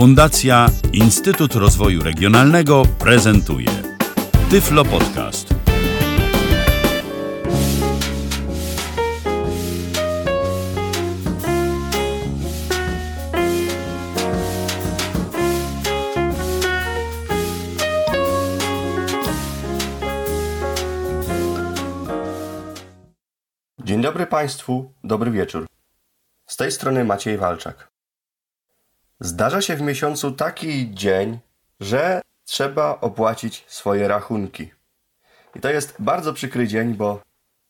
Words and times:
Fundacja 0.00 0.66
Instytut 0.92 1.54
Rozwoju 1.54 2.02
Regionalnego 2.02 2.82
prezentuje 2.98 3.68
Tyflo 4.50 4.84
Podcast. 4.84 5.54
Dzień 23.84 24.02
dobry 24.02 24.26
Państwu, 24.26 24.92
dobry 25.04 25.30
wieczór. 25.30 25.66
Z 26.46 26.56
tej 26.56 26.72
strony 26.72 27.04
Maciej 27.04 27.38
Walczak. 27.38 27.89
Zdarza 29.22 29.60
się 29.60 29.76
w 29.76 29.80
miesiącu 29.80 30.32
taki 30.32 30.94
dzień, 30.94 31.38
że 31.80 32.22
trzeba 32.44 33.00
opłacić 33.00 33.64
swoje 33.68 34.08
rachunki. 34.08 34.70
I 35.56 35.60
to 35.60 35.70
jest 35.70 35.96
bardzo 35.98 36.32
przykry 36.32 36.68
dzień, 36.68 36.94
bo 36.94 37.22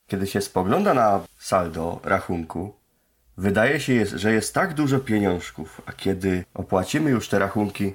kiedy 0.06 0.26
się 0.26 0.40
spogląda 0.40 0.94
na 0.94 1.20
saldo 1.38 2.00
rachunku, 2.04 2.74
wydaje 3.36 3.80
się, 3.80 4.06
że 4.06 4.32
jest 4.32 4.54
tak 4.54 4.74
dużo 4.74 4.98
pieniążków, 4.98 5.80
a 5.86 5.92
kiedy 5.92 6.44
opłacimy 6.54 7.10
już 7.10 7.28
te 7.28 7.38
rachunki, 7.38 7.94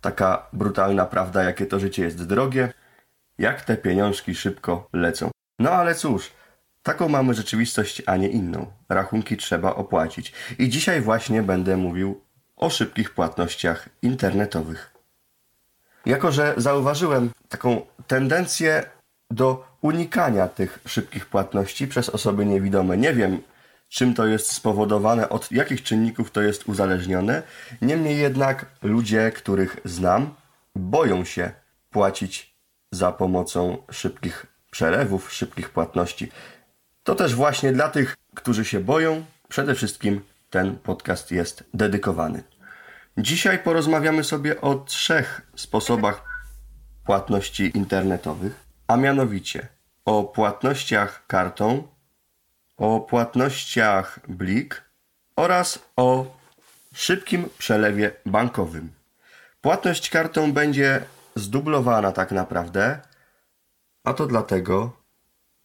taka 0.00 0.46
brutalna 0.52 1.06
prawda, 1.06 1.42
jakie 1.42 1.66
to 1.66 1.80
życie 1.80 2.02
jest 2.02 2.26
drogie, 2.26 2.72
jak 3.38 3.64
te 3.64 3.76
pieniążki 3.76 4.34
szybko 4.34 4.88
lecą. 4.92 5.30
No 5.58 5.70
ale 5.70 5.94
cóż, 5.94 6.32
taką 6.82 7.08
mamy 7.08 7.34
rzeczywistość, 7.34 8.02
a 8.06 8.16
nie 8.16 8.28
inną. 8.28 8.66
Rachunki 8.88 9.36
trzeba 9.36 9.74
opłacić. 9.74 10.32
I 10.58 10.68
dzisiaj 10.68 11.00
właśnie 11.00 11.42
będę 11.42 11.76
mówił 11.76 12.25
o 12.56 12.70
szybkich 12.70 13.10
płatnościach 13.10 13.88
internetowych. 14.02 14.92
Jako, 16.06 16.32
że 16.32 16.54
zauważyłem 16.56 17.30
taką 17.48 17.86
tendencję 18.06 18.84
do 19.30 19.66
unikania 19.80 20.48
tych 20.48 20.78
szybkich 20.86 21.26
płatności 21.26 21.88
przez 21.88 22.08
osoby 22.08 22.46
niewidome, 22.46 22.96
nie 22.96 23.12
wiem 23.12 23.42
czym 23.88 24.14
to 24.14 24.26
jest 24.26 24.52
spowodowane, 24.52 25.28
od 25.28 25.52
jakich 25.52 25.82
czynników 25.82 26.30
to 26.30 26.42
jest 26.42 26.68
uzależnione. 26.68 27.42
Niemniej 27.82 28.18
jednak 28.18 28.66
ludzie, 28.82 29.32
których 29.32 29.76
znam, 29.84 30.34
boją 30.74 31.24
się 31.24 31.50
płacić 31.90 32.54
za 32.92 33.12
pomocą 33.12 33.78
szybkich 33.90 34.46
przelewów, 34.70 35.32
szybkich 35.32 35.70
płatności. 35.70 36.32
To 37.02 37.14
też 37.14 37.34
właśnie 37.34 37.72
dla 37.72 37.88
tych, 37.88 38.14
którzy 38.34 38.64
się 38.64 38.80
boją, 38.80 39.24
przede 39.48 39.74
wszystkim 39.74 40.20
ten 40.56 40.78
podcast 40.78 41.30
jest 41.30 41.64
dedykowany. 41.74 42.42
Dzisiaj 43.18 43.58
porozmawiamy 43.58 44.24
sobie 44.24 44.60
o 44.60 44.74
trzech 44.74 45.42
sposobach 45.56 46.24
płatności 47.04 47.70
internetowych, 47.74 48.66
a 48.86 48.96
mianowicie 48.96 49.68
o 50.04 50.24
płatnościach 50.24 51.26
kartą, 51.26 51.88
o 52.76 53.00
płatnościach 53.00 54.20
blik 54.28 54.82
oraz 55.36 55.78
o 55.96 56.36
szybkim 56.94 57.48
przelewie 57.58 58.10
bankowym. 58.26 58.92
Płatność 59.60 60.10
kartą 60.10 60.52
będzie 60.52 61.04
zdublowana 61.34 62.12
tak 62.12 62.32
naprawdę, 62.32 63.00
a 64.04 64.12
to 64.12 64.26
dlatego, 64.26 64.92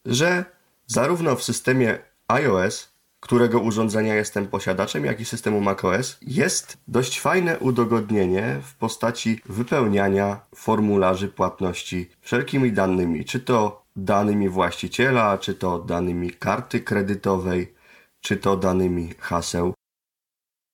że 0.06 0.45
zarówno 0.88 1.36
w 1.36 1.44
systemie 1.44 2.00
iOS, 2.28 2.91
którego 3.22 3.59
urządzenia 3.59 4.16
jestem 4.16 4.47
posiadaczem, 4.47 5.05
jak 5.05 5.19
i 5.19 5.25
systemu 5.25 5.61
macOS, 5.61 6.17
jest 6.22 6.77
dość 6.88 7.19
fajne 7.19 7.59
udogodnienie 7.59 8.59
w 8.63 8.75
postaci 8.75 9.41
wypełniania 9.45 10.39
formularzy 10.55 11.28
płatności 11.28 12.09
wszelkimi 12.22 12.72
danymi, 12.72 13.25
czy 13.25 13.39
to 13.39 13.86
danymi 13.95 14.50
właściciela, 14.50 15.38
czy 15.38 15.53
to 15.53 15.79
danymi 15.79 16.31
karty 16.31 16.79
kredytowej, 16.79 17.73
czy 18.22 18.38
to 18.38 18.57
danymi 18.57 19.13
haseł. 19.19 19.73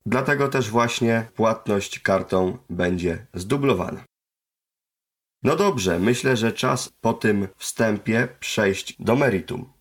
Dlatego 0.05 0.47
też 0.47 0.69
właśnie 0.69 1.27
płatność 1.35 1.99
kartą 1.99 2.57
będzie 2.69 3.25
zdublowana. 3.33 4.03
No 5.43 5.55
dobrze, 5.55 5.99
myślę, 5.99 6.37
że 6.37 6.51
czas 6.51 6.89
po 7.01 7.13
tym 7.13 7.47
wstępie 7.57 8.27
przejść 8.39 8.95
do 8.99 9.15
meritum. 9.15 9.76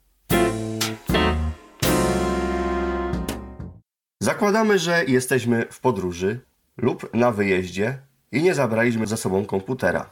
Zakładamy, 4.36 4.78
że 4.78 5.04
jesteśmy 5.04 5.66
w 5.70 5.80
podróży 5.80 6.40
lub 6.76 7.14
na 7.14 7.30
wyjeździe 7.30 7.98
i 8.32 8.42
nie 8.42 8.54
zabraliśmy 8.54 9.06
ze 9.06 9.16
sobą 9.16 9.46
komputera. 9.46 10.10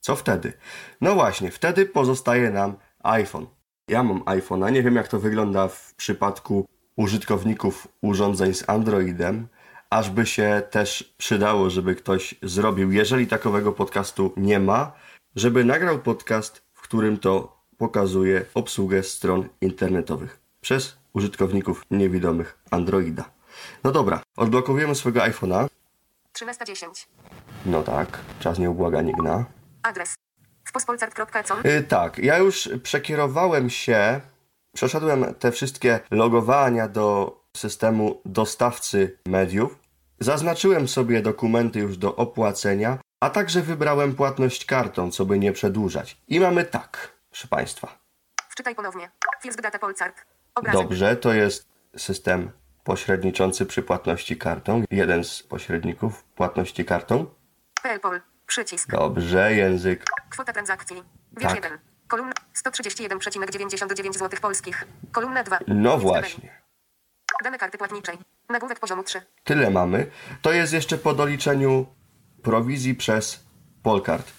Co 0.00 0.16
wtedy? 0.16 0.52
No 1.00 1.14
właśnie, 1.14 1.50
wtedy 1.50 1.86
pozostaje 1.86 2.50
nam 2.50 2.76
iPhone. 3.02 3.46
Ja 3.88 4.02
mam 4.02 4.20
iPhone'a, 4.20 4.72
nie 4.72 4.82
wiem 4.82 4.96
jak 4.96 5.08
to 5.08 5.20
wygląda 5.20 5.68
w 5.68 5.94
przypadku 5.94 6.66
użytkowników 6.96 7.88
urządzeń 8.00 8.54
z 8.54 8.68
Androidem, 8.68 9.48
aż 9.90 10.10
by 10.10 10.26
się 10.26 10.62
też 10.70 11.14
przydało, 11.18 11.70
żeby 11.70 11.94
ktoś 11.94 12.34
zrobił, 12.42 12.92
jeżeli 12.92 13.26
takowego 13.26 13.72
podcastu 13.72 14.32
nie 14.36 14.60
ma, 14.60 14.92
żeby 15.36 15.64
nagrał 15.64 15.98
podcast, 15.98 16.62
w 16.72 16.82
którym 16.82 17.18
to 17.18 17.62
pokazuje 17.78 18.44
obsługę 18.54 19.02
stron 19.02 19.48
internetowych 19.60 20.40
przez 20.60 20.96
użytkowników 21.12 21.82
niewidomych 21.90 22.58
Androida. 22.70 23.35
No 23.84 23.92
dobra, 23.92 24.22
odblokowujemy 24.36 24.94
swojego 24.94 25.20
iPhone'a. 25.20 25.66
13.10. 26.38 27.06
No 27.66 27.82
tak, 27.82 28.18
czas 28.40 28.58
nieubłaganie 28.58 29.12
gna. 29.12 29.44
Adres. 29.82 30.14
wpospolcart.com 30.64 31.58
Yy, 31.64 31.82
tak, 31.82 32.18
ja 32.18 32.38
już 32.38 32.68
przekierowałem 32.82 33.70
się, 33.70 34.20
przeszedłem 34.74 35.34
te 35.34 35.52
wszystkie 35.52 36.00
logowania 36.10 36.88
do 36.88 37.36
systemu 37.56 38.20
dostawcy 38.24 39.18
mediów. 39.26 39.78
Zaznaczyłem 40.20 40.88
sobie 40.88 41.22
dokumenty 41.22 41.78
już 41.78 41.96
do 41.96 42.16
opłacenia, 42.16 42.98
a 43.20 43.30
także 43.30 43.62
wybrałem 43.62 44.14
płatność 44.14 44.64
kartą, 44.64 45.10
co 45.10 45.24
by 45.24 45.38
nie 45.38 45.52
przedłużać. 45.52 46.16
I 46.28 46.40
mamy 46.40 46.64
tak, 46.64 47.12
proszę 47.30 47.48
Państwa. 47.48 47.98
Wczytaj 48.48 48.74
ponownie. 48.74 49.10
First 49.42 49.60
Data. 49.60 49.78
Obrazek. 50.54 50.82
Dobrze, 50.82 51.16
to 51.16 51.32
jest 51.32 51.68
system 51.96 52.50
pośredniczący 52.86 53.66
przy 53.66 53.82
płatności 53.82 54.36
kartą. 54.36 54.82
Jeden 54.90 55.24
z 55.24 55.42
pośredników 55.42 56.24
płatności 56.24 56.84
kartą. 56.84 57.26
PLPol. 57.82 58.20
Przycisk. 58.46 58.90
Dobrze, 58.90 59.54
język. 59.54 60.04
Kwota 60.30 60.52
transakcji. 60.52 60.96
Wiersz 61.36 61.54
Tak. 61.54 61.64
1. 61.64 61.78
Kolumna 62.08 62.32
131,99 62.64 64.12
zł 64.12 64.40
polskich. 64.42 64.84
Kolumna 65.12 65.42
2. 65.42 65.58
No 65.68 65.98
właśnie. 65.98 66.62
Dane 67.44 67.58
karty 67.58 67.78
płatniczej. 67.78 68.18
Nagłówek 68.48 68.80
poziomu 68.80 69.02
3. 69.02 69.20
Tyle 69.44 69.70
mamy. 69.70 70.06
To 70.42 70.52
jest 70.52 70.72
jeszcze 70.72 70.98
po 70.98 71.14
doliczeniu 71.14 71.86
prowizji 72.42 72.94
przez 72.94 73.44
Polkart. 73.82 74.32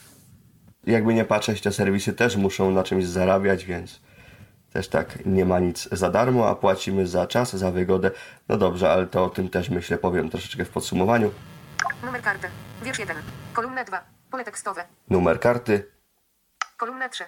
Jakby 0.85 1.13
nie 1.13 1.25
patrzeć, 1.25 1.61
te 1.61 1.71
serwisy 1.71 2.13
też 2.13 2.35
muszą 2.35 2.71
na 2.71 2.83
czymś 2.83 3.05
zarabiać, 3.05 3.65
więc 3.65 4.01
też 4.77 4.87
tak 4.87 5.25
nie 5.25 5.45
ma 5.45 5.59
nic 5.59 5.89
za 5.91 6.09
darmo, 6.09 6.49
a 6.49 6.55
płacimy 6.55 7.07
za 7.07 7.27
czas, 7.27 7.55
za 7.55 7.71
wygodę. 7.71 8.11
No 8.49 8.57
dobrze, 8.57 8.91
ale 8.91 9.07
to 9.07 9.25
o 9.25 9.29
tym 9.29 9.49
też 9.49 9.69
myślę 9.69 9.97
powiem 9.97 10.29
troszeczkę 10.29 10.65
w 10.65 10.69
podsumowaniu. 10.69 11.31
Numer 12.03 12.21
karty. 12.21 12.47
Wiersz 12.83 12.99
1. 12.99 13.17
Kolumna 13.53 13.83
2. 13.83 14.03
Pole 14.31 14.43
tekstowe. 14.43 14.83
Numer 15.09 15.39
karty, 15.39 15.91
Kolumna 16.77 17.09
3. 17.09 17.23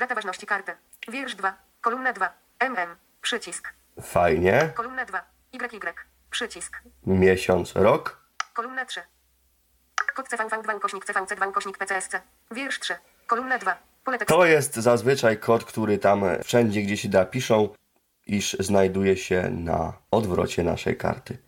Data 0.00 0.14
ważności 0.14 0.46
karty. 0.46 0.72
Wiersz 1.08 1.34
2. 1.34 1.54
Kolumna 1.80 2.12
2. 2.12 2.32
MM. 2.60 2.96
Przycisk. 3.20 3.74
fajnie, 4.02 4.72
Kolumna 4.74 5.04
2. 5.04 5.24
YY. 5.52 5.94
Przycisk. 6.30 6.82
miesiąc, 7.06 7.72
rok, 7.76 8.28
Kolumna 8.54 8.84
3. 8.84 9.00
Kod 10.14 10.28
CVV2 10.28 10.76
ukośnik 10.76 11.06
CVC2 11.06 11.48
ukośnik 11.48 11.78
PCSC. 11.78 12.20
Wiersz 12.50 12.80
3. 12.80 12.94
Kolumna 13.26 13.58
2. 13.58 13.76
Pole 14.04 14.18
tekstowe. 14.18 14.42
To 14.42 14.46
jest 14.46 14.74
zazwyczaj 14.74 15.38
kod, 15.38 15.64
który 15.64 15.98
tam 15.98 16.22
wszędzie, 16.44 16.82
gdzie 16.82 16.96
się 16.96 17.08
da, 17.08 17.24
piszą, 17.24 17.68
iż 18.26 18.56
znajduje 18.60 19.16
się 19.16 19.50
na 19.50 19.92
odwrocie 20.10 20.62
naszej 20.62 20.96
karty. 20.96 21.38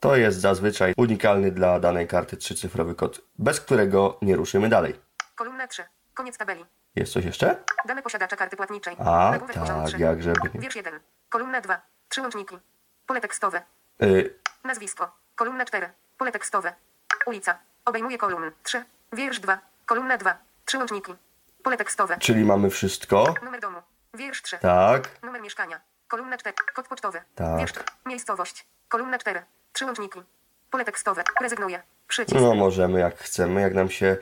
To 0.00 0.16
jest 0.16 0.40
zazwyczaj 0.40 0.94
unikalny 0.96 1.50
dla 1.52 1.80
danej 1.80 2.08
karty 2.08 2.36
trzycyfrowy 2.36 2.94
kod, 2.94 3.20
bez 3.38 3.60
którego 3.60 4.18
nie 4.22 4.36
ruszymy 4.36 4.68
dalej. 4.68 4.94
Kolumna 5.34 5.66
3. 5.66 5.84
Koniec 6.14 6.38
tabeli. 6.38 6.64
Jest 6.96 7.12
coś 7.12 7.24
jeszcze? 7.24 7.56
Dane 7.88 8.02
posiadacza 8.02 8.36
karty 8.36 8.56
płatniczej. 8.56 8.96
A, 8.98 9.30
Nagłówek 9.30 9.56
tak, 9.56 9.86
3. 9.86 9.98
jakże 9.98 10.32
by 10.32 10.50
nie. 10.54 10.60
Wiersz 10.60 10.76
1. 10.76 11.00
Kolumna 11.28 11.60
2. 11.60 11.82
Trzy 12.08 12.20
łączniki. 12.20 12.58
Pole 13.06 13.20
tekstowe. 13.20 13.62
Y, 14.02 14.34
Nazwisko. 14.64 15.12
Kolumna 15.34 15.64
4. 15.64 15.88
Pole 16.18 16.32
tekstowe. 16.32 16.74
Ulica. 17.26 17.58
Obejmuje 17.84 18.18
kolumn 18.18 18.50
3. 18.62 18.84
Wiersz 19.12 19.40
2. 19.40 19.58
Kolumna 19.86 20.16
2. 20.18 20.38
Trzy 20.72 20.78
łączniki. 20.78 21.14
Pole 21.62 21.76
tekstowe. 21.76 22.18
czyli 22.18 22.44
mamy 22.44 22.70
wszystko. 22.70 23.34
Numer 23.42 23.60
domu. 23.60 23.78
Wiersz 24.14 24.42
3. 24.42 24.58
Tak, 24.58 25.22
Numer 25.22 25.42
mieszkania. 25.42 25.80
Kolumna 26.08 26.36
4. 26.38 26.56
Kod 26.74 26.88
pocztowy. 26.88 27.22
Tak. 27.34 27.58
Wiersz 27.58 27.72
4. 27.72 27.86
Miejscowość. 28.06 28.66
Kolumna 28.88 29.18
4. 29.18 29.42
Trzy 29.72 29.84
łączniki. 29.84 30.22
Pole 30.70 30.84
tekstowe. 30.84 31.24
Rezygnuję. 31.40 31.82
Przycisk. 32.08 32.40
No 32.40 32.54
możemy 32.54 33.00
jak 33.00 33.18
chcemy, 33.18 33.60
jak 33.60 33.74
nam 33.74 33.90
się 33.90 34.16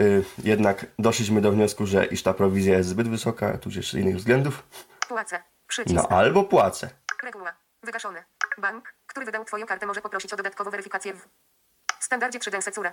y, 0.00 0.24
jednak 0.38 0.86
doszliśmy 0.98 1.40
do 1.40 1.52
wniosku, 1.52 1.86
że 1.86 2.06
iż 2.06 2.22
ta 2.22 2.34
prowizja 2.34 2.76
jest 2.76 2.88
zbyt 2.88 3.08
wysoka, 3.08 3.58
tudzież 3.58 3.90
z 3.92 3.94
innych 3.94 4.16
względów, 4.16 4.62
Płacę. 5.08 5.42
Przycisk. 5.66 5.96
no 5.96 6.16
albo 6.16 6.44
płacę. 6.44 6.90
Reguła. 7.22 7.52
Wygaszony. 7.82 8.24
Bank, 8.58 8.94
który 9.06 9.26
wydał 9.26 9.44
Twoją 9.44 9.66
kartę 9.66 9.86
może 9.86 10.00
poprosić 10.00 10.32
o 10.32 10.36
dodatkową 10.36 10.70
weryfikację 10.70 11.14
w 11.14 12.04
standardzie 12.04 12.38
3 12.38 12.50
Densecure. 12.50 12.92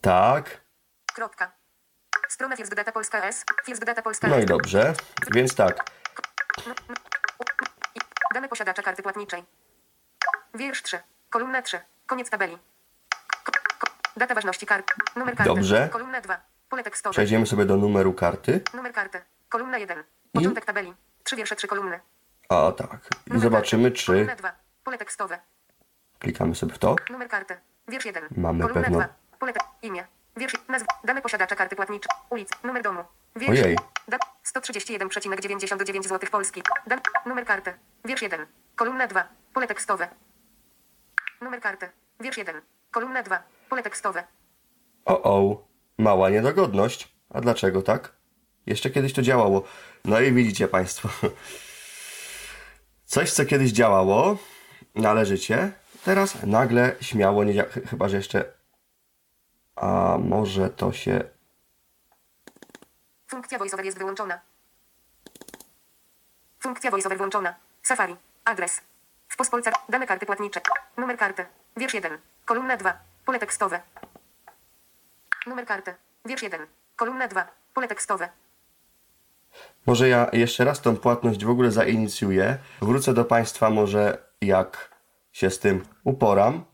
Tak, 0.00 0.60
Kropka. 1.14 1.59
Strona 2.40 2.56
First 2.56 2.74
Data 2.74 2.92
Polska 2.92 3.18
S. 3.28 3.44
First 3.64 3.84
Data 3.84 4.02
Polska 4.02 4.28
no 4.28 4.38
i 4.38 4.46
dobrze, 4.46 4.94
więc 5.34 5.54
tak, 5.54 5.90
Dane 8.34 8.48
posiadacza 8.48 8.82
karty 8.82 9.02
płatniczej. 9.02 9.44
Wiersz 10.54 10.82
3. 10.82 10.98
Kolumna 11.30 11.62
3. 11.62 11.80
Koniec 12.06 12.30
tabeli. 12.30 12.58
Data 14.16 14.34
ważności 14.34 14.66
kart. 14.66 14.92
Numer 15.16 15.36
karty. 15.36 15.54
Dobrze. 15.54 15.88
Kolumna 15.92 16.20
2. 16.20 16.40
Pole 16.68 16.82
tekstowe. 16.82 17.12
przejdziemy 17.12 17.46
sobie 17.46 17.64
do 17.64 17.76
numeru 17.76 18.12
karty. 18.12 18.60
Numer 18.74 18.92
karty. 18.92 19.20
Kolumna 19.48 19.78
1. 19.78 20.04
Początek 20.32 20.64
tabeli. 20.64 20.94
Trzy 21.24 21.36
wiersze, 21.36 21.56
trzy 21.56 21.66
kolumny. 21.66 22.00
A 22.48 22.72
tak, 22.72 23.00
i 23.26 23.30
Numer 23.30 23.42
zobaczymy 23.42 23.90
karty. 23.90 23.98
czy 23.98 24.06
Kolumna 24.06 24.36
2. 24.36 24.52
Pole 24.84 24.98
tekstowe. 24.98 25.38
klikamy 26.18 26.54
sobie 26.54 26.74
w 26.74 26.78
to. 26.78 26.96
Numer 27.10 27.28
karty. 27.28 27.56
Wiersz 27.88 28.04
1. 28.04 28.28
Mamy 28.36 28.60
Kolumna 28.62 28.82
pewno. 28.82 28.98
2. 28.98 29.08
Pole 29.38 29.52
te- 29.52 29.60
imię. 29.82 30.06
Wiersz 30.36 30.54
nazwa. 30.68 30.86
Dane 31.04 31.22
posiadacza 31.22 31.56
karty 31.56 31.76
płatniczej. 31.76 32.10
Ulica. 32.30 32.56
Numer 32.64 32.82
domu. 32.82 33.04
Wiersz. 33.36 33.50
Ojej. 33.64 33.76
Da- 34.08 34.18
131,99 34.44 36.02
zł 36.08 36.28
Polski. 36.32 36.62
Dan- 36.86 37.00
numer 37.26 37.44
karty. 37.46 37.74
Wiersz 38.04 38.22
1. 38.22 38.46
Kolumna 38.76 39.06
2. 39.06 39.28
Pole 39.54 39.66
tekstowe. 39.66 40.08
Numer 41.40 41.60
karty. 41.60 41.88
Wiersz 42.20 42.36
1. 42.38 42.62
Kolumna 42.90 43.22
2. 43.22 43.42
Pole 43.68 43.82
tekstowe. 43.82 44.24
O, 45.04 45.22
o, 45.22 45.66
mała 45.98 46.30
niedogodność. 46.30 47.14
A 47.30 47.40
dlaczego 47.40 47.82
tak? 47.82 48.12
Jeszcze 48.66 48.90
kiedyś 48.90 49.12
to 49.12 49.22
działało. 49.22 49.62
No 50.04 50.20
i 50.20 50.32
widzicie 50.32 50.68
Państwo. 50.68 51.08
Coś, 53.04 53.32
co 53.32 53.44
kiedyś 53.44 53.72
działało, 53.72 54.36
należycie, 54.94 55.72
teraz 56.04 56.42
nagle 56.42 56.94
śmiało 57.00 57.44
nie 57.44 57.54
działa. 57.54 57.68
Ch- 57.68 57.88
Chyba, 57.90 58.08
że 58.08 58.16
jeszcze. 58.16 58.44
A 59.76 60.18
może 60.18 60.70
to 60.70 60.92
się. 60.92 61.24
Funkcja 63.26 63.58
voiceover 63.58 63.84
jest 63.86 63.98
wyłączona. 63.98 64.40
Funkcja 66.60 66.90
voiceover 66.90 67.18
włączona. 67.18 67.54
Safari. 67.82 68.16
Adres. 68.44 68.80
W 69.28 69.36
Pospolca. 69.36 69.72
Dane 69.88 70.06
karty 70.06 70.26
płatnicze. 70.26 70.60
Numer 70.96 71.18
karty. 71.18 71.46
Wiersz 71.76 71.94
1. 71.94 72.18
Kolumna 72.44 72.76
2. 72.76 72.98
Pole 73.24 73.38
tekstowe. 73.38 73.80
Numer 75.46 75.66
karty. 75.66 75.94
Wiersz 76.26 76.42
1. 76.42 76.66
Kolumna 76.96 77.28
2. 77.28 77.46
Pole 77.74 77.88
tekstowe. 77.88 78.28
Może 79.86 80.08
ja 80.08 80.30
jeszcze 80.32 80.64
raz 80.64 80.80
tą 80.80 80.96
płatność 80.96 81.44
w 81.44 81.50
ogóle 81.50 81.70
zainicjuję. 81.70 82.58
Wrócę 82.82 83.14
do 83.14 83.24
Państwa 83.24 83.70
może 83.70 84.18
jak 84.40 84.90
się 85.32 85.50
z 85.50 85.58
tym 85.58 85.84
uporam. 86.04 86.64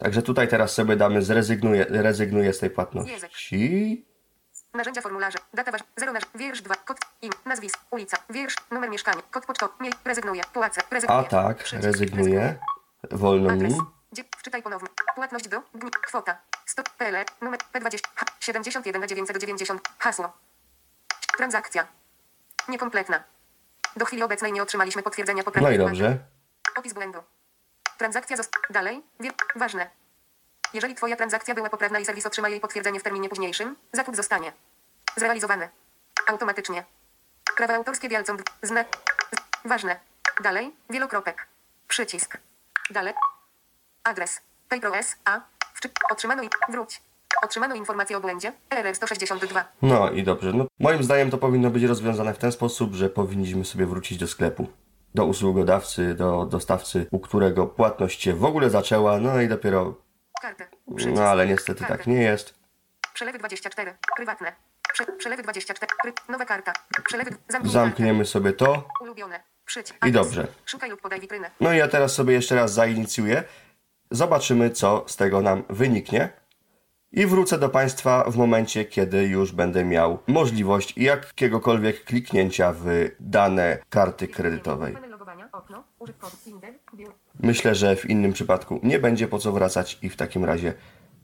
Także 0.00 0.22
tutaj 0.22 0.48
teraz 0.48 0.72
sobie 0.74 0.96
damy 0.96 1.22
zrezygnuję, 1.22 1.86
rezygnuję 1.88 2.52
z 2.52 2.58
tej 2.58 2.70
płatności. 2.70 4.06
Narzędzia 4.74 5.00
formularze. 5.00 5.38
Data 5.54 5.72
waż. 5.72 5.80
0 5.96 6.12
nasz. 6.12 6.22
Wiersz 6.34 6.62
2. 6.62 6.74
Kod. 6.74 6.98
Im. 7.22 7.32
Nazwisk. 7.46 7.78
Ulica. 7.90 8.16
Wiersz. 8.30 8.54
Numer 8.70 8.90
mieszkania. 8.90 9.22
Kod 9.30 9.46
pocztowy. 9.46 9.72
Mniej. 9.80 9.92
Rezygnuję. 10.04 10.42
Płacę. 10.52 10.80
Rezygnuję. 10.90 11.20
A 11.20 11.24
tak, 11.24 11.56
Przycisk. 11.56 11.84
rezygnuję. 11.84 12.58
Wolno 13.10 13.50
Adres. 13.50 13.72
mi. 13.72 13.78
Dzie- 14.12 14.24
Wczytaj 14.38 14.62
ponownie. 14.62 14.88
Płatność 15.14 15.48
do. 15.48 15.62
Dni. 15.74 15.90
Kwota. 15.90 16.38
100. 16.66 16.82
PL. 16.98 17.14
Numer 17.42 17.60
P20. 17.72 17.98
H. 18.14 18.26
71 18.40 19.08
990. 19.08 19.88
Hasło. 19.98 20.32
Transakcja. 21.36 21.86
Niekompletna. 22.68 23.24
Do 23.96 24.04
chwili 24.04 24.22
obecnej 24.22 24.52
nie 24.52 24.62
otrzymaliśmy 24.62 25.02
potwierdzenia 25.02 25.38
No 25.40 25.44
poprawnej 25.44 25.74
i 25.74 25.78
dobrze. 25.78 26.18
Opis 26.78 26.92
błędu. 26.92 27.18
Transakcja 28.00 28.36
została. 28.36 28.64
Dalej. 28.70 29.02
Wie... 29.20 29.30
Ważne. 29.56 29.90
Jeżeli 30.74 30.94
Twoja 30.94 31.16
transakcja 31.16 31.54
była 31.54 31.70
poprawna 31.70 31.98
i 31.98 32.04
serwis 32.04 32.26
otrzyma 32.26 32.48
jej 32.48 32.60
potwierdzenie 32.60 33.00
w 33.00 33.02
terminie 33.02 33.28
późniejszym, 33.28 33.76
zakup 33.92 34.16
zostanie 34.16 34.52
zrealizowany. 35.16 35.68
Automatycznie. 36.26 36.84
Prawa 37.56 37.74
autorskie 37.74 38.08
wielcą. 38.08 38.36
Znak. 38.62 38.88
Ważne. 39.64 40.00
Dalej. 40.42 40.76
Wielokropek. 40.90 41.46
Przycisk. 41.88 42.38
Dalej. 42.90 43.14
Adres. 44.04 44.40
PayProS 44.68 45.16
A. 45.24 45.40
Wczy... 45.74 45.88
Otrzymano 46.10 46.42
i 46.42 46.48
wróć. 46.68 47.02
Otrzymano 47.42 47.74
informację 47.74 48.16
o 48.16 48.20
błędzie. 48.20 48.52
RR 48.70 48.94
162. 48.94 49.64
No 49.82 50.10
i 50.10 50.22
dobrze. 50.22 50.52
No, 50.52 50.66
moim 50.78 51.04
zdaniem 51.04 51.30
to 51.30 51.38
powinno 51.38 51.70
być 51.70 51.82
rozwiązane 51.82 52.34
w 52.34 52.38
ten 52.38 52.52
sposób, 52.52 52.94
że 52.94 53.10
powinniśmy 53.10 53.64
sobie 53.64 53.86
wrócić 53.86 54.18
do 54.18 54.28
sklepu. 54.28 54.68
Do 55.14 55.24
usługodawcy, 55.24 56.14
do 56.14 56.46
dostawcy, 56.46 57.06
u 57.10 57.20
którego 57.20 57.66
płatność 57.66 58.22
się 58.22 58.34
w 58.34 58.44
ogóle 58.44 58.70
zaczęła, 58.70 59.18
no 59.18 59.40
i 59.40 59.48
dopiero. 59.48 59.94
No 61.14 61.22
ale 61.22 61.46
niestety 61.46 61.84
tak 61.84 62.06
nie 62.06 62.22
jest. 62.22 62.54
Przelewy 63.14 63.38
24. 63.38 63.96
Prywatne. 64.16 64.52
Prze... 64.92 65.06
Przelewy 65.06 65.42
24. 65.42 65.92
Pry... 66.02 66.12
Nowa 66.28 66.44
karta. 66.44 66.72
Przelewy. 67.04 67.30
Zamknij 67.48 67.72
Zamkniemy 67.72 68.26
sobie 68.26 68.52
to. 68.52 68.88
Ulubione. 69.00 69.40
I 70.06 70.12
dobrze. 70.12 70.46
Szukaj 70.66 70.90
lub 70.90 71.00
podaj 71.00 71.20
witrynę. 71.20 71.50
No 71.60 71.72
i 71.72 71.76
ja 71.76 71.88
teraz 71.88 72.12
sobie 72.12 72.34
jeszcze 72.34 72.54
raz 72.54 72.72
zainicjuję. 72.72 73.44
Zobaczymy, 74.10 74.70
co 74.70 75.04
z 75.06 75.16
tego 75.16 75.40
nam 75.40 75.64
wyniknie. 75.68 76.28
I 77.12 77.26
wrócę 77.26 77.58
do 77.58 77.68
Państwa 77.68 78.30
w 78.30 78.36
momencie, 78.36 78.84
kiedy 78.84 79.24
już 79.24 79.52
będę 79.52 79.84
miał 79.84 80.18
możliwość 80.26 80.98
jakiegokolwiek 80.98 82.04
kliknięcia 82.04 82.72
w 82.72 82.84
dane 83.20 83.78
karty 83.88 84.28
kredytowej. 84.28 84.96
Myślę, 87.40 87.74
że 87.74 87.96
w 87.96 88.10
innym 88.10 88.32
przypadku 88.32 88.80
nie 88.82 88.98
będzie 88.98 89.28
po 89.28 89.38
co 89.38 89.52
wracać 89.52 89.98
i 90.02 90.08
w 90.08 90.16
takim 90.16 90.44
razie 90.44 90.74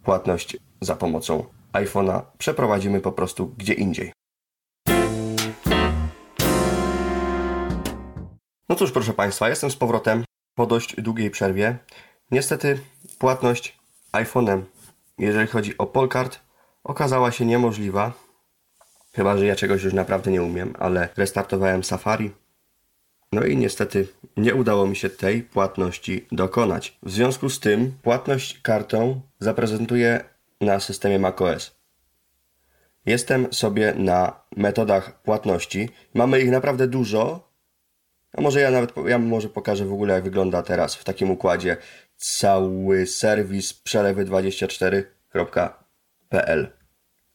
płatność 0.04 0.56
za 0.80 0.96
pomocą 0.96 1.44
iPhone'a 1.72 2.22
przeprowadzimy 2.38 3.00
po 3.00 3.12
prostu 3.12 3.54
gdzie 3.58 3.74
indziej. 3.74 4.12
No 8.68 8.76
cóż, 8.76 8.92
proszę 8.92 9.12
Państwa, 9.12 9.48
jestem 9.48 9.70
z 9.70 9.76
powrotem 9.76 10.24
po 10.54 10.66
dość 10.66 11.00
długiej 11.00 11.30
przerwie. 11.30 11.78
Niestety 12.30 12.78
płatność 13.18 13.78
iPhone'em, 14.12 14.62
jeżeli 15.18 15.46
chodzi 15.46 15.78
o 15.78 15.86
Polkart, 15.86 16.40
okazała 16.84 17.32
się 17.32 17.46
niemożliwa. 17.46 18.12
Chyba, 19.12 19.36
że 19.38 19.46
ja 19.46 19.56
czegoś 19.56 19.82
już 19.82 19.92
naprawdę 19.92 20.30
nie 20.30 20.42
umiem, 20.42 20.74
ale 20.78 21.08
restartowałem 21.16 21.84
Safari, 21.84 22.30
no 23.32 23.44
i 23.44 23.56
niestety 23.56 24.08
nie 24.36 24.54
udało 24.54 24.86
mi 24.86 24.96
się 24.96 25.10
tej 25.10 25.42
płatności 25.42 26.26
dokonać. 26.32 26.98
W 27.02 27.10
związku 27.10 27.50
z 27.50 27.60
tym 27.60 27.92
płatność 28.02 28.60
kartą 28.60 29.20
zaprezentuję 29.40 30.24
na 30.60 30.80
systemie 30.80 31.18
macOS. 31.18 31.76
Jestem 33.06 33.52
sobie 33.52 33.94
na 33.94 34.40
metodach 34.56 35.22
płatności. 35.22 35.88
Mamy 36.14 36.40
ich 36.40 36.50
naprawdę 36.50 36.88
dużo. 36.88 37.48
A 38.32 38.40
może 38.40 38.60
ja 38.60 38.70
nawet 38.70 38.92
ja 39.06 39.18
może 39.18 39.48
pokażę 39.48 39.84
w 39.84 39.92
ogóle 39.92 40.14
jak 40.14 40.24
wygląda 40.24 40.62
teraz 40.62 40.94
w 40.94 41.04
takim 41.04 41.30
układzie 41.30 41.76
cały 42.16 43.06
serwis 43.06 43.72
przelewy24.pl. 45.44 46.72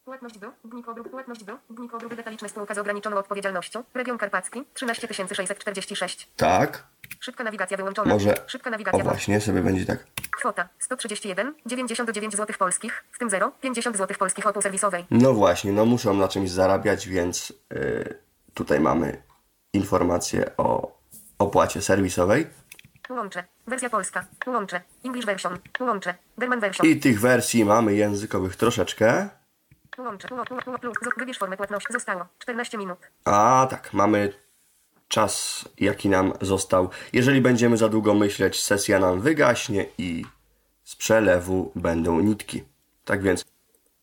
Płatność 0.05 0.38
do. 0.38 0.51
Dni 0.65 0.84
podróż. 0.84 1.08
Płatność 1.12 1.43
do. 1.43 1.58
Dni 1.70 1.89
podróż. 1.89 2.15
Detaliczne 2.15 2.50
spółka 2.50 2.74
z 2.74 2.77
ograniczoną 2.77 3.17
odpowiedzialnością. 3.17 3.84
Region 3.93 4.17
Karpacki. 4.17 4.63
13 4.74 5.08
646. 5.13 6.29
Tak, 6.36 6.84
Szybka 7.20 7.43
nawigacja 7.43 7.77
wyłączona. 7.77 8.13
może 8.13 8.34
Szybka 8.48 8.70
o 8.70 8.72
nawigacja. 8.72 9.03
właśnie 9.03 9.41
sobie 9.41 9.62
będzie 9.62 9.86
tak. 9.86 10.05
Kwota 10.31 10.70
131 10.79 11.53
99 11.65 12.36
zł 12.36 12.55
polskich, 12.60 13.03
w 13.12 13.20
tym 13.20 13.29
0 13.29 13.51
50 13.62 13.98
zł 13.98 14.17
polskich 14.20 14.48
opłat 14.48 14.63
serwisowej. 14.63 15.05
No 15.12 15.34
właśnie, 15.34 15.72
no 15.72 15.86
muszą 15.86 16.13
na 16.13 16.27
czymś 16.27 16.51
zarabiać, 16.51 17.08
więc 17.08 17.53
y, 17.74 18.17
tutaj 18.53 18.79
mamy 18.79 19.24
informację 19.74 20.58
o 20.58 20.98
opłacie 21.39 21.81
serwisowej. 21.81 22.48
Łącze. 23.10 23.43
Wersja 23.68 23.89
polska. 23.89 24.25
Łącze. 24.48 24.82
English 25.06 25.25
version. 25.25 25.60
Łącze. 25.80 26.13
German 26.38 26.60
version. 26.60 26.88
I 26.88 27.00
tych 27.00 27.20
wersji 27.20 27.65
mamy 27.65 27.96
językowych 27.96 28.56
troszeczkę. 28.56 29.30
Zo- 29.98 31.12
Wybierz 31.18 31.38
formę 31.38 31.58
płatności. 31.58 31.94
Zostało 31.94 32.25
14 32.39 32.77
minut. 32.77 33.00
A 33.25 33.68
tak, 33.70 33.94
mamy 33.94 34.34
czas, 35.08 35.65
jaki 35.77 36.10
nam 36.10 36.34
został. 36.41 36.89
Jeżeli 37.13 37.41
będziemy 37.41 37.77
za 37.77 37.89
długo 37.89 38.13
myśleć, 38.13 38.62
sesja 38.63 39.00
nam 39.00 39.22
wygaśnie 39.22 39.86
i 39.98 40.25
z 40.84 40.96
przelewu 40.96 41.72
będą 41.75 42.20
nitki. 42.20 42.63
Tak 43.06 43.22
więc 43.22 43.46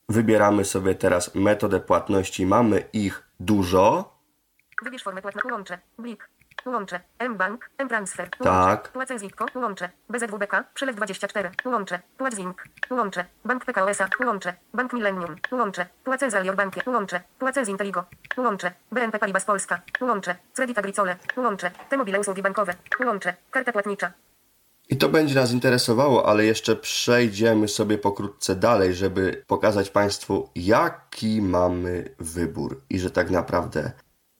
wybieramy 0.09 0.65
sobie 0.65 0.95
teraz 0.95 1.35
metodę 1.35 1.81
płatności. 1.81 2.47
Mamy 2.47 2.85
ich 2.93 3.23
dużo. 3.41 4.15
Wybierz 4.85 5.03
formę 5.03 5.23
płatności. 5.23 5.53
Łącze. 5.53 5.79
Blik. 5.99 6.31
Łącze. 6.69 7.01
M-Bank. 7.19 7.71
M-Transfer. 7.79 8.31
Tak. 8.31 8.89
Płacę 8.89 9.19
Zitko. 9.19 9.47
Łącze. 9.55 9.91
BZWBK. 10.09 10.65
Przelew 10.75 10.97
24. 10.97 11.51
Łącze. 11.65 12.01
Płacz 12.19 12.35
Zink. 12.35 12.65
Łącze. 12.91 13.25
Bank 13.45 13.65
PKO 13.65 13.91
SA. 13.91 14.09
Łącze. 14.27 14.55
Bank 14.75 14.93
Millennium. 14.93 15.37
Łącze. 15.53 15.87
Płacę 16.05 16.31
z 16.31 16.35
Alior 16.35 16.57
Bankie. 16.57 16.83
Łącze. 16.87 17.21
Płacę 17.39 17.65
z 17.65 17.69
Inteligo. 17.69 18.05
Łącze. 18.37 18.73
BNP 18.93 19.19
Paribas 19.19 19.45
Polska. 19.45 19.81
Łącze. 20.01 20.37
Credit 20.55 20.79
Agricole. 20.79 21.17
Łącze. 21.37 21.71
T-Mobile 21.89 22.21
usługi 22.21 22.43
bankowe. 22.43 22.75
Łącze. 23.01 23.35
Karta 23.51 23.73
płatnicza. 23.73 24.13
I 24.91 24.97
to 24.97 25.09
będzie 25.09 25.35
nas 25.35 25.53
interesowało, 25.53 26.27
ale 26.27 26.45
jeszcze 26.45 26.77
przejdziemy 26.77 27.69
sobie 27.69 27.99
pokrótce 27.99 28.57
dalej, 28.57 28.95
żeby 28.95 29.45
pokazać 29.47 29.91
Państwu, 29.91 30.51
jaki 30.55 31.43
mamy 31.43 32.15
wybór 32.19 32.81
i 32.91 32.99
że 32.99 33.11
tak 33.11 33.31
naprawdę, 33.31 33.93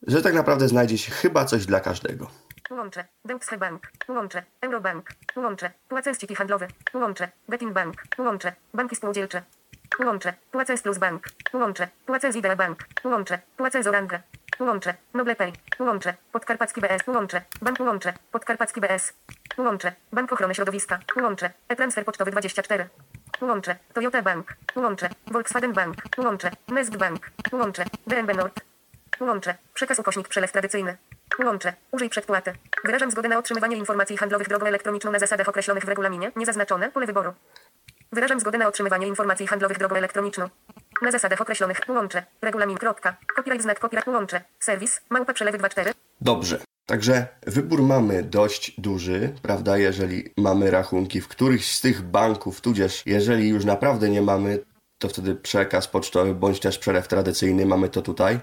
że 0.07 0.21
tak 0.21 0.33
naprawdę 0.33 0.67
znajdzie 0.67 0.97
się 0.97 1.11
chyba 1.11 1.45
coś 1.45 1.65
dla 1.65 1.79
każdego. 1.79 2.27
Łącze. 2.71 3.05
Deutsche 3.25 3.57
Bank. 3.57 3.91
Łącze. 4.07 4.43
Eurobank. 4.61 5.09
Łącze. 5.35 5.71
Z 6.13 6.37
handlowe. 6.37 6.67
Łącze. 6.93 7.29
Betin 7.47 7.73
Bank. 7.73 8.03
Łącze. 8.17 8.53
Banki 8.73 8.95
spółdzielcze. 8.95 9.41
Łącze. 10.05 10.33
Płacę 10.51 10.77
Plus 10.77 10.97
Bank. 10.97 11.27
Łącze. 11.53 11.87
Płacę 12.05 12.31
z 12.31 12.35
Idea 12.35 12.55
Bank. 12.55 12.85
Łącze. 13.03 13.39
Płacę 13.57 13.83
z 13.83 13.87
Orange. 13.87 14.21
Łącze. 14.59 14.93
Noble 15.13 15.35
Pay. 15.35 15.51
Łącze. 15.79 16.13
Podkarpacki 16.31 16.81
BS. 16.81 17.07
Łącze. 17.07 17.41
Bank 17.61 17.79
Łącze. 17.79 18.13
Podkarpacki 18.31 18.81
BS. 18.81 19.13
Łącze. 19.57 19.93
Bank 20.11 20.33
Ochrony 20.33 20.55
Środowiska. 20.55 20.99
Łącze. 21.21 21.51
E-Transfer 21.69 22.05
Pocztowy 22.05 22.31
24. 22.31 22.89
Łącze. 23.41 23.75
Toyota 23.93 24.21
Bank. 24.21 24.55
Łącze. 24.75 25.09
Volkswagen 25.27 25.73
Bank. 25.73 25.95
Łącze. 26.17 26.51
Mesk 26.67 26.97
Bank. 26.97 27.31
Łącze. 27.51 27.85
DNB 28.07 28.33
Nord. 28.35 28.68
Łącze. 29.21 29.55
Przekaz 29.73 29.99
ukośnik 29.99 30.27
przelew 30.27 30.51
tradycyjny. 30.51 30.97
Łącze. 31.45 31.73
Użyj 31.91 32.09
przedpłaty. 32.09 32.53
Wyrażam 32.85 33.11
zgodę 33.11 33.29
na 33.29 33.37
otrzymywanie 33.37 33.77
informacji 33.77 34.17
handlowych 34.17 34.47
drogą 34.47 34.65
elektroniczną 34.65 35.11
na 35.11 35.19
zasadach 35.19 35.49
określonych 35.49 35.83
w 35.83 35.87
regulaminie. 35.87 36.31
Niezaznaczone. 36.35 36.91
Pole 36.91 37.05
wyboru. 37.05 37.33
Wyrażam 38.11 38.39
zgodę 38.39 38.57
na 38.57 38.67
otrzymywanie 38.67 39.07
informacji 39.07 39.47
handlowych 39.47 39.77
drogą 39.77 39.95
elektroniczną. 39.95 40.49
Na 41.01 41.11
zasadach 41.11 41.41
określonych. 41.41 41.81
Łącze. 41.87 42.23
Regulamin. 42.41 42.77
Kropka. 42.77 43.15
Copyright 43.35 43.63
znak 43.63 43.79
copyright. 43.79 44.07
Łącze. 44.07 44.41
Serwis. 44.59 45.01
Małpa 45.09 45.33
przelewy 45.33 45.57
24. 45.57 45.93
Dobrze. 46.21 46.59
Także 46.85 47.27
wybór 47.47 47.81
mamy 47.83 48.23
dość 48.23 48.81
duży, 48.81 49.33
prawda? 49.41 49.77
Jeżeli 49.77 50.33
mamy 50.37 50.71
rachunki 50.71 51.21
w 51.21 51.27
którychś 51.27 51.71
z 51.71 51.81
tych 51.81 52.01
banków, 52.01 52.61
tudzież 52.61 53.03
jeżeli 53.05 53.49
już 53.49 53.65
naprawdę 53.65 54.09
nie 54.09 54.21
mamy, 54.21 54.59
to 54.99 55.09
wtedy 55.09 55.35
przekaz 55.35 55.87
pocztowy 55.87 56.35
bądź 56.35 56.59
też 56.59 56.77
przelew 56.77 57.07
tradycyjny, 57.07 57.65
mamy 57.65 57.89
to 57.89 58.01
tutaj. 58.01 58.39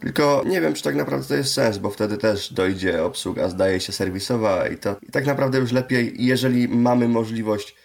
Tylko 0.00 0.42
nie 0.46 0.60
wiem, 0.60 0.74
czy 0.74 0.82
tak 0.82 0.94
naprawdę 0.94 1.28
to 1.28 1.34
jest 1.34 1.54
sens, 1.54 1.78
bo 1.78 1.90
wtedy 1.90 2.18
też 2.18 2.52
dojdzie 2.52 3.04
obsługa, 3.04 3.48
zdaje 3.48 3.80
się, 3.80 3.92
serwisowa 3.92 4.68
i 4.68 4.76
to 4.76 4.96
i 5.02 5.12
tak 5.12 5.26
naprawdę 5.26 5.58
już 5.58 5.72
lepiej, 5.72 6.14
jeżeli 6.18 6.68
mamy 6.68 7.08
możliwość 7.08 7.76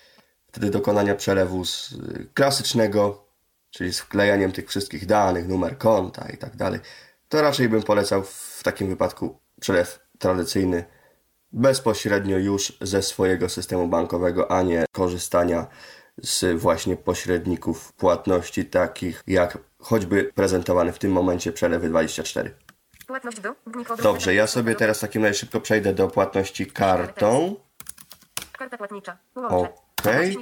wtedy 0.47 0.69
dokonania 0.69 1.15
przelewu 1.15 1.65
z 1.65 1.91
y, 1.91 2.27
klasycznego, 2.33 3.25
czyli 3.69 3.93
z 3.93 3.99
wklejaniem 3.99 4.51
tych 4.51 4.69
wszystkich 4.69 5.05
danych, 5.05 5.47
numer 5.47 5.77
konta 5.77 6.29
i 6.33 6.37
tak 6.37 6.55
dalej, 6.55 6.79
to 7.29 7.41
raczej 7.41 7.69
bym 7.69 7.83
polecał 7.83 8.23
w 8.23 8.61
takim 8.63 8.87
wypadku 8.87 9.39
przelew 9.61 9.99
tradycyjny 10.19 10.85
bezpośrednio 11.55 12.37
już 12.37 12.73
ze 12.81 13.01
swojego 13.01 13.49
systemu 13.49 13.87
bankowego, 13.87 14.51
a 14.51 14.61
nie 14.61 14.85
korzystania 14.91 15.67
z 16.17 16.59
właśnie 16.59 16.97
pośredników 16.97 17.93
płatności 17.93 18.65
takich 18.65 19.23
jak 19.27 19.57
choćby 19.79 20.31
prezentowany 20.35 20.93
w 20.93 20.99
tym 20.99 21.11
momencie 21.11 21.51
przelewy 21.51 21.89
24. 21.89 22.55
Płatność 23.07 23.39
do. 23.39 23.55
Dobrze, 24.03 24.33
ja 24.33 24.47
sobie 24.47 24.75
teraz 24.75 24.99
takim 24.99 25.23
razie 25.23 25.39
szybko 25.39 25.61
przejdę 25.61 25.93
do 25.93 26.07
płatności 26.07 26.67
kartą. 26.67 27.55
Karta 28.57 28.77
płatnicza. 28.77 29.17
Łącze. 29.35 29.73
Okej. 29.99 30.37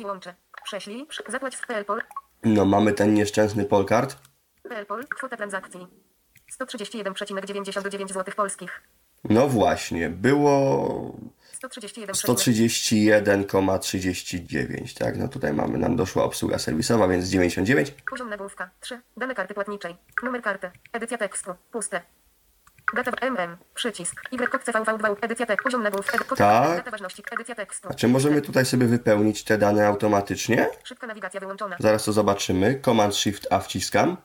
Prześlij 0.64 1.08
Zapłać 1.28 1.56
w 1.56 1.68
PLPOL. 1.68 2.02
No 2.44 2.66
mamy 2.66 2.94
ten 2.94 3.14
nieszczęsny 3.14 3.66
Polkart. 3.66 4.18
PLPOL. 4.64 5.08
Kwota 5.08 5.38
transakcji. 5.38 5.88
131,99 6.60 8.14
zł 8.14 8.34
polskich. 8.36 8.82
No 9.30 9.48
właśnie, 9.48 10.10
było 10.10 11.16
131. 11.54 12.16
131,39, 12.16 14.98
tak? 15.00 15.18
No 15.18 15.28
tutaj 15.28 15.54
mamy, 15.54 15.78
nam 15.78 15.96
doszła 15.96 16.24
obsługa 16.24 16.60
serwisowa, 16.60 17.08
więc 17.08 17.30
99. 17.30 17.94
Poziom 18.10 18.30
nagłówka. 18.30 18.70
3. 18.80 19.02
Dane 19.18 19.36
karty 19.36 19.54
płatniczej. 19.54 19.96
Numer 20.24 20.42
karty. 20.42 20.72
Edycja 20.94 21.18
tekstu. 21.18 21.52
Puste. 21.72 22.02
Data 22.96 23.12
MM. 23.22 23.58
Przycisk. 23.74 24.22
Y 24.32 24.48
kod 24.50 24.64
CVV2. 24.64 25.16
Edycja 25.22 25.46
tekstu. 25.46 25.64
Poziom 25.64 25.84
nagłówka. 25.84 26.18
Edy- 26.18 26.36
Tak. 26.36 26.78
Data 26.78 26.92
ważności. 26.92 27.24
Edycja 27.32 27.56
tekstu. 27.56 27.88
A 27.92 27.94
czy 27.94 28.08
możemy 28.08 28.42
tutaj 28.42 28.66
sobie 28.66 28.86
wypełnić 28.88 29.44
te 29.44 29.58
dane 29.58 29.88
automatycznie? 29.88 30.68
Szybka 30.84 31.08
nawigacja 31.08 31.40
wyłączona. 31.40 31.78
Zaraz 31.80 32.04
to 32.04 32.14
zobaczymy. 32.14 32.80
Command 32.86 33.16
Shift 33.16 33.48
A 33.52 33.60
wciskam. 33.60 34.18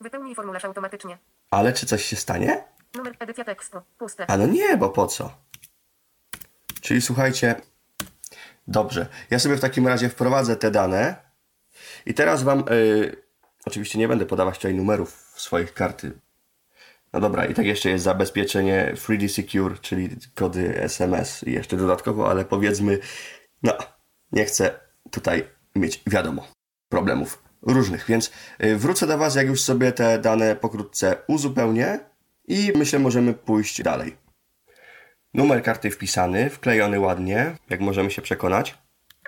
Wypełnij 0.00 0.34
formularz 0.34 0.64
automatycznie. 0.64 1.18
Ale 1.50 1.72
czy 1.72 1.86
coś 1.86 2.04
się 2.04 2.16
stanie? 2.16 2.64
Numer 2.94 3.16
edycja 3.18 3.44
tekstu. 3.44 3.78
Puste. 3.98 4.30
A 4.30 4.36
no 4.36 4.46
nie, 4.46 4.76
bo 4.76 4.88
po 4.88 5.06
co? 5.06 5.32
Czyli 6.80 7.00
słuchajcie. 7.00 7.54
Dobrze. 8.68 9.06
Ja 9.30 9.38
sobie 9.38 9.56
w 9.56 9.60
takim 9.60 9.88
razie 9.88 10.08
wprowadzę 10.08 10.56
te 10.56 10.70
dane. 10.70 11.16
I 12.06 12.14
teraz 12.14 12.42
wam. 12.42 12.64
y, 12.70 13.16
oczywiście 13.64 13.98
nie 13.98 14.08
będę 14.08 14.26
podawać 14.26 14.56
tutaj 14.56 14.74
numerów 14.74 15.32
swoich 15.36 15.74
karty. 15.74 16.12
No 17.12 17.20
dobra, 17.20 17.46
i 17.46 17.54
tak 17.54 17.66
jeszcze 17.66 17.90
jest 17.90 18.04
zabezpieczenie 18.04 18.92
3D 18.94 19.28
Secure, 19.28 19.78
czyli 19.80 20.16
kody 20.34 20.82
SMS 20.82 21.42
i 21.42 21.52
jeszcze 21.52 21.76
dodatkowo, 21.76 22.30
ale 22.30 22.44
powiedzmy, 22.44 22.98
no, 23.62 23.72
nie 24.32 24.44
chcę 24.44 24.80
tutaj 25.10 25.46
mieć, 25.76 26.02
wiadomo, 26.06 26.48
problemów 26.88 27.42
różnych, 27.62 28.06
więc 28.06 28.30
y, 28.64 28.76
wrócę 28.76 29.06
do 29.06 29.18
Was, 29.18 29.34
jak 29.34 29.46
już 29.46 29.62
sobie 29.62 29.92
te 29.92 30.18
dane 30.18 30.56
pokrótce 30.56 31.16
uzupełnię 31.26 32.09
i 32.48 32.72
myślę, 32.76 32.98
możemy 32.98 33.34
pójść 33.34 33.82
dalej. 33.82 34.16
Numer 35.34 35.62
karty 35.62 35.90
wpisany, 35.90 36.50
wklejony 36.50 37.00
ładnie, 37.00 37.56
jak 37.70 37.80
możemy 37.80 38.10
się 38.10 38.22
przekonać. 38.22 38.78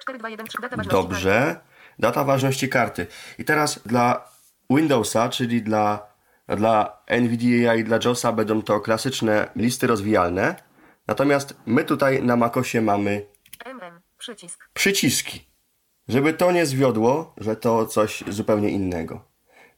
4213. 0.00 0.58
Data 0.62 0.76
ważności. 0.76 0.92
Dobrze. 0.92 1.60
Data 1.98 2.24
ważności 2.24 2.68
karty. 2.68 3.06
I 3.38 3.44
teraz 3.44 3.80
dla 3.86 4.28
Windowsa, 4.70 5.28
czyli 5.28 5.62
dla, 5.62 6.06
dla 6.48 7.02
NVIDIA 7.06 7.74
i 7.74 7.84
dla 7.84 7.98
JOSa 8.04 8.32
będą 8.32 8.62
to 8.62 8.80
klasyczne 8.80 9.48
listy 9.56 9.86
rozwijalne. 9.86 10.56
Natomiast 11.06 11.54
my 11.66 11.84
tutaj 11.84 12.22
na 12.22 12.36
Macosie 12.36 12.80
mamy 12.80 13.26
MM. 13.64 14.00
Przycisk. 14.18 14.68
przyciski. 14.74 15.52
Żeby 16.08 16.32
to 16.32 16.52
nie 16.52 16.66
zwiodło, 16.66 17.34
że 17.36 17.56
to 17.56 17.86
coś 17.86 18.24
zupełnie 18.28 18.68
innego. 18.68 19.24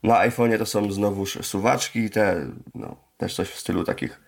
Na 0.02 0.28
iPhone'ie 0.28 0.58
to 0.58 0.66
są 0.66 0.92
znowuż 0.92 1.38
suwaczki, 1.42 2.10
te, 2.10 2.50
no, 2.74 2.96
też 3.16 3.34
coś 3.34 3.50
w 3.50 3.58
stylu 3.58 3.84
takich. 3.84 4.20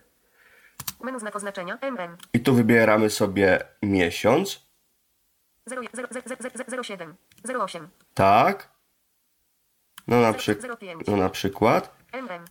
Menu 1.01 1.19
znak 1.19 1.35
oznaczenia. 1.35 1.77
MM. 1.81 2.17
I 2.33 2.39
tu 2.39 2.55
wybieramy 2.55 3.09
sobie 3.09 3.59
miesiąc. 3.83 4.67
0, 5.65 5.81
0, 5.93 6.07
0, 6.67 6.83
07. 6.83 7.15
08. 7.59 7.89
Tak. 8.13 8.71
No 10.07 10.21
na, 10.21 10.33
przy... 10.33 10.57
no 11.07 11.17
na 11.17 11.29
przykład. 11.29 11.97
MM. 12.11 12.45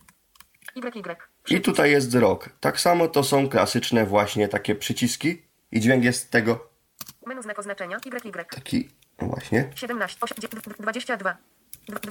YY. 0.75 1.15
I 1.49 1.61
tutaj 1.61 1.91
jest 1.91 2.15
rok. 2.15 2.49
Tak 2.59 2.79
samo 2.79 3.07
to 3.07 3.23
są 3.23 3.49
klasyczne 3.49 4.05
właśnie 4.05 4.47
takie 4.47 4.75
przyciski 4.75 5.41
i 5.71 5.79
dźwięk 5.79 6.03
jest 6.03 6.31
tego 6.31 6.69
Menu 7.25 7.41
znak 7.41 7.59
oznaczenia. 7.59 7.97
YY. 8.05 8.45
taki 8.49 8.89
no 9.21 9.27
właśnie. 9.27 9.69
17. 9.75 10.17
8, 10.21 10.37
22. 10.79 11.37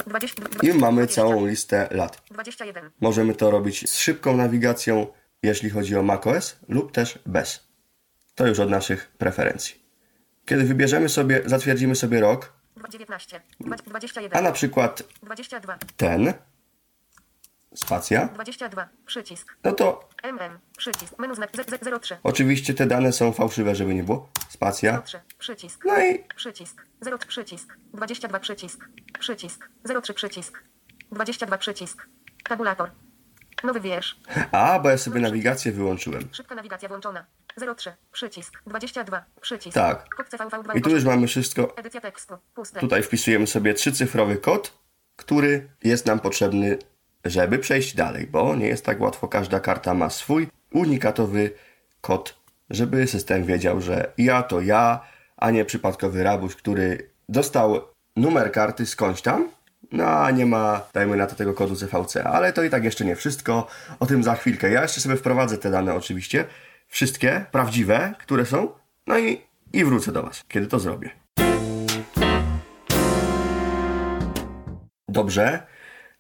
20, 0.07 0.43
I 0.63 0.73
mamy 0.73 1.07
całą 1.07 1.47
listę 1.47 1.89
lat. 1.91 2.23
21. 2.31 2.91
Możemy 3.01 3.35
to 3.35 3.51
robić 3.51 3.91
z 3.91 3.99
szybką 3.99 4.37
nawigacją, 4.37 5.07
jeśli 5.43 5.71
chodzi 5.71 5.97
o 5.97 6.03
macOS, 6.03 6.57
lub 6.69 6.93
też 6.93 7.19
bez. 7.27 7.67
To 8.35 8.47
już 8.47 8.59
od 8.59 8.71
naszych 8.71 9.11
preferencji. 9.19 9.87
Kiedy 10.47 10.65
wybierzemy 10.65 11.09
sobie, 11.09 11.43
zatwierdzimy 11.47 11.97
sobie 11.97 12.21
rok, 12.21 12.53
19. 12.91 13.41
a 13.73 13.77
21. 13.77 14.45
na 14.45 14.53
przykład 14.53 15.03
22. 15.23 15.79
ten, 15.97 16.33
spacja, 17.77 18.27
22. 18.35 18.89
Przycisk. 19.07 19.57
no 19.65 19.73
to 19.73 20.09
MM. 20.23 20.59
Przycisk. 20.79 21.19
Menu 21.19 21.35
znak 21.35 21.51
03. 22.01 22.17
oczywiście 22.23 22.75
te 22.75 22.87
dane 22.87 23.13
są 23.13 23.33
fałszywe, 23.33 23.75
żeby 23.75 23.95
nie 23.95 24.05
było. 24.05 24.29
Spacja. 24.49 25.03
03. 25.03 25.21
Przycisk. 25.39 25.85
No 25.85 26.05
i 26.05 26.25
Przycisk. 26.37 26.83
0 27.01 27.19
przycisk. 27.19 27.77
22 27.95 28.41
przycisk. 28.41 28.89
Przycisk. 29.19 29.69
03 30.03 30.15
przycisk. 30.15 30.63
22 31.13 31.59
przycisk. 31.59 32.07
Tabulator. 32.45 32.91
Nowy 33.65 33.81
wiersz. 33.81 34.21
A, 34.53 34.79
bo 34.79 34.91
ja 34.91 34.99
sobie 34.99 35.21
nawigację 35.21 35.73
wyłączyłem. 35.73 36.29
Szybka 36.33 36.55
nawigacja 36.55 36.89
włączona. 36.89 37.27
03 37.77 37.93
przycisk. 38.13 38.63
22 38.67 39.25
przycisk. 39.41 39.75
Tak. 39.75 40.15
Kod 40.15 40.29
CVV2. 40.29 40.77
I 40.77 40.83
tu 40.83 40.91
już 40.91 41.05
mamy 41.05 41.27
wszystko. 41.27 41.77
Edycja 41.77 42.01
tekstu. 42.01 42.35
Puste. 42.55 42.81
Tutaj 42.81 43.03
wpisujemy 43.03 43.47
sobie 43.47 43.75
trzycyfrowy 43.75 44.37
kod, 44.37 44.73
który 45.17 45.69
jest 45.85 46.07
nam 46.07 46.21
potrzebny 46.21 46.79
żeby 47.31 47.59
przejść 47.59 47.95
dalej, 47.95 48.27
bo 48.27 48.57
nie 48.57 48.67
jest 48.67 48.85
tak 48.85 49.01
łatwo. 49.01 49.29
Każda 49.29 49.61
karta 49.61 49.95
ma 49.95 50.11
swój 50.11 50.49
unikatowy 50.73 51.51
kod, 52.01 52.39
żeby 52.71 53.07
system 53.07 53.45
wiedział, 53.45 53.81
że 53.81 54.13
ja 54.19 54.43
to 54.43 54.61
ja, 54.61 55.01
a 55.37 55.51
nie 55.51 55.65
przypadkowy 55.65 56.23
rabuś, 56.23 56.55
który 56.55 57.11
dostał 57.29 57.81
numer 58.17 58.53
karty 58.53 58.87
skądś 58.87 59.23
tam, 59.23 59.49
no 59.93 60.05
a 60.05 60.31
nie 60.31 60.47
ma, 60.47 60.83
dajmy 60.95 61.17
na 61.17 61.27
to, 61.27 61.35
tego 61.37 61.55
kodu 61.55 61.77
CVC. 61.77 62.25
Ale 62.25 62.53
to 62.53 62.63
i 62.63 62.71
tak 62.71 62.85
jeszcze 62.85 63.05
nie 63.05 63.17
wszystko. 63.17 63.67
O 64.01 64.07
tym 64.07 64.23
za 64.23 64.35
chwilkę. 64.35 64.71
Ja 64.71 64.83
jeszcze 64.83 65.01
sobie 65.01 65.17
wprowadzę 65.17 65.59
te 65.59 65.71
dane 65.71 65.95
oczywiście. 65.95 66.45
Wszystkie 66.89 67.45
prawdziwe, 67.53 68.15
które 68.19 68.47
są. 68.47 68.69
No 69.07 69.19
i, 69.19 69.41
i 69.73 69.85
wrócę 69.85 70.13
do 70.13 70.23
Was, 70.23 70.45
kiedy 70.49 70.67
to 70.67 70.79
zrobię. 70.79 71.11
Dobrze. 75.09 75.67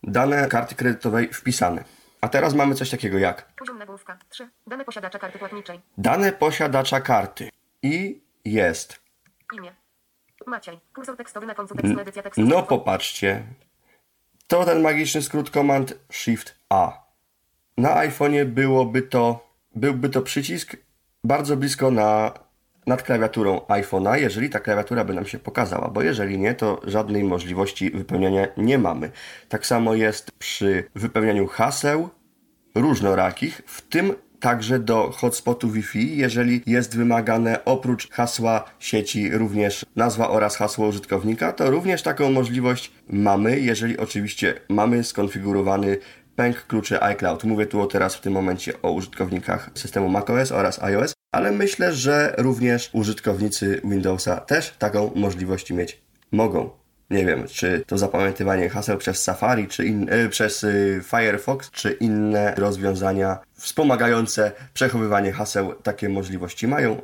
Dane 0.06 0.48
karty 0.48 0.74
kredytowej 0.74 1.28
wpisane. 1.32 1.84
A 2.20 2.28
teraz 2.28 2.54
mamy 2.54 2.74
coś 2.74 2.90
takiego 2.90 3.18
jak 3.18 3.52
Poziom 3.58 3.78
nagłówka. 3.78 4.18
3. 4.28 4.48
Dane 4.66 4.84
posiadacza 4.84 5.18
karty 5.18 5.38
płatniczej. 5.38 5.80
dane 5.98 6.32
posiadacza 6.32 7.00
karty. 7.00 7.50
I 7.82 8.20
jest. 8.44 9.00
Imię. 9.52 9.72
Maciej. 10.46 10.80
Kursor 10.94 11.16
tekstowy 11.16 11.46
na 11.46 11.54
końcu 11.54 11.74
tekstu 11.74 12.00
edycja. 12.00 12.22
No 12.36 12.62
popatrzcie. 12.62 13.42
To 14.46 14.64
ten 14.64 14.82
magiczny 14.82 15.22
skrót 15.22 15.50
komand 15.50 15.94
Shift 16.12 16.54
A. 16.68 16.92
Na 17.78 18.08
iPhone'ie 18.08 18.44
byłoby 18.44 19.02
to, 19.02 19.48
byłby 19.74 20.08
to 20.08 20.22
przycisk 20.22 20.76
bardzo 21.24 21.56
blisko 21.56 21.90
na, 21.90 22.32
nad 22.86 23.02
klawiaturą 23.02 23.60
iPhone'a, 23.68 24.14
jeżeli 24.14 24.50
ta 24.50 24.60
klawiatura 24.60 25.04
by 25.04 25.14
nam 25.14 25.26
się 25.26 25.38
pokazała, 25.38 25.88
bo 25.88 26.02
jeżeli 26.02 26.38
nie, 26.38 26.54
to 26.54 26.80
żadnej 26.84 27.24
możliwości 27.24 27.90
wypełniania 27.90 28.46
nie 28.56 28.78
mamy. 28.78 29.10
Tak 29.48 29.66
samo 29.66 29.94
jest 29.94 30.30
przy 30.38 30.84
wypełnianiu 30.94 31.46
haseł 31.46 32.08
różnorakich, 32.74 33.62
w 33.66 33.82
tym 33.82 34.14
także 34.40 34.78
do 34.78 35.10
hotspotu 35.10 35.70
Wi-Fi, 35.70 36.16
jeżeli 36.16 36.62
jest 36.66 36.96
wymagane 36.96 37.64
oprócz 37.64 38.10
hasła 38.10 38.64
sieci 38.78 39.30
również 39.30 39.86
nazwa 39.96 40.28
oraz 40.28 40.56
hasło 40.56 40.88
użytkownika, 40.88 41.52
to 41.52 41.70
również 41.70 42.02
taką 42.02 42.30
możliwość 42.30 42.92
mamy, 43.08 43.60
jeżeli 43.60 43.98
oczywiście 43.98 44.54
mamy 44.68 45.04
skonfigurowany 45.04 45.98
pęk 46.36 46.66
kluczy 46.66 47.02
iCloud. 47.02 47.44
Mówię 47.44 47.66
tu 47.66 47.86
teraz 47.86 48.14
w 48.14 48.20
tym 48.20 48.32
momencie 48.32 48.82
o 48.82 48.90
użytkownikach 48.90 49.70
systemu 49.74 50.08
macOS 50.08 50.52
oraz 50.52 50.82
iOS, 50.82 51.14
ale 51.36 51.52
myślę, 51.52 51.92
że 51.92 52.34
również 52.38 52.90
użytkownicy 52.92 53.80
Windowsa 53.84 54.36
też 54.36 54.74
taką 54.78 55.10
możliwość 55.14 55.72
mieć 55.72 56.00
mogą. 56.32 56.70
Nie 57.10 57.26
wiem, 57.26 57.46
czy 57.48 57.84
to 57.86 57.98
zapamiętywanie 57.98 58.68
haseł 58.68 58.98
przez 58.98 59.22
Safari, 59.22 59.68
czy 59.68 59.86
in, 59.86 60.12
y, 60.12 60.28
przez 60.28 60.64
y, 60.64 61.00
Firefox, 61.04 61.70
czy 61.70 61.92
inne 61.92 62.54
rozwiązania 62.54 63.38
wspomagające 63.52 64.52
przechowywanie 64.74 65.32
haseł 65.32 65.74
takie 65.74 66.08
możliwości 66.08 66.68
mają. 66.68 67.02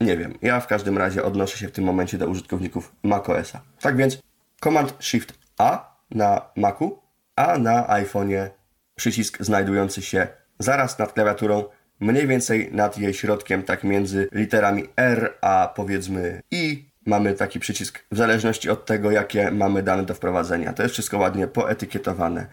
Nie 0.00 0.16
wiem. 0.16 0.38
Ja 0.42 0.60
w 0.60 0.66
każdym 0.66 0.98
razie 0.98 1.24
odnoszę 1.24 1.58
się 1.58 1.68
w 1.68 1.72
tym 1.72 1.84
momencie 1.84 2.18
do 2.18 2.26
użytkowników 2.26 2.92
macOSa. 3.02 3.60
Tak 3.80 3.96
więc 3.96 4.18
Command 4.64 4.94
Shift 5.00 5.34
A 5.58 5.96
na 6.10 6.42
Macu, 6.56 6.98
a 7.36 7.58
na 7.58 7.86
iPhone'ie 7.86 8.48
przycisk 8.94 9.38
znajdujący 9.40 10.02
się 10.02 10.28
zaraz 10.58 10.98
nad 10.98 11.12
klawiaturą, 11.12 11.64
mniej 12.00 12.26
więcej 12.26 12.72
nad 12.72 12.98
jej 12.98 13.14
środkiem, 13.14 13.62
tak 13.62 13.84
między 13.84 14.28
literami 14.32 14.84
R 14.96 15.34
a 15.40 15.72
powiedzmy 15.76 16.42
I. 16.50 16.84
Mamy 17.06 17.34
taki 17.34 17.60
przycisk 17.60 18.04
w 18.10 18.16
zależności 18.16 18.70
od 18.70 18.86
tego, 18.86 19.10
jakie 19.10 19.50
mamy 19.50 19.82
dane 19.82 20.02
do 20.02 20.14
wprowadzenia. 20.14 20.72
To 20.72 20.82
jest 20.82 20.92
wszystko 20.92 21.18
ładnie 21.18 21.46
poetykietowane. 21.46 22.46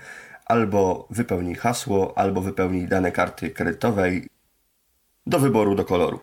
Albo 0.45 1.07
wypełnij 1.09 1.55
hasło, 1.55 2.17
albo 2.17 2.41
wypełnij 2.41 2.87
dane 2.87 3.11
karty 3.11 3.49
kredytowej 3.49 4.27
do 5.25 5.39
wyboru 5.39 5.75
do 5.75 5.85
koloru. 5.85 6.19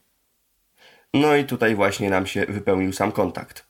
No 1.15 1.37
i 1.37 1.45
tutaj 1.45 1.75
właśnie 1.75 2.11
nam 2.11 2.27
się 2.27 2.47
wypełnił 2.47 2.93
sam 2.93 3.12
kontakt. 3.12 3.67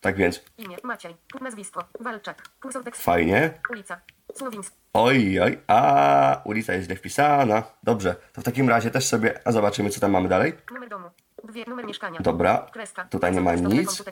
Tak 0.00 0.16
więc 0.16 0.44
Imię. 0.58 0.76
Maciej. 0.82 1.16
Nazwisko. 1.40 1.88
Walczak. 2.00 2.42
Kursor 2.60 2.84
tekstu. 2.84 3.04
fajnie. 3.04 3.60
Ulica. 3.70 4.00
Słowińsk. 4.34 4.83
Oj, 4.96 5.40
oj, 5.40 5.58
a 5.66 6.42
ulica 6.44 6.72
jest 6.72 6.86
źle 6.86 6.96
wpisana. 6.96 7.62
Dobrze, 7.82 8.16
to 8.32 8.40
w 8.40 8.44
takim 8.44 8.68
razie 8.68 8.90
też 8.90 9.06
sobie 9.06 9.40
a 9.44 9.52
zobaczymy, 9.52 9.90
co 9.90 10.00
tam 10.00 10.10
mamy 10.10 10.28
dalej. 10.28 10.52
Numer 10.70 10.88
domu. 10.88 11.08
Dwie. 11.44 11.64
Numer 11.68 11.86
mieszkania. 11.86 12.20
Dobra, 12.20 12.66
Kreska. 12.72 13.04
tutaj 13.04 13.32
nie 13.32 13.40
ma 13.40 13.54
nic. 13.54 14.02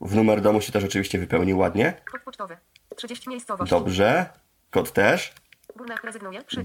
W 0.00 0.14
numer 0.14 0.40
domu 0.40 0.60
się 0.60 0.72
też 0.72 0.84
oczywiście 0.84 1.18
wypełnił 1.18 1.58
ładnie. 1.58 1.94
Kod 2.12 2.22
pocztowy. 2.22 2.56
30 2.96 3.28
miejscowość. 3.30 3.70
Dobrze, 3.70 4.26
kod 4.70 4.92
też. 4.92 5.34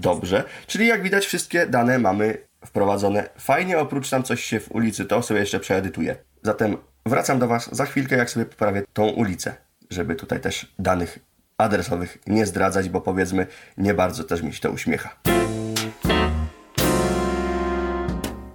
Dobrze. 0.00 0.44
Czyli 0.66 0.86
jak 0.86 1.02
widać, 1.02 1.26
wszystkie 1.26 1.66
dane 1.66 1.98
mamy 1.98 2.38
wprowadzone. 2.66 3.28
Fajnie, 3.38 3.78
oprócz 3.78 4.10
tam 4.10 4.22
coś 4.22 4.44
się 4.44 4.60
w 4.60 4.72
ulicy, 4.72 5.04
to 5.04 5.22
sobie 5.22 5.40
jeszcze 5.40 5.60
przeedytuję. 5.60 6.16
Zatem 6.42 6.76
wracam 7.06 7.38
do 7.38 7.48
Was 7.48 7.74
za 7.76 7.86
chwilkę, 7.86 8.16
jak 8.16 8.30
sobie 8.30 8.46
poprawię 8.46 8.82
tą 8.92 9.08
ulicę, 9.08 9.56
żeby 9.90 10.14
tutaj 10.14 10.40
też 10.40 10.74
danych 10.78 11.18
adresowych 11.58 12.18
nie 12.26 12.46
zdradzać, 12.46 12.88
bo 12.88 13.00
powiedzmy, 13.00 13.46
nie 13.78 13.94
bardzo 13.94 14.24
też 14.24 14.42
mi 14.42 14.52
się 14.52 14.60
to 14.60 14.70
uśmiecha. 14.70 15.16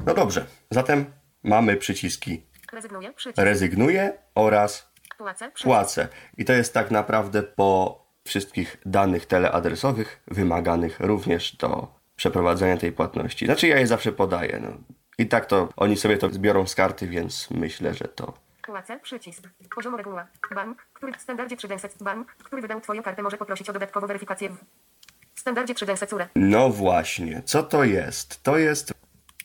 No 0.06 0.14
dobrze, 0.14 0.46
zatem 0.72 1.06
mamy 1.44 1.78
przyciski 1.78 2.46
Rezygnuje. 2.74 3.14
Przycisk. 3.14 3.38
rezygnuję 3.46 4.14
oraz 4.36 4.92
Płacę. 5.18 5.52
Płacę. 5.64 6.08
I 6.38 6.46
to 6.46 6.54
jest 6.54 6.74
tak 6.74 6.92
naprawdę 6.92 7.44
po 7.44 8.02
wszystkich 8.24 8.78
danych 8.86 9.26
teleadresowych 9.26 10.24
wymaganych 10.28 11.00
również 11.00 11.56
do 11.56 11.88
przeprowadzenia 12.16 12.78
tej 12.78 12.92
płatności. 12.92 13.46
Znaczy 13.46 13.68
ja 13.68 13.80
je 13.80 13.88
zawsze 13.88 14.12
podaję. 14.12 14.60
No. 14.64 14.78
I 15.18 15.28
tak 15.28 15.46
to 15.46 15.70
oni 15.78 15.98
sobie 15.98 16.18
to 16.18 16.30
zbiorą 16.30 16.68
z 16.68 16.76
karty, 16.76 17.08
więc 17.08 17.52
myślę, 17.52 17.94
że 17.94 18.06
to 18.06 18.34
Płacę. 18.62 19.00
Przycisk. 19.00 19.44
Poziom 19.76 19.96
reguła. 19.96 20.28
Bank, 20.56 20.86
który 20.94 21.14
w 21.14 21.22
standardzie 21.22 21.58
3 21.58 21.68
Bank, 22.02 22.32
który 22.44 22.62
wydał 22.62 22.82
Twoją 22.82 23.04
kartę 23.04 23.24
może 23.24 23.38
poprosić 23.38 23.70
o 23.70 23.74
dodatkową 23.74 24.08
weryfikację 24.08 24.50
w 25.34 25.40
standardzie 25.40 25.76
3 25.76 25.86
Cure. 26.10 26.28
No 26.36 26.70
właśnie, 26.70 27.42
co 27.46 27.64
to 27.64 27.84
jest? 27.84 28.44
To 28.44 28.58
jest. 28.58 28.94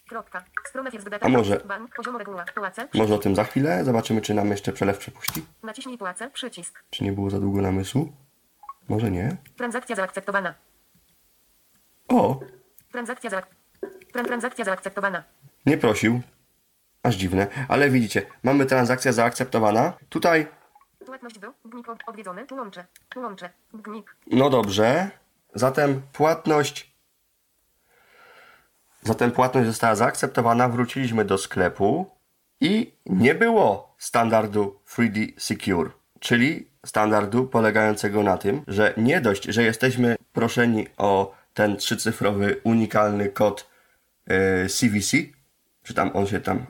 Kropka. 0.09 0.45
Strona. 0.69 0.91
A 1.21 1.29
może- 1.29 1.61
Bank. 1.61 1.95
Poziom 1.97 2.17
reguła. 2.17 2.45
Płacę. 2.55 2.89
Może 2.95 3.15
o 3.15 3.19
tym 3.19 3.35
za 3.37 3.45
chwilę? 3.45 3.85
Zobaczymy, 3.85 4.21
czy 4.21 4.35
nam 4.35 4.49
jeszcze 4.51 4.73
przelew 4.73 4.99
przepuści. 4.99 5.45
Naciśnij 5.63 5.99
płacę. 5.99 6.31
Przycisk. 6.31 6.83
Czy 6.91 7.05
nie 7.05 7.13
było 7.13 7.31
za 7.31 7.41
długo 7.41 7.63
namysłu? 7.63 8.13
Może 8.89 9.11
nie? 9.11 9.37
Transakcja 9.57 9.97
zaakceptowana. 9.97 10.55
O, 12.09 12.41
Transakcja 12.93 13.31
zaak... 13.31 13.47
Tran 14.13 14.27
transakcja 14.27 14.65
zaakceptowana. 14.65 15.25
nie 15.67 15.79
prosił. 15.79 16.21
Aż 17.07 17.15
dziwne, 17.15 17.47
ale 17.69 17.91
widzicie, 17.91 18.23
mamy 18.43 18.67
transakcja 18.67 19.13
zaakceptowana. 19.13 19.93
Tutaj 20.09 20.47
Płatność 21.07 21.39
do. 21.39 21.53
Gnik 21.65 21.89
od- 21.89 21.99
odwiedzony. 22.07 22.47
Łącze. 23.17 23.51
Gnik. 23.75 24.17
No 24.27 24.51
dobrze. 24.51 25.11
Zatem 25.55 26.03
płatność. 26.13 26.95
Zatem 29.03 29.31
płatność 29.31 29.67
została 29.67 29.95
zaakceptowana. 29.95 30.69
Wróciliśmy 30.69 31.25
do 31.25 31.39
sklepu 31.39 32.11
i 32.61 32.93
nie 33.07 33.35
było 33.35 33.95
standardu 33.99 34.81
3D 34.87 35.33
Secure, 35.39 35.91
czyli 36.21 36.69
standardu 36.87 37.47
polegającego 37.47 38.23
na 38.23 38.39
tym, 38.39 38.63
że 38.69 38.95
nie 38.97 39.21
dość, 39.21 39.45
że 39.45 39.63
jesteśmy 39.63 40.17
proszeni 40.33 40.87
o 40.97 41.35
ten 41.55 41.77
trzycyfrowy 41.77 42.61
unikalny 42.65 43.29
kod 43.29 43.71
e, 44.27 44.67
CVC, 44.69 45.17
czy 45.83 45.95
tam 45.95 46.11
on 46.15 46.27
się 46.27 46.41
tam 46.41 46.67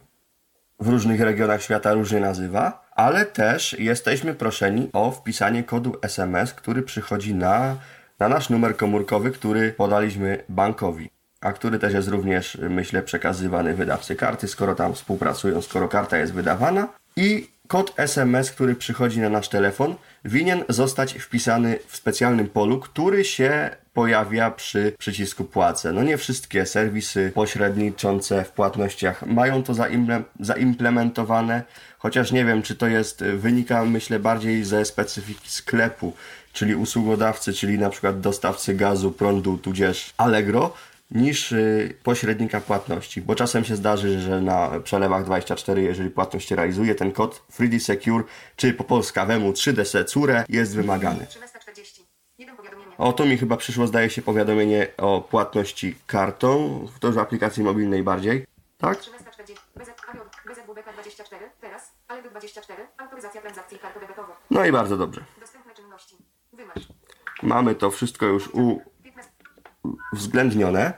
w 0.80 0.88
różnych 0.88 1.20
regionach 1.20 1.62
świata 1.62 1.92
różnie 1.92 2.20
nazywa, 2.20 2.86
ale 2.90 3.26
też 3.26 3.76
jesteśmy 3.78 4.34
proszeni 4.34 4.88
o 4.92 5.10
wpisanie 5.10 5.64
kodu 5.64 5.96
SMS, 6.02 6.54
który 6.54 6.82
przychodzi 6.82 7.34
na, 7.34 7.76
na 8.18 8.28
nasz 8.28 8.50
numer 8.50 8.76
komórkowy, 8.76 9.30
który 9.30 9.72
podaliśmy 9.72 10.44
bankowi, 10.48 11.10
a 11.40 11.52
który 11.52 11.78
też 11.78 11.94
jest 11.94 12.08
również, 12.08 12.58
myślę, 12.70 13.02
przekazywany 13.02 13.74
wydawcy 13.74 14.16
karty, 14.16 14.48
skoro 14.48 14.74
tam 14.74 14.94
współpracują, 14.94 15.62
skoro 15.62 15.88
karta 15.88 16.18
jest 16.18 16.32
wydawana. 16.32 16.88
I 17.16 17.48
kod 17.68 17.92
SMS, 17.96 18.50
który 18.50 18.74
przychodzi 18.74 19.20
na 19.20 19.28
nasz 19.28 19.48
telefon, 19.48 19.94
winien 20.24 20.64
zostać 20.68 21.12
wpisany 21.12 21.78
w 21.86 21.96
specjalnym 21.96 22.48
polu, 22.48 22.80
który 22.80 23.24
się 23.24 23.70
pojawia 23.96 24.50
przy 24.50 24.92
przycisku 24.98 25.44
płacę. 25.44 25.92
No 25.92 26.02
nie 26.02 26.16
wszystkie 26.16 26.66
serwisy 26.66 27.32
pośredniczące 27.34 28.44
w 28.44 28.50
płatnościach 28.50 29.26
mają 29.26 29.62
to 29.62 29.72
zaimple- 29.72 30.22
zaimplementowane, 30.40 31.62
chociaż 31.98 32.32
nie 32.32 32.44
wiem, 32.44 32.62
czy 32.62 32.74
to 32.76 32.86
jest, 32.86 33.24
wynika 33.24 33.84
myślę 33.84 34.18
bardziej 34.18 34.64
ze 34.64 34.84
specyfiki 34.84 35.50
sklepu, 35.50 36.12
czyli 36.52 36.74
usługodawcy, 36.74 37.52
czyli 37.52 37.78
na 37.78 37.90
przykład 37.90 38.20
dostawcy 38.20 38.74
gazu, 38.74 39.12
prądu, 39.12 39.58
tudzież 39.58 40.14
Allegro, 40.16 40.72
niż 41.10 41.52
y, 41.52 41.94
pośrednika 42.02 42.60
płatności, 42.60 43.22
bo 43.22 43.34
czasem 43.34 43.64
się 43.64 43.76
zdarzy, 43.76 44.20
że 44.20 44.40
na 44.40 44.70
przelewach 44.84 45.24
24, 45.24 45.82
jeżeli 45.82 46.10
płatność 46.10 46.50
realizuje, 46.50 46.94
ten 46.94 47.12
kod 47.12 47.42
3D 47.58 47.80
Secure, 47.80 48.24
czy 48.56 48.72
po 48.72 48.84
polskawemu 48.84 49.52
3DC 49.52 50.04
Cure 50.04 50.44
jest 50.48 50.76
wymagany. 50.76 51.26
13.40. 52.98 53.04
Jeden 53.04 53.04
powiadomienie. 53.04 53.10
O, 53.10 53.12
tu 53.12 53.26
mi 53.26 53.38
chyba 53.38 53.56
przyszło, 53.56 53.86
zdaje 53.86 54.10
się, 54.10 54.22
powiadomienie 54.22 54.86
o 54.96 55.20
płatności 55.20 55.96
kartą. 56.06 56.86
To 57.00 57.12
w 57.12 57.18
aplikacji 57.18 57.64
mobilnej 57.64 58.02
bardziej. 58.02 58.46
Tak? 58.78 58.98
13.40. 58.98 59.10
BZ, 59.76 59.90
Arion, 60.08 60.26
BZWBK 60.46 60.92
24. 60.92 61.50
Teraz. 61.60 61.92
Alby 62.08 62.30
24. 62.30 62.86
Autoryzacja 62.98 63.40
transakcji 63.40 63.78
kartą 63.78 64.00
debetową. 64.00 64.32
No 64.50 64.64
i 64.64 64.72
bardzo 64.72 64.96
dobrze. 64.96 65.24
Dostępne 65.40 65.74
czynności. 65.74 66.16
Wymasz. 66.52 66.88
Mamy 67.42 67.74
to 67.74 67.90
wszystko 67.90 68.26
już 68.26 68.50
15. 69.02 69.32
uwzględnione. 70.12 70.92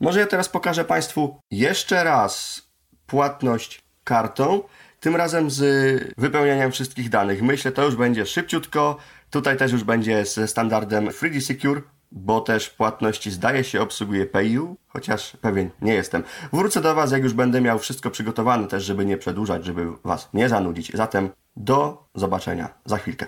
Może 0.00 0.20
ja 0.20 0.26
teraz 0.26 0.48
pokażę 0.48 0.84
Państwu 0.84 1.40
jeszcze 1.50 2.04
raz 2.04 2.62
płatność 3.06 3.82
kartą, 4.04 4.62
tym 5.00 5.16
razem 5.16 5.50
z 5.50 6.14
wypełnianiem 6.18 6.72
wszystkich 6.72 7.08
danych. 7.08 7.42
Myślę, 7.42 7.72
to 7.72 7.84
już 7.84 7.96
będzie 7.96 8.26
szybciutko. 8.26 8.96
Tutaj 9.30 9.56
też 9.56 9.72
już 9.72 9.84
będzie 9.84 10.24
ze 10.24 10.48
standardem 10.48 11.08
3D 11.08 11.40
Secure, 11.40 11.82
bo 12.12 12.40
też 12.40 12.70
płatności 12.70 13.30
zdaje 13.30 13.64
się 13.64 13.80
obsługuje 13.80 14.26
PayU, 14.26 14.76
chociaż 14.88 15.36
pewien 15.40 15.70
nie 15.82 15.94
jestem. 15.94 16.22
Wrócę 16.52 16.80
do 16.80 16.94
Was, 16.94 17.12
jak 17.12 17.22
już 17.22 17.32
będę 17.32 17.60
miał 17.60 17.78
wszystko 17.78 18.10
przygotowane, 18.10 18.68
też 18.68 18.84
żeby 18.84 19.04
nie 19.04 19.18
przedłużać, 19.18 19.64
żeby 19.64 19.86
Was 20.04 20.28
nie 20.34 20.48
zanudzić. 20.48 20.92
Zatem 20.94 21.30
do 21.56 22.08
zobaczenia 22.14 22.68
za 22.84 22.96
chwilkę. 22.96 23.26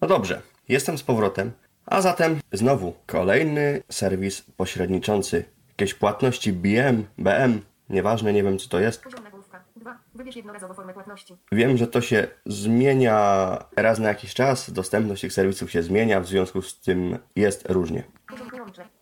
No 0.00 0.08
dobrze, 0.08 0.42
jestem 0.68 0.98
z 0.98 1.02
powrotem. 1.02 1.52
A 1.86 2.00
zatem 2.00 2.40
znowu 2.52 2.94
kolejny 3.06 3.82
serwis 3.90 4.40
pośredniczący. 4.56 5.44
Jakieś 5.68 5.94
płatności 5.94 6.52
BM, 6.52 7.04
BM, 7.18 7.60
nieważne, 7.90 8.32
nie 8.32 8.42
wiem 8.42 8.58
co 8.58 8.68
to 8.68 8.80
jest. 8.80 9.02
Poziom 9.84 9.92
nagłówka. 9.92 10.08
2. 10.14 10.18
Wybierz 10.18 10.36
jednorazowo 10.36 10.74
formę 10.74 10.94
płatności. 10.94 11.36
Wiem, 11.52 11.76
że 11.76 11.86
to 11.86 12.00
się 12.00 12.28
zmienia 12.46 13.58
raz 13.76 13.98
na 13.98 14.08
jakiś 14.08 14.34
czas, 14.34 14.70
dostępność 14.70 15.20
tych 15.22 15.32
serwisów 15.32 15.70
się 15.70 15.82
zmienia, 15.82 16.20
w 16.20 16.26
związku 16.26 16.62
z 16.62 16.80
tym 16.80 17.18
jest 17.36 17.70
różnie. 17.70 18.04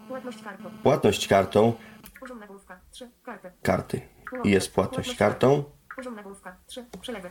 Płatność 0.09 0.43
kartą. 0.43 0.71
Płatność 0.83 1.29
kartą, 1.29 1.73
Poziom 2.21 2.39
nagłówka. 2.39 2.81
3. 2.91 3.11
Karty. 3.23 3.53
karty. 3.63 4.01
I 4.45 4.51
jest 4.51 4.75
płatność 4.75 5.17
kartą. 5.17 5.65
Poziom 5.97 6.15
nagłówka. 6.15 6.57
3. 6.67 6.85
Przelewy. 7.01 7.31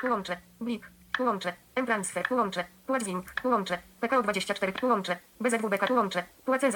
Połącze. 0.00 0.36
Blik. 0.60 0.90
Połącze. 1.20 1.52
M-Transfer. 1.74 2.28
Połącze. 2.28 2.64
Płatwink. 2.86 3.32
Połącze. 3.42 3.78
PKO24. 4.02 4.72
Połącze. 4.72 5.16
BZWBK. 5.40 5.86
Połącze. 5.86 6.24
Płacę. 6.44 6.70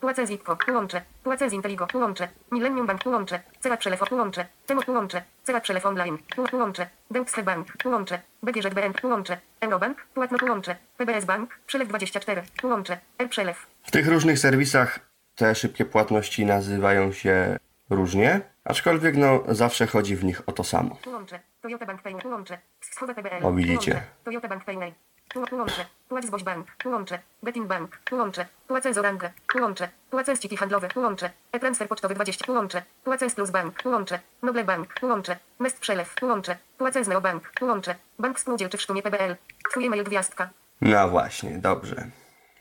Płacę 0.00 0.26
Zipko. 0.26 0.56
Połącze. 0.66 1.02
Płacę 1.24 1.50
z 1.50 1.52
Inteligo. 1.52 1.86
Połącze. 1.86 2.28
Millennium 2.52 2.86
Bank. 2.86 3.02
Połącze. 3.02 3.40
Cela 3.60 3.76
przelew. 3.76 4.00
Połącze. 4.00 4.46
Temo. 4.66 4.82
Połącze. 4.82 5.22
Cela 5.42 5.60
przelew 5.60 5.86
online. 5.86 6.18
Połącze. 6.50 6.88
Deutsche 7.10 7.42
Bank. 7.42 7.66
Połącze. 7.82 8.20
BGŻ 8.42 8.74
Bank. 8.74 9.00
Połącze. 9.00 9.38
Eurobank. 9.60 10.06
Płatno. 10.14 10.38
Połącze. 10.38 10.76
PBS 10.96 11.24
Bank. 11.24 11.58
Przelew 11.66 11.88
24. 11.88 12.42
Połącze. 12.62 12.98
R-Przelew. 13.18 13.66
W 13.82 13.90
tych 13.90 14.08
różnych 14.08 14.38
serwisach 14.38 15.00
te 15.34 15.54
szybkie 15.54 15.84
płatności 15.84 16.46
nazywają 16.46 17.12
się 17.12 17.58
różnie, 17.90 18.40
aczkolwiek 18.64 19.16
no 19.16 19.42
zawsze 19.48 19.86
chodzi 19.86 20.16
w 20.16 20.24
nich 20.24 20.48
o 20.48 20.52
to 20.52 20.64
samo. 20.64 20.96
Połącze. 21.04 21.40
Toyota 21.66 21.86
Bank 21.86 22.02
Pay. 22.02 22.14
Połącze. 22.22 22.58
Schowa 22.80 23.14
PBL. 23.14 23.46
O, 23.46 23.52
widzicie. 23.52 24.02
Toyota 24.24 24.48
Bank 24.48 24.64
Pay. 24.64 24.94
Pół- 25.28 25.46
Połącze. 25.46 25.86
Płać 26.08 26.24
z 26.24 26.30
Boś 26.30 26.42
Bank. 26.42 26.66
Połącze. 26.82 27.18
Betting 27.42 27.66
Bank. 27.66 27.98
Połącze. 28.10 28.46
Płacę 28.68 28.94
z 28.94 28.98
Orange. 28.98 29.32
Połącze. 29.52 29.88
Płacę 30.10 30.36
z 30.36 30.40
Citi 30.40 30.56
Handlowe. 30.56 30.88
Połącze. 30.88 31.30
E-Transfer 31.52 31.88
Pocztowy 31.88 32.14
20. 32.14 32.46
Połącze. 32.46 32.82
Płacę 33.04 33.30
z 33.30 33.34
Plus 33.34 33.50
Bank. 33.50 33.82
Połącze. 33.82 34.20
Noble 34.42 34.64
Bank. 34.64 34.94
Połącze. 35.00 35.36
Nest 35.60 35.80
Przelew. 35.80 36.14
Połącze. 36.14 36.56
Płacę 36.78 37.04
z 37.04 37.08
Neobank. 37.08 37.52
Połącze. 37.60 37.94
Bank 38.18 38.40
Spółdzielczy 38.40 38.78
w 38.78 38.82
Sztumie 38.82 39.02
PBL. 39.02 39.36
Twój 39.70 39.86
e-mail 39.86 40.04
gwiazdka. 40.04 40.50
No 40.80 41.08
właśnie, 41.08 41.50
dobrze. 41.58 42.06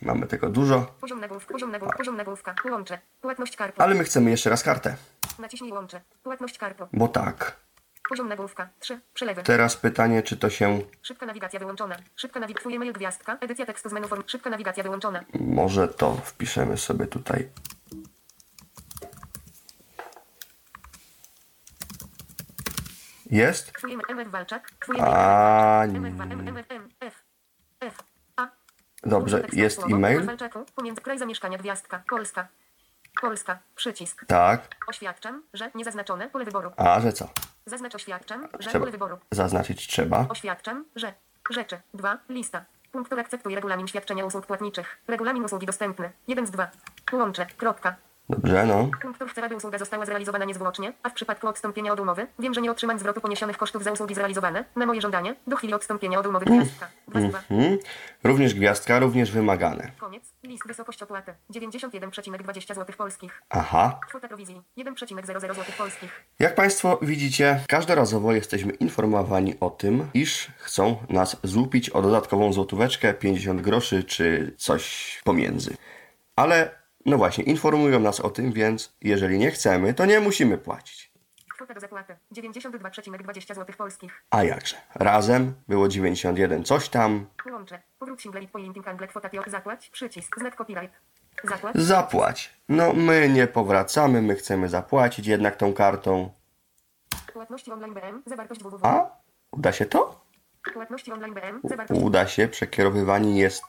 Mamy 0.01 0.27
tego 0.27 0.49
dużo, 0.49 0.85
Poziom 1.01 1.19
nagłówka. 1.19 1.53
Poziom 1.53 1.71
nagłówka. 1.71 1.97
Poziom 1.97 2.17
nagłówka. 2.17 2.55
Połącze. 2.63 2.99
Płatność 3.21 3.55
kartą. 3.57 3.83
ale 3.83 3.95
my 3.95 4.03
chcemy 4.03 4.31
jeszcze 4.31 4.49
raz 4.49 4.63
kartę, 4.63 4.95
Naciśnij 5.39 5.71
łącze. 5.71 6.01
Płatność 6.23 6.57
kartą. 6.57 6.87
bo 6.93 7.07
tak. 7.07 7.55
Poziom 8.09 8.27
nagłówka. 8.27 8.69
3. 8.79 8.99
Przelewy. 9.13 9.43
Teraz 9.43 9.77
pytanie, 9.77 10.23
czy 10.23 10.37
to 10.37 10.49
się 10.49 10.79
Szybka 11.01 11.25
nawigacja 11.25 11.59
wyłączona. 11.59 11.95
Szybka 12.15 12.39
nawigacja. 12.39 12.61
Twój 12.61 12.75
e-mail 12.75 12.93
gwiazdka. 12.93 13.37
Edycja 13.41 13.65
tekstu 13.65 13.89
z 13.89 13.93
menu 13.93 14.07
form. 14.07 14.23
Szybka 14.27 14.49
nawigacja 14.49 14.83
wyłączona. 14.83 15.23
Może 15.39 15.87
to 15.87 16.15
wpiszemy 16.15 16.77
sobie 16.77 17.07
tutaj. 17.07 17.49
Jest? 23.31 23.71
A. 24.99 25.85
Dobrze, 29.03 29.47
jest 29.53 29.83
e-mail. 29.83 30.27
Pomiędzy 30.75 31.01
kraj 31.01 31.19
zamieszkania 31.19 31.57
gwiazdka. 31.57 32.03
Polska. 32.09 32.47
Polska. 33.21 33.59
Przycisk. 33.75 34.25
Tak. 34.25 34.75
Oświadczam, 34.87 35.43
że 35.53 35.71
niezaznaczone 35.75 36.29
pole 36.29 36.45
wyboru. 36.45 36.71
A, 36.77 37.01
że 37.01 37.13
co? 37.13 37.29
Zaznacz 37.65 37.95
oświadczam, 37.95 38.47
że 38.59 38.69
Trzeba 38.69 38.79
pole 38.79 38.91
wyboru. 38.91 39.17
zaznaczyć 39.31 39.87
trzeba. 39.87 40.25
Oświadczam, 40.29 40.85
że 40.95 41.13
rzeczy. 41.51 41.77
2. 41.93 42.17
Lista. 42.29 42.65
Punktu 42.91 43.19
akceptuje 43.19 43.55
regulamin 43.55 43.87
świadczenia 43.87 44.25
usług 44.25 44.45
płatniczych. 44.45 44.97
Regulamin 45.07 45.43
usługi 45.43 45.65
dostępny. 45.65 46.11
1 46.27 46.47
z 46.47 46.51
2. 46.51 46.67
Połącze. 47.11 47.45
Kropka. 47.57 47.95
Dobrze, 48.29 48.65
no. 48.65 48.89
Punktów 49.01 49.31
chce, 49.31 49.43
aby 49.43 49.55
usługa 49.55 49.77
została 49.77 50.05
zrealizowana 50.05 50.45
niezwłocznie, 50.45 50.93
a 51.03 51.09
w 51.09 51.13
przypadku 51.13 51.47
odstąpienia 51.47 51.93
od 51.93 51.99
umowy, 51.99 52.27
wiem, 52.39 52.53
że 52.53 52.61
nie 52.61 52.71
otrzymam 52.71 52.99
zwrotu 52.99 53.21
poniesionych 53.21 53.57
kosztów 53.57 53.83
za 53.83 53.91
usługi 53.91 54.15
zrealizowane, 54.15 54.65
na 54.75 54.85
moje 54.85 55.01
żądanie, 55.01 55.35
do 55.47 55.55
chwili 55.55 55.73
odstąpienia 55.73 56.19
od 56.19 56.27
umowy 56.27 56.45
gwiazdka. 56.45 56.87
2 57.07 57.21
z 57.21 57.23
2. 57.29 57.39
Hmm. 57.39 57.77
Również 58.23 58.53
gwiazdka, 58.53 58.99
również 58.99 59.31
wymagane. 59.31 59.91
Koniec. 59.99 60.23
List 60.43 60.67
wysokość 60.67 61.03
opłaty. 61.03 61.33
91,20 61.51 62.75
zł 62.75 62.95
polskich. 62.97 63.41
Aha. 63.49 63.99
Kwota 64.07 64.27
prowizji. 64.27 64.61
1,00 64.77 65.25
zł 65.39 65.63
polskich. 65.77 66.25
Jak 66.39 66.55
Państwo 66.55 66.99
widzicie, 67.01 67.59
każdorazowo 67.67 68.33
jesteśmy 68.33 68.73
informowani 68.73 69.59
o 69.59 69.69
tym, 69.69 70.07
iż 70.13 70.47
chcą 70.57 70.97
nas 71.09 71.37
złupić 71.43 71.89
o 71.89 72.01
dodatkową 72.01 72.53
złotóweczkę, 72.53 73.13
50 73.13 73.61
groszy 73.61 74.03
czy 74.03 74.53
coś 74.57 75.21
pomiędzy. 75.23 75.77
Ale, 76.35 76.84
no 77.05 77.17
właśnie, 77.17 77.43
informują 77.43 77.99
nas 77.99 78.19
o 78.19 78.29
tym, 78.29 78.51
więc 78.51 78.95
jeżeli 79.01 79.37
nie 79.37 79.51
chcemy, 79.51 79.93
to 79.93 80.05
nie 80.05 80.19
musimy 80.19 80.57
płacić. 80.57 81.15
Kwota 81.55 81.73
do 81.73 81.79
zapłaty. 81.79 82.15
92,20 82.31 83.55
zł 83.55 83.75
polskich. 83.77 84.23
A 84.29 84.43
jakże? 84.43 84.75
Razem 84.95 85.53
było 85.67 85.87
91 85.87 86.63
coś 86.63 86.89
tam. 86.89 87.25
Łącze. 87.51 87.81
Powrót 87.99 88.21
singlelit 88.21 88.51
pointing 88.51 88.87
angle 88.87 89.07
kwota 89.07 89.29
pio. 89.29 89.43
Zapłać. 89.47 89.89
Przycisk. 89.89 90.39
Znak 90.39 90.55
copyright. 90.55 91.01
Zapłać. 91.43 91.75
Zapłać. 91.75 92.53
No 92.69 92.93
my 92.93 93.29
nie 93.29 93.47
powracamy, 93.47 94.21
my 94.21 94.35
chcemy 94.35 94.69
zapłacić 94.69 95.27
jednak 95.27 95.55
tą 95.55 95.73
kartą. 95.73 96.31
Płatności 97.33 97.71
online 97.71 97.93
BM. 97.93 98.23
Zawartość 98.25 98.63
www. 98.63 98.85
A? 98.85 99.09
Uda 99.51 99.71
się 99.71 99.85
to? 99.85 100.25
Płatności 100.73 101.11
online 101.11 101.33
BM. 101.33 101.61
Zawartość 101.63 102.01
Uda 102.01 102.27
się, 102.27 102.47
przekierowywanie 102.47 103.39
jest. 103.39 103.63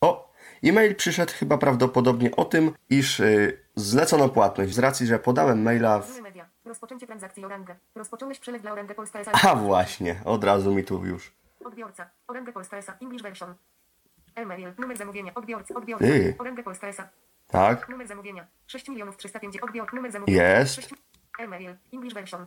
O! 0.00 0.29
E-mail 0.64 0.94
przyszedł 0.94 1.32
chyba 1.32 1.58
prawdopodobnie 1.58 2.36
o 2.36 2.44
tym, 2.44 2.72
iż 2.90 3.20
y, 3.20 3.58
zlecono 3.76 4.28
płatność 4.28 4.74
z 4.74 4.78
racji, 4.78 5.06
że 5.06 5.18
podałem 5.18 5.62
maila 5.62 5.98
w. 5.98 6.20
Rozpoczęcie 6.64 7.06
transakcji 7.06 7.44
Orange. 7.44 7.76
Rozpocząłeś 7.94 8.38
przelew 8.38 8.62
dla 8.62 8.72
Orange 8.72 8.94
Polska 8.94 9.18
S.A. 9.18 9.50
A 9.50 9.54
właśnie, 9.54 10.20
od 10.24 10.44
razu 10.44 10.74
mi 10.74 10.84
tu 10.84 11.06
już. 11.06 11.32
Odbiorca. 11.64 12.10
Orange 12.28 12.52
Polska 12.52 12.76
S.A. 12.76 12.96
English 13.02 13.22
version. 13.22 13.54
E-mail. 14.34 14.72
Numer 14.78 14.96
zamówienia. 14.96 15.34
Odbiorca. 15.34 15.74
Odbiorca. 15.74 16.04
Ty. 16.04 16.34
Orange 16.38 16.62
Polska 16.62 16.88
S.A. 16.88 17.08
Tak? 17.48 17.88
Numer 17.88 18.06
zamówienia. 18.06 18.46
6 18.66 18.88
milionów 18.88 19.16
350. 19.16 19.64
Odbior. 19.64 19.94
Numer 19.94 20.12
zamówienia. 20.12 20.58
Jest. 20.58 20.74
6... 20.74 20.94
E-mail. 21.38 21.76
English 21.92 22.14
version. 22.14 22.46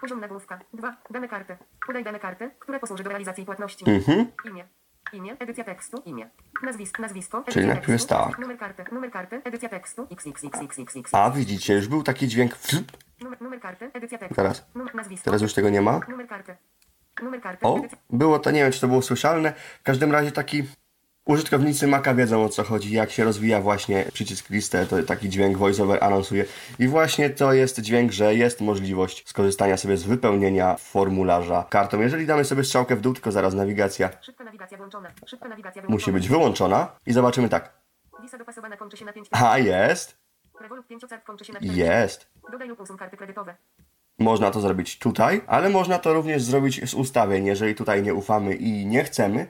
Poziom 0.00 0.20
nagłówka. 0.20 0.60
2. 0.72 0.96
Dane 1.10 1.28
karty. 1.28 1.56
Podaj 1.86 2.04
dane 2.04 2.20
karty, 2.20 2.50
które 2.58 2.80
posłuży 2.80 3.02
do 3.02 3.10
realizacji 3.10 3.44
płatności. 3.44 3.90
Mhm. 3.90 4.26
Imię. 4.44 4.66
Imię. 5.14 5.36
Edycja 5.38 5.64
tekstu. 5.64 6.02
Imię. 6.04 6.30
Nazwisko. 6.62 7.02
Nazwisko. 7.02 7.38
Edycja 7.38 7.52
Czyli 7.52 7.66
najpierw 7.66 7.88
jest 7.88 8.08
tekstu, 8.08 8.30
tak. 8.30 8.38
Numer 8.38 8.58
karty. 8.58 8.84
Numer 8.92 9.10
karty. 9.10 9.42
Edycja 9.44 9.68
tekstu. 9.68 10.06
XXXXX. 10.10 11.14
A 11.14 11.30
widzicie, 11.30 11.74
już 11.74 11.88
był 11.88 12.02
taki 12.02 12.28
dźwięk. 12.28 12.58
Numer, 13.20 13.40
numer 13.40 13.60
karty. 13.60 13.90
Edycja 13.94 14.18
tekstu. 14.18 14.34
Teraz. 14.34 14.66
Numer, 14.74 14.94
nazwisko. 14.94 15.24
Teraz 15.24 15.42
już 15.42 15.54
tego 15.54 15.70
nie 15.70 15.82
ma. 15.82 16.00
Numer 16.08 16.28
karty. 16.28 16.56
Numer 17.22 17.40
karty. 17.40 17.66
O, 17.66 17.80
było 18.10 18.38
to, 18.38 18.50
nie 18.50 18.62
wiem 18.62 18.72
czy 18.72 18.80
to 18.80 18.88
było 18.88 19.02
słyszalne. 19.02 19.52
W 19.80 19.82
każdym 19.82 20.12
razie 20.12 20.32
taki. 20.32 20.62
Użytkownicy 21.26 21.86
Maca 21.86 22.14
wiedzą 22.14 22.44
o 22.44 22.48
co 22.48 22.64
chodzi, 22.64 22.92
jak 22.92 23.10
się 23.10 23.24
rozwija 23.24 23.60
właśnie 23.60 24.04
przycisk 24.12 24.50
listę, 24.50 24.86
to 24.86 25.02
taki 25.02 25.28
dźwięk 25.28 25.56
voiceover 25.56 26.04
anonsuje. 26.04 26.44
I 26.78 26.88
właśnie 26.88 27.30
to 27.30 27.52
jest 27.52 27.80
dźwięk, 27.80 28.12
że 28.12 28.34
jest 28.34 28.60
możliwość 28.60 29.28
skorzystania 29.28 29.76
sobie 29.76 29.96
z 29.96 30.02
wypełnienia 30.02 30.76
formularza 30.78 31.66
kartą. 31.70 32.00
Jeżeli 32.00 32.26
damy 32.26 32.44
sobie 32.44 32.64
strzałkę 32.64 32.96
w 32.96 33.00
dół, 33.00 33.12
tylko 33.14 33.32
zaraz 33.32 33.54
nawigacja 33.54 34.10
Szybka 34.20 34.44
nawigacja 34.44 34.78
włączona. 34.78 35.10
Szybka 35.26 35.48
nawigacja 35.48 35.82
wyłączona. 35.82 35.94
musi 35.94 36.12
być 36.12 36.28
wyłączona 36.28 36.96
i 37.06 37.12
zobaczymy 37.12 37.48
tak. 37.48 37.72
Wisa 38.22 38.38
dopasowana 38.38 38.76
kończy 38.76 38.96
się 38.96 39.04
na 39.04 39.12
5. 39.12 39.28
A 39.30 39.58
jest, 39.58 40.16
Revolut 40.60 40.86
5 40.86 41.02
kończy 41.24 41.44
się 41.44 41.52
na 41.52 41.60
4. 41.60 41.78
jest. 41.78 42.26
Dodaj 42.52 42.68
lub 42.68 42.80
usuń 42.80 42.96
karty 42.98 43.16
kredytowe. 43.16 43.54
Można 44.18 44.50
to 44.50 44.60
zrobić 44.60 44.98
tutaj, 44.98 45.40
ale 45.46 45.70
można 45.70 45.98
to 45.98 46.14
również 46.14 46.42
zrobić 46.42 46.90
z 46.90 46.94
ustawień. 46.94 47.46
Jeżeli 47.46 47.74
tutaj 47.74 48.02
nie 48.02 48.14
ufamy 48.14 48.54
i 48.54 48.86
nie 48.86 49.04
chcemy, 49.04 49.46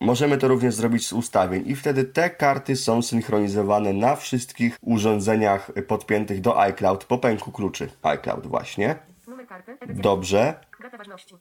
możemy 0.00 0.38
to 0.38 0.48
również 0.48 0.74
zrobić 0.74 1.06
z 1.06 1.12
ustawień. 1.12 1.62
I 1.66 1.76
wtedy 1.76 2.04
te 2.04 2.30
karty 2.30 2.76
są 2.76 3.02
synchronizowane 3.02 3.92
na 3.92 4.16
wszystkich 4.16 4.76
urządzeniach 4.80 5.70
podpiętych 5.86 6.40
do 6.40 6.60
iCloud 6.60 7.04
po 7.04 7.18
pęku 7.18 7.52
kluczy. 7.52 7.88
iCloud 8.02 8.46
właśnie. 8.46 8.96
Karty. 9.48 9.76
Dobrze. 9.88 10.60
Data 10.82 10.98
ważności. 10.98 11.34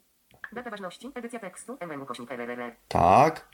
Data 0.53 0.69
ważności. 0.69 1.11
Edycja 1.15 1.39
tekstu. 1.39 1.77
MM. 1.79 2.05
Tak. 2.87 3.47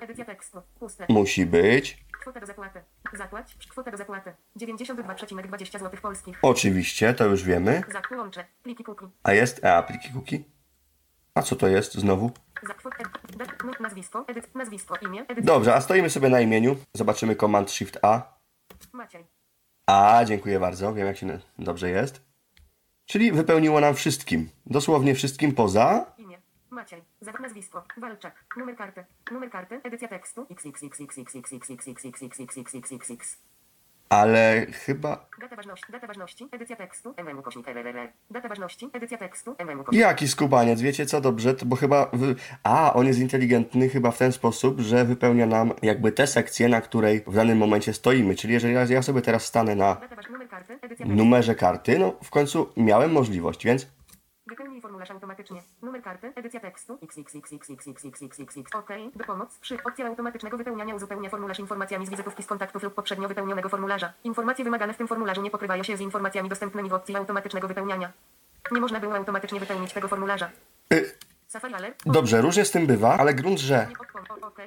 Edycja 0.00 0.24
tekstu. 0.24 0.62
Puste. 0.78 1.06
Musi 1.08 1.46
być. 1.46 2.04
Kwota 2.20 2.40
do 2.40 2.46
zapłaty. 2.46 2.80
Zapłać. 3.12 3.56
Kwota 3.70 3.90
do 3.90 3.96
zapłaty. 3.96 4.32
92,20 4.60 5.78
zł 5.78 6.00
polskich. 6.02 6.38
Oczywiście, 6.42 7.14
to 7.14 7.26
już 7.26 7.42
wiemy. 7.44 7.82
Łącze. 8.16 8.44
Pliki 8.62 8.84
kuki. 8.84 9.06
A 9.22 9.32
jest 9.32 9.64
e, 9.64 9.82
pliki 9.82 10.08
cookie. 10.12 10.53
A 11.34 11.42
co 11.42 11.56
to 11.56 11.68
jest 11.68 11.94
znowu? 11.94 12.30
No, 13.64 13.72
nazwisko. 13.80 14.24
Edyc, 14.28 14.44
nazwisko. 14.54 14.96
Imię. 14.96 15.20
Edycja. 15.20 15.42
Dobrze, 15.42 15.74
a 15.74 15.80
stoimy 15.80 16.10
sobie 16.10 16.28
na 16.28 16.40
imieniu. 16.40 16.76
Zobaczymy 16.96 17.36
Command 17.36 17.70
Shift 17.70 17.98
A. 18.02 18.38
Maciej. 18.92 19.26
A, 19.86 20.24
dziękuję 20.24 20.60
bardzo. 20.60 20.94
Wiem 20.94 21.06
jak 21.06 21.16
się... 21.16 21.38
Dobrze 21.58 21.90
jest. 21.90 22.22
Czyli 23.06 23.32
wypełniło 23.32 23.80
nam 23.80 23.94
wszystkim. 23.94 24.48
Dosłownie 24.66 25.14
wszystkim 25.14 25.54
poza... 25.54 26.12
Imię. 26.18 26.38
Maciej. 26.70 27.02
Za 27.20 27.32
nazwisko. 27.32 27.84
Walczak. 27.96 28.44
Numer 28.56 28.76
karty. 28.76 29.04
Numer 29.30 29.50
karty. 29.50 29.80
Edycja 29.84 30.08
tekstu. 30.08 30.46
XXXXXXXXXXXXXXXX. 30.50 33.36
Ale 34.08 34.66
chyba... 34.86 35.26
Data 35.40 35.56
ważności. 35.56 35.92
Data 35.92 36.06
ważności. 36.06 36.48
Edycja 36.52 36.76
tekstu. 36.76 37.14
MM. 37.16 37.42
Data 38.30 38.48
ważności. 38.48 38.90
Edycja 38.92 39.18
tekstu. 39.18 39.54
MM. 39.58 39.84
Jaki 39.92 40.28
skubaniec, 40.28 40.80
wiecie 40.80 41.06
co, 41.06 41.20
dobrze, 41.20 41.54
to 41.54 41.66
bo 41.66 41.76
chyba... 41.76 42.10
Wy... 42.12 42.34
A, 42.62 42.92
on 42.94 43.06
jest 43.06 43.18
inteligentny 43.20 43.88
chyba 43.88 44.10
w 44.10 44.18
ten 44.18 44.32
sposób, 44.32 44.80
że 44.80 45.04
wypełnia 45.04 45.46
nam 45.46 45.72
jakby 45.82 46.12
tę 46.12 46.26
sekcję, 46.26 46.68
na 46.68 46.80
której 46.80 47.24
w 47.26 47.34
danym 47.34 47.58
momencie 47.58 47.92
stoimy. 47.92 48.34
Czyli 48.34 48.54
jeżeli 48.54 48.74
ja- 48.74 48.84
ja 48.84 49.02
sobie 49.02 49.22
teraz 49.22 49.44
stanę 49.44 49.74
na 49.74 49.96
numerze 51.06 51.54
karty, 51.54 51.98
no 51.98 52.14
w 52.24 52.30
końcu 52.30 52.72
miałem 52.76 53.12
możliwość, 53.12 53.64
więc... 53.64 53.86
Wypełnij 54.46 54.80
formularz 54.80 55.10
automatycznie. 55.10 55.62
Numer 55.82 56.02
karty, 56.02 56.32
edycja 56.36 56.60
tekstu. 56.60 56.98
XXXXXXXXXX. 57.02 58.74
OK. 58.74 58.88
Do 59.14 59.24
pomoc. 59.24 59.58
Przy 59.58 59.82
opcja 59.84 60.06
automatycznego 60.06 60.58
wypełniania 60.58 60.94
uzupełnia 60.94 61.30
formularz 61.30 61.58
informacjami 61.58 62.06
z 62.06 62.10
wizytówki 62.10 62.42
z 62.42 62.46
kontaktów 62.46 62.82
lub 62.82 62.94
poprzednio 62.94 63.28
wypełnionego 63.28 63.68
formularza. 63.68 64.12
Informacje 64.24 64.64
wymagane 64.64 64.94
w 64.94 64.96
tym 64.96 65.08
formularzu 65.08 65.42
nie 65.42 65.50
pokrywają 65.50 65.82
się 65.82 65.96
z 65.96 66.00
informacjami 66.00 66.48
dostępnymi 66.48 66.88
w 66.88 66.94
opcji 66.94 67.16
automatycznego 67.16 67.68
wypełniania. 67.68 68.12
Nie 68.72 68.80
można 68.80 69.00
było 69.00 69.16
automatycznie 69.16 69.60
wypełnić 69.60 69.92
tego 69.92 70.08
formularza. 70.08 70.50
Y, 70.92 71.14
Safari 71.46 71.74
Alert. 71.74 72.02
dobrze, 72.06 72.40
różnie 72.40 72.64
z 72.64 72.70
tym 72.70 72.86
bywa, 72.86 73.18
ale 73.18 73.34
grunt, 73.34 73.60
że... 73.60 73.88
OK. 74.42 74.58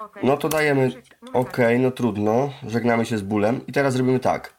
OK. 0.00 0.16
No 0.22 0.36
to 0.36 0.48
dajemy... 0.48 1.02
Okej, 1.32 1.80
no 1.80 1.90
trudno, 1.90 2.52
żegnamy 2.66 3.06
się 3.06 3.18
z 3.18 3.22
bólem 3.22 3.66
i 3.66 3.72
teraz 3.72 3.96
robimy 3.96 4.20
tak. 4.20 4.55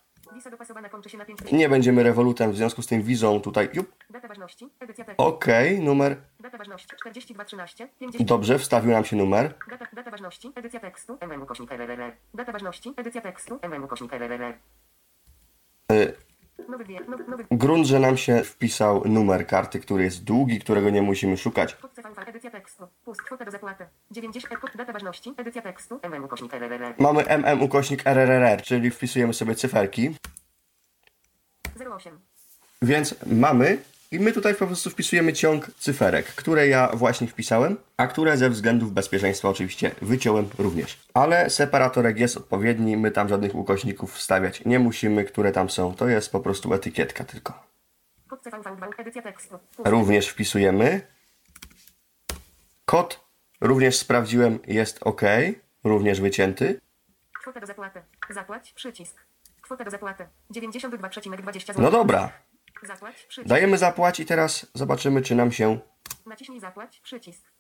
Karty. 0.49 0.57
Wisa 0.57 0.57
dopasowana 0.57 0.89
kończy 0.89 1.09
się 1.09 1.17
na 1.17 1.25
5 1.25 1.39
Nie 1.51 1.69
będziemy 1.69 2.03
rewolutem, 2.03 2.51
w 2.51 2.55
związku 2.55 2.81
z 2.81 2.87
tym 2.87 3.01
wizą 3.01 3.41
tutaj... 3.41 3.69
Jup. 3.73 3.91
Data 4.09 4.27
ważności. 4.27 4.69
Edycja 4.79 5.05
tekstu. 5.05 5.23
Okej, 5.23 5.79
numer... 5.79 6.17
Data 6.39 6.57
ważności. 6.57 6.87
4213. 6.87 7.87
50. 7.99 8.29
Dobrze, 8.29 8.59
wstawił 8.59 8.91
nam 8.91 9.05
się 9.05 9.15
numer. 9.15 9.53
Data, 9.69 9.87
data 9.93 10.11
ważności, 10.11 10.51
edycja 10.55 10.79
tekstu, 10.79 11.17
MM 11.21 11.41
ukośnik 11.41 11.71
RRR. 11.71 12.11
Data 12.33 12.51
ważności, 12.51 12.93
edycja 12.97 13.21
tekstu, 13.21 13.59
MM 13.61 13.83
ukośnik 13.83 14.13
RRR. 14.13 14.53
Y, 15.91 16.13
Nowy 16.69 16.85
wie, 16.85 16.99
nowy, 17.07 17.23
nowy, 17.23 17.45
grunt, 17.51 17.87
że 17.87 17.99
nam 17.99 18.17
się 18.17 18.43
wpisał 18.43 19.07
numer 19.07 19.47
karty, 19.47 19.79
który 19.79 20.03
jest 20.03 20.23
długi, 20.23 20.59
którego 20.59 20.89
nie 20.89 21.01
musimy 21.01 21.37
szukać. 21.37 21.75
kod 21.75 21.91
CVV, 21.93 22.21
edycja 22.25 22.51
tekstu, 22.51 22.87
pust, 23.05 23.21
kwota 23.21 23.45
do 23.45 23.51
zapłaty, 23.51 23.85
90, 24.11 24.47
kod, 24.57 24.77
data 24.77 24.93
ważności, 24.93 25.33
edycja 25.37 25.61
tekstu, 25.61 25.99
MM 26.01 26.23
ukośnik 26.23 26.53
RRR. 26.53 26.95
Mamy 26.99 27.23
MM 27.27 27.61
ukośnik 27.61 28.07
RRR, 28.07 28.61
czyli 28.61 28.91
wpisujemy 28.91 29.33
sobie 29.33 29.55
cyferki. 29.55 30.15
08, 31.97 32.19
Więc 32.81 33.15
mamy 33.25 33.77
i 34.11 34.19
my 34.19 34.31
tutaj 34.31 34.55
po 34.55 34.67
prostu 34.67 34.89
wpisujemy 34.89 35.33
ciąg 35.33 35.71
cyferek, 35.77 36.25
które 36.25 36.67
ja 36.67 36.87
właśnie 36.93 37.27
wpisałem, 37.27 37.77
a 37.97 38.07
które 38.07 38.37
ze 38.37 38.49
względów 38.49 38.91
bezpieczeństwa 38.91 39.49
oczywiście 39.49 39.91
wyciąłem 40.01 40.49
również. 40.57 40.99
Ale 41.13 41.49
separatorek 41.49 42.19
jest 42.19 42.37
odpowiedni, 42.37 42.97
my 42.97 43.11
tam 43.11 43.29
żadnych 43.29 43.55
ukośników 43.55 44.13
wstawiać 44.13 44.65
nie 44.65 44.79
musimy, 44.79 45.25
które 45.25 45.51
tam 45.51 45.69
są. 45.69 45.95
To 45.95 46.07
jest 46.07 46.31
po 46.31 46.39
prostu 46.39 46.73
etykietka 46.73 47.23
tylko. 47.23 47.63
Również 49.85 50.27
wpisujemy. 50.27 51.01
Kod 52.85 53.19
również 53.61 53.97
sprawdziłem, 53.97 54.59
jest 54.67 54.99
ok, 55.03 55.21
również 55.83 56.21
wycięty. 56.21 56.81
kwota 57.41 57.59
do 57.59 57.67
zapłaty, 57.67 58.01
zapłać, 58.29 58.73
przycisk, 58.73 59.26
kwota 59.67 59.83
do 59.83 59.91
zapłaty, 59.91 60.27
92,20 60.51 61.59
zł. 61.59 61.75
No 61.77 61.91
dobra, 61.91 62.31
Zapłać, 62.83 63.15
przycisk, 63.15 63.49
dajemy 63.49 63.77
zapłać 63.77 64.19
i 64.19 64.25
teraz 64.25 64.65
zobaczymy, 64.73 65.21
czy 65.21 65.35
nam 65.35 65.51
się 65.51 65.79
naciśnij 66.25 66.59
zapłać, 66.59 66.99
przycisk, 66.99 67.51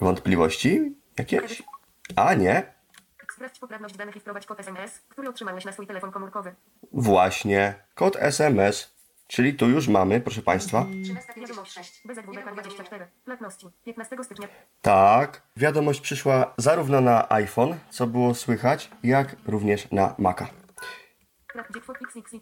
wątpliwości 0.00 0.94
jakieś? 1.18 1.62
A 2.16 2.34
nie, 2.34 2.74
sprawdź 3.40 3.58
poprawność 3.58 3.96
danych 3.96 4.16
i 4.16 4.20
wprowadź 4.20 4.46
kod 4.46 4.60
SMS, 4.60 5.00
który 5.08 5.28
otrzymałeś 5.28 5.64
na 5.64 5.72
swój 5.72 5.86
telefon 5.86 6.12
komórkowy. 6.12 6.54
Właśnie, 6.92 7.74
kod 7.94 8.16
SMS, 8.16 8.94
czyli 9.30 9.54
tu 9.54 9.68
już 9.68 9.88
mamy, 9.88 10.20
proszę 10.20 10.42
Państwa. 10.42 10.86
1356, 11.02 12.02
BZWBK 12.06 12.52
24, 12.52 13.06
płatności, 13.24 13.66
15 13.84 14.16
stycznia, 14.24 14.48
Tak, 14.82 15.42
wiadomość 15.56 16.00
przyszła 16.00 16.54
zarówno 16.56 17.00
na 17.00 17.32
iPhone, 17.32 17.74
co 17.90 18.06
było 18.06 18.34
słychać, 18.34 18.90
jak 19.02 19.36
również 19.46 19.90
na 19.90 20.14
Maca. 20.18 20.46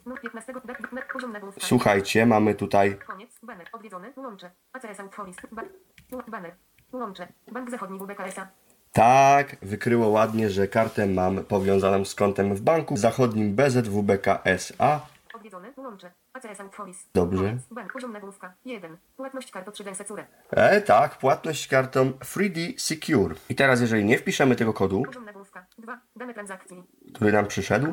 No 0.05 0.15
15 0.21 0.53
dat, 0.53 0.91
net, 0.91 1.05
poziom 1.13 1.31
nagłówka. 1.31 1.61
Słuchajcie, 1.63 2.25
mamy 2.25 2.55
tutaj 2.55 2.97
Koniec, 3.07 3.29
baner, 3.43 3.67
odwiedzony, 3.71 4.13
łącze, 4.17 4.51
ACS 4.73 5.01
baner, 6.27 6.55
łącze, 6.93 7.27
Bank 7.51 7.69
Zachodni 7.69 7.99
WBKS-a, 7.99 8.47
Tak, 8.93 9.55
wykryło 9.61 10.07
ładnie, 10.07 10.49
że 10.49 10.67
kartę 10.67 11.07
mam 11.07 11.43
powiązaną 11.43 12.05
z 12.05 12.15
kontem 12.15 12.55
w 12.55 12.61
banku 12.61 12.97
zachodnim 12.97 13.55
BZWBK 13.55 14.41
SA. 14.43 15.01
odwiedzony, 15.33 15.73
łącze. 15.77 16.11
Dobrze. 17.13 17.43
Koniec, 17.43 17.61
bank, 17.71 17.93
poziom 17.93 18.11
nagłówka, 18.13 18.53
1, 18.65 18.97
płatność 19.17 19.51
karto 19.51 19.71
3 19.71 19.83
gęse 19.83 20.05
córę, 20.05 20.25
E, 20.51 20.81
tak, 20.81 21.17
płatność 21.17 21.67
kartą 21.67 22.11
3D 22.11 22.73
Secure. 22.77 23.35
I 23.49 23.55
teraz, 23.55 23.81
jeżeli 23.81 24.05
nie 24.05 24.17
wpiszemy 24.17 24.55
tego 24.55 24.73
kodu, 24.73 25.03
poziom 25.03 25.25
nagłówka, 25.25 25.65
2, 25.77 25.99
dane 26.15 26.33
transakcji, 26.33 26.83
który 27.15 27.31
nam 27.31 27.47
przyszedł, 27.47 27.87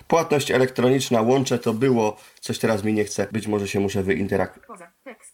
płatność 0.08 0.52
elektroniczna, 0.52 1.22
łącze 1.22 1.60
to 1.60 1.74
było, 1.74 2.18
coś 2.40 2.60
teraz 2.60 2.84
mi 2.84 2.94
nie 2.94 3.04
chce, 3.04 3.28
być 3.32 3.48
może 3.48 3.68
się 3.68 3.80
muszę 3.80 4.04
wyinterak... 4.04 4.66
Poza. 4.68 4.92
Tekst. 5.04 5.34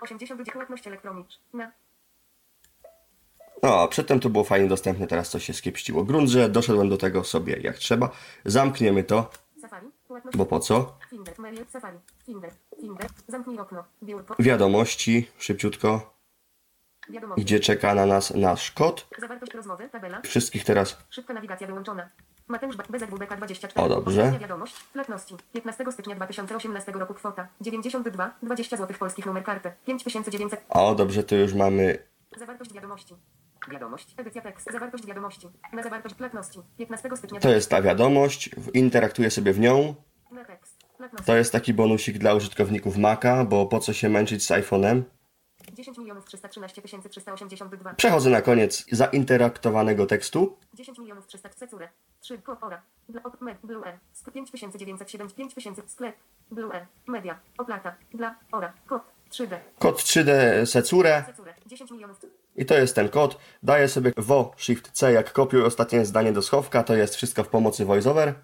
80 0.00 0.52
płatność 0.52 0.86
elektroniczna. 0.86 1.72
No, 3.62 3.88
przedtem 3.88 4.20
to 4.20 4.30
było 4.30 4.44
fajnie 4.44 4.68
dostępne, 4.68 5.06
teraz 5.06 5.28
coś 5.28 5.44
się 5.44 5.52
skiepściło. 5.52 6.04
Grunt, 6.04 6.28
że 6.28 6.48
doszedłem 6.48 6.88
do 6.88 6.96
tego 6.96 7.24
sobie 7.24 7.56
jak 7.60 7.76
trzeba. 7.76 8.10
Zamkniemy 8.44 9.04
to, 9.04 9.30
bo 10.34 10.46
po 10.46 10.60
co? 10.60 10.98
Wiadomości, 14.38 15.28
szybciutko, 15.38 16.14
gdzie 17.36 17.60
czeka 17.60 17.94
na 17.94 18.06
nas 18.06 18.34
nasz 18.34 18.70
kod. 18.70 19.06
Zawartość 19.18 19.54
rozmowy. 19.54 19.88
Tabela. 19.88 20.20
Wszystkich 20.20 20.64
teraz 20.64 20.96
Szybka 21.10 21.34
nawigacja 21.34 21.66
wyłączona. 21.66 22.08
Mateusz 22.48 22.76
BZWBK 22.76 23.36
24. 23.36 23.86
O, 23.86 23.88
dobrze. 23.88 24.38
Wiadomość. 24.40 24.74
Płatności. 24.92 25.36
15 25.52 25.84
stycznia 25.92 26.14
2018 26.14 26.92
roku 26.92 27.14
kwota. 27.14 27.48
92. 27.60 28.34
20 28.42 28.76
zł 28.76 28.96
polskich 28.98 29.26
numer 29.26 29.44
karty. 29.44 29.72
5900. 29.86 30.64
O, 30.68 30.94
dobrze, 30.94 31.24
to 31.24 31.34
już 31.34 31.54
mamy. 31.54 31.98
Zawartość 32.38 32.72
wiadomości. 32.72 33.14
Wiadomość. 33.70 34.14
Edycja 34.16 34.42
tekst. 34.42 34.72
Zawartość 34.72 35.06
wiadomości. 35.06 35.48
Na 35.72 35.82
zawartość 35.82 36.14
płatności. 36.14 36.58
15 36.78 37.16
stycznia. 37.16 37.40
To 37.40 37.50
jest 37.50 37.70
ta 37.70 37.82
wiadomość, 37.82 38.50
interaktuję 38.74 39.30
sobie 39.30 39.52
w 39.52 39.60
nią. 39.60 39.94
Na 40.30 40.44
tekst. 40.44 40.76
Płatności. 40.96 41.26
To 41.26 41.36
jest 41.36 41.52
taki 41.52 41.74
bonusik 41.74 42.18
dla 42.18 42.34
użytkowników 42.34 42.96
Maca, 42.96 43.44
bo 43.44 43.66
po 43.66 43.80
co 43.80 43.92
się 43.92 44.08
męczyć 44.08 44.44
z 44.46 44.50
iPhone'em? 44.50 45.02
10 45.72 45.98
milionów 45.98 46.24
313 46.24 46.82
382. 46.82 47.94
Przechodzę 47.94 48.30
na 48.30 48.42
koniec 48.42 48.86
zainteraktowanego 48.92 50.06
tekstu. 50.06 50.56
10 50.74 50.98
milionów 50.98 51.26
300 51.26 51.48
cecure. 51.48 51.88
3 52.20 52.38
ko 52.38 52.56
ora. 52.60 52.82
Dla 53.08 53.22
op 53.22 53.36
blue 53.62 53.86
r. 53.86 53.98
5907 54.32 55.28
5000 55.30 55.82
sklep. 55.88 56.16
Blue 56.50 56.72
r. 56.74 56.86
Media. 57.06 57.40
Oplata. 57.58 57.96
Dla 58.14 58.34
ora. 58.52 58.72
Kod. 58.86 59.02
3D. 59.30 59.58
Kod 59.78 59.96
3D 59.96 60.30
Secure 60.66 61.24
Cecure. 61.26 61.54
10 61.66 61.90
milionów. 61.90 62.18
I 62.56 62.66
to 62.66 62.74
jest 62.74 62.94
ten 62.94 63.08
kod. 63.08 63.38
Daję 63.62 63.88
sobie 63.88 64.12
WO 64.16 64.52
Shift 64.56 64.90
C 64.92 65.12
jak 65.12 65.32
kopiuj 65.32 65.62
ostatnie 65.62 66.06
zdanie 66.06 66.32
do 66.32 66.42
schowka. 66.42 66.82
To 66.82 66.94
jest 66.94 67.16
wszystko 67.16 67.44
w 67.44 67.48
pomocy 67.48 67.84
VoiceOver. 67.84 68.34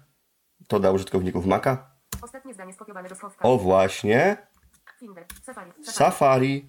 To 0.67 0.79
dla 0.79 0.91
użytkowników 0.91 1.45
Maca. 1.45 1.91
Ostatnie 2.21 2.53
zdanie 2.53 2.73
skopiowane 2.73 3.09
do 3.09 3.15
schowka. 3.15 3.49
O 3.49 3.57
właśnie. 3.57 4.37
Finder. 4.99 5.25
Safari. 5.43 5.71
Safari. 5.83 6.67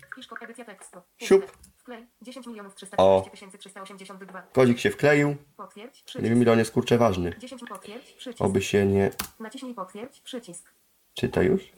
Siup. 1.19 1.53
Wklej. 1.77 2.07
10 2.23 2.47
milionów 2.47 2.75
O. 2.97 3.23
313 3.27 3.59
382. 3.59 4.43
Kodzik 4.43 4.79
się 4.79 4.91
wkleił. 4.91 5.37
Potwierdź. 5.57 5.99
Nie 5.99 6.05
Przycisk. 6.05 6.29
wiem 6.29 6.43
ile 6.43 6.53
on 6.53 6.59
jest 6.59 6.73
kurczę 6.73 6.99
ważny. 6.99 7.35
10 7.39 7.63
potwierdź. 7.69 8.13
Przycisk. 8.13 8.45
Oby 8.45 8.63
się 8.63 8.87
nie... 8.87 9.11
Naciśnij 9.41 9.75
potwierdź. 9.75 10.21
Przycisk. 10.21 10.75
Czyta 11.15 11.43
już? 11.43 11.73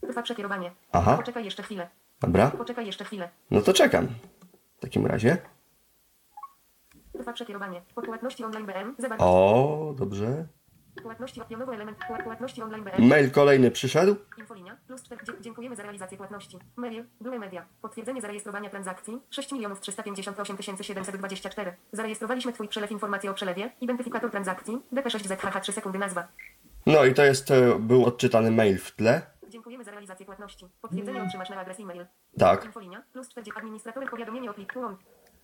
Trwa 0.00 0.22
przekierowanie. 0.22 0.72
Aha. 0.92 1.16
Poczekaj 1.16 1.44
jeszcze 1.44 1.62
chwilę. 1.62 1.88
Dobra. 2.20 2.50
Poczekaj 2.50 2.86
jeszcze 2.86 3.04
chwilę. 3.04 3.30
No 3.50 3.60
to 3.60 3.72
czekam. 3.72 4.08
W 4.78 4.80
takim 4.80 5.06
razie. 5.06 5.36
Trwa 7.18 7.32
przekierowanie. 7.32 7.82
Po 7.94 8.02
płatności 8.02 8.44
online 8.44 8.66
BM. 8.66 8.94
Zawartość. 8.98 9.30
O, 9.30 9.94
dobrze. 9.98 10.46
Płatności 11.02 11.40
pionowy 11.48 11.72
element. 11.72 11.98
pła- 11.98 12.22
Płatności 12.24 12.62
online 12.62 12.84
BM. 12.84 13.08
Mail 13.08 13.30
kolejny 13.30 13.70
przyszedł. 13.70 14.16
Infolinia. 14.38 14.76
Plus 14.86 15.02
4. 15.02 15.24
Dzie- 15.26 15.32
dziękujemy 15.40 15.76
za 15.76 15.82
realizację 15.82 16.16
płatności. 16.18 16.58
Mail. 16.76 17.04
Były 17.20 17.38
media. 17.38 17.66
Potwierdzenie 17.82 18.20
zarejestrowania 18.20 18.70
transakcji. 18.70 19.18
6 19.30 19.52
milionów 19.52 19.80
358 19.80 20.82
724. 20.82 21.74
Zarejestrowaliśmy 21.92 22.52
Twój 22.52 22.68
przelew 22.68 22.90
informacji 22.90 23.28
o 23.28 23.34
przelewie. 23.34 23.70
Identyfikator 23.80 24.30
transakcji. 24.30 24.82
DP6ZHH 24.92 25.60
3 25.60 25.72
sekundy 25.72 25.98
nazwa. 25.98 26.28
No 26.86 27.04
i 27.04 27.14
to 27.14 27.22
jest, 27.24 27.50
e, 27.50 27.78
był 27.78 28.04
odczytany 28.06 28.50
mail 28.50 28.78
w 28.78 28.90
tle. 28.96 29.22
Dziękujemy 29.48 29.84
za 29.84 29.90
realizację 29.90 30.26
płatności. 30.26 30.66
Potwierdzenie 30.82 31.22
otrzymasz 31.22 31.50
na 31.50 31.56
adres 31.60 31.80
e-mail. 31.80 32.06
Tak. 32.38 32.64
Infolinia. 32.64 33.02
Plus 33.12 33.28
4. 33.28 33.50
Administratorem 33.56 34.08
powiadomienie 34.08 34.50
o. 34.50 34.54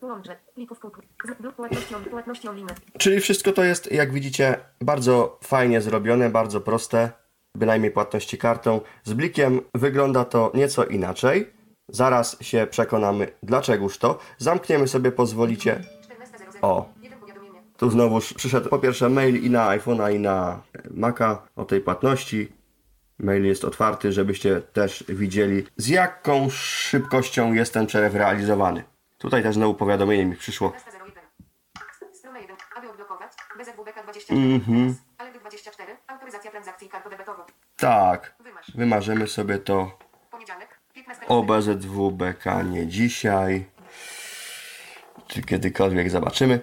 Łącze. 0.03 0.37
Plików 0.55 0.81
kup. 0.81 0.97
Z- 1.25 1.41
Blok 1.41 1.55
płatności 1.55 1.95
on. 1.95 2.05
Płatności 2.05 2.49
online. 2.49 2.69
Czyli 2.99 3.21
wszystko 3.21 3.53
to 3.53 3.65
jest, 3.65 3.93
jak 3.93 4.13
widzicie, 4.13 4.57
bardzo 4.81 5.39
fajnie 5.45 5.81
zrobione, 5.81 6.31
bardzo 6.31 6.61
proste. 6.61 7.11
Bynajmniej 7.57 7.91
płatności 7.91 8.39
kartą. 8.39 8.81
Z 9.05 9.13
blikiem 9.13 9.61
wygląda 9.75 10.25
to 10.25 10.51
nieco 10.55 10.85
inaczej. 10.85 11.53
Zaraz 11.89 12.37
się 12.43 12.67
przekonamy, 12.71 13.29
dlaczegoż 13.43 13.99
to. 13.99 14.19
Zamkniemy 14.39 14.89
sobie, 14.89 15.13
pozwolicie. 15.13 15.73
14.00. 15.75 16.59
O. 16.63 16.89
Tu 17.77 17.91
znowuż 17.91 18.33
przyszedł 18.35 18.69
po 18.69 18.79
pierwsze 18.79 19.09
mail 19.09 19.43
i 19.45 19.51
na 19.51 19.79
iPhone'a 19.79 20.15
i 20.15 20.19
na 20.19 20.63
Maca 20.91 21.43
o 21.57 21.65
tej 21.65 21.81
płatności. 21.81 22.53
Mail 23.19 23.45
jest 23.45 23.65
otwarty, 23.65 24.13
żebyście 24.13 24.61
też 24.61 25.05
widzieli 25.09 25.67
z 25.77 25.89
jaką 25.89 26.51
szybkością 26.51 27.53
jest 27.53 27.75
ten 27.75 27.87
przelew 27.87 28.15
realizowany. 28.15 28.85
Tutaj 29.19 29.43
też 29.43 29.55
znowu 29.55 29.75
powiadomienie 29.75 30.27
mi 30.27 30.37
przyszło. 30.37 30.71
14.01. 30.71 32.15
Strona 32.15 32.39
1. 32.39 32.57
Aby 32.77 32.91
odblokować. 32.91 33.33
BZWBK 33.59 34.03
24. 34.03 34.41
Mhm. 34.41 34.95
Ale 35.19 35.33
24. 35.33 35.97
Autoryzacja 36.07 36.51
transakcji 36.51 36.89
kartą 36.89 37.11
debetową. 37.11 37.43
Tak, 37.77 38.35
wymarzymy 38.75 39.29
sobie 39.29 39.59
to 39.59 39.99
Poniedziałek. 40.31 40.79
15. 40.95 41.27
OBZW 41.29 42.11
BK 42.11 42.63
nie 42.63 42.87
dzisiaj, 42.87 43.65
czy 45.27 45.43
kiedykolwiek 45.43 46.11
zobaczymy. 46.11 46.61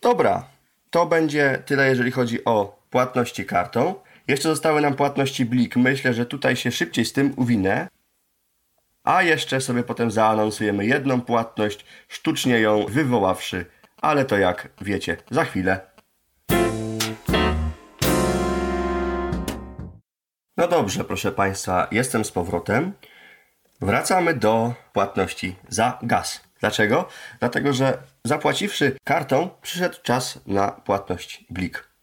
Dobra, 0.00 0.44
to 0.90 1.06
będzie 1.06 1.62
tyle, 1.66 1.88
jeżeli 1.88 2.10
chodzi 2.10 2.44
o 2.44 2.78
płatności 2.90 3.46
kartą. 3.46 3.94
Jeszcze 4.28 4.48
zostały 4.48 4.80
nam 4.80 4.94
płatności 4.94 5.44
Blik. 5.44 5.76
Myślę, 5.76 6.14
że 6.14 6.26
tutaj 6.26 6.56
się 6.56 6.72
szybciej 6.72 7.04
z 7.04 7.12
tym 7.12 7.34
uwinę. 7.36 7.88
A 9.04 9.22
jeszcze 9.22 9.60
sobie 9.60 9.82
potem 9.82 10.10
zaanonsujemy 10.10 10.86
jedną 10.86 11.20
płatność, 11.20 11.84
sztucznie 12.08 12.60
ją 12.60 12.86
wywoławszy, 12.86 13.66
ale 13.96 14.24
to 14.24 14.38
jak 14.38 14.68
wiecie, 14.80 15.16
za 15.30 15.44
chwilę. 15.44 15.80
No 20.56 20.68
dobrze, 20.68 21.04
proszę 21.04 21.32
Państwa, 21.32 21.88
jestem 21.90 22.24
z 22.24 22.30
powrotem. 22.30 22.92
Wracamy 23.80 24.34
do 24.34 24.74
płatności 24.92 25.56
za 25.68 25.98
gaz. 26.02 26.40
Dlaczego? 26.60 27.08
Dlatego, 27.40 27.72
że 27.72 27.98
zapłaciwszy 28.24 28.96
kartą, 29.04 29.50
przyszedł 29.62 29.96
czas 30.02 30.40
na 30.46 30.70
płatność 30.70 31.44
Blik. 31.50 31.93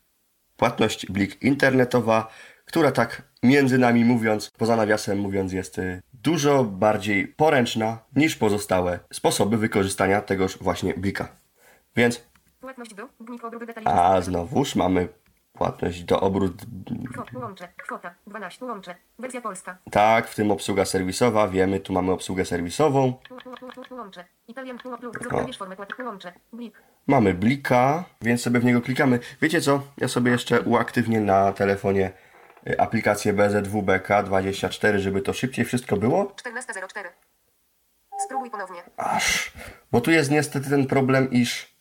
Płatność 0.61 1.05
Blik 1.05 1.43
internetowa, 1.43 2.27
która 2.65 2.91
tak 2.91 3.21
między 3.43 3.77
nami 3.77 4.05
mówiąc, 4.05 4.51
poza 4.57 4.75
nawiasem 4.75 5.19
mówiąc, 5.19 5.53
jest 5.53 5.79
y, 5.79 6.01
dużo 6.13 6.63
bardziej 6.63 7.27
poręczna 7.27 7.99
niż 8.15 8.35
pozostałe 8.35 8.99
sposoby 9.13 9.57
wykorzystania 9.57 10.21
tegoż 10.21 10.57
właśnie 10.57 10.93
Blika. 10.93 11.27
Więc, 11.95 12.27
a 13.85 14.21
znowuż 14.21 14.75
mamy 14.75 15.07
płatność 15.53 16.03
do 16.03 16.19
obrót. 16.19 16.61
Łącze. 17.33 17.67
Kwota. 17.77 18.15
12. 18.27 18.65
Łącze. 18.65 18.95
Wersja 19.19 19.41
polska. 19.41 19.77
Tak, 19.91 20.27
w 20.27 20.35
tym 20.35 20.51
obsługa 20.51 20.85
serwisowa, 20.85 21.47
wiemy, 21.47 21.79
tu 21.79 21.93
mamy 21.93 22.11
obsługę 22.11 22.45
serwisową. 22.45 23.13
Łącze. 23.91 24.25
Italian. 24.47 24.77
Zabierz 25.31 25.57
formę 25.57 25.75
płatności. 25.75 26.03
Łącze. 26.03 26.33
Blik. 26.53 26.83
Mamy 27.07 27.33
blika, 27.33 28.03
więc 28.21 28.41
sobie 28.41 28.59
w 28.59 28.65
niego 28.65 28.81
klikamy. 28.81 29.19
Wiecie 29.41 29.61
co? 29.61 29.81
Ja 29.97 30.07
sobie 30.07 30.31
jeszcze 30.31 30.61
uaktywnię 30.61 31.21
na 31.21 31.53
telefonie 31.53 32.11
y, 32.67 32.79
aplikację 32.79 33.33
BZWBK24, 33.33 34.97
żeby 34.97 35.21
to 35.21 35.33
szybciej 35.33 35.65
wszystko 35.65 35.97
było. 35.97 36.23
14.04. 36.25 37.07
Spróbuj 38.25 38.51
ponownie. 38.51 38.83
Aż. 38.97 39.53
Bo 39.91 40.01
tu 40.01 40.11
jest 40.11 40.31
niestety 40.31 40.69
ten 40.69 40.87
problem, 40.87 41.31
iż. 41.31 41.75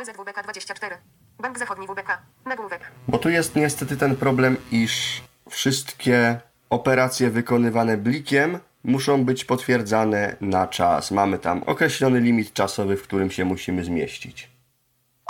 BZWBK 0.00 0.42
24. 0.42 0.96
Bank 1.38 1.58
Zachodni 1.58 1.86
WBK. 1.86 2.18
Nagłówek. 2.44 2.90
Bo 3.08 3.18
tu 3.18 3.28
jest 3.28 3.56
niestety 3.56 3.96
ten 3.96 4.16
problem, 4.16 4.56
iż 4.70 5.22
wszystkie 5.50 6.40
operacje 6.70 7.30
wykonywane 7.30 7.96
blikiem 7.96 8.58
muszą 8.84 9.24
być 9.24 9.44
potwierdzane 9.44 10.36
na 10.40 10.66
czas. 10.66 11.10
Mamy 11.10 11.38
tam 11.38 11.62
określony 11.62 12.20
limit 12.20 12.52
czasowy, 12.52 12.96
w 12.96 13.02
którym 13.02 13.30
się 13.30 13.44
musimy 13.44 13.84
zmieścić. 13.84 14.50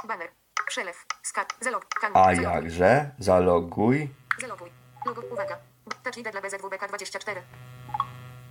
Banner. 0.08 0.28
Przelew. 0.66 1.04
Skat. 1.22 1.54
Zalog. 1.60 1.86
Kan. 2.00 2.12
A 2.14 2.32
jakże? 2.32 3.10
Zaloguj. 3.18 4.08
Zaloguj. 4.40 4.70
Logo. 5.06 5.22
Uwaga. 5.32 5.58
Touch 6.02 6.16
ID 6.18 6.30
dla 6.30 6.40
BZWBK 6.40 6.88
24. 6.88 7.42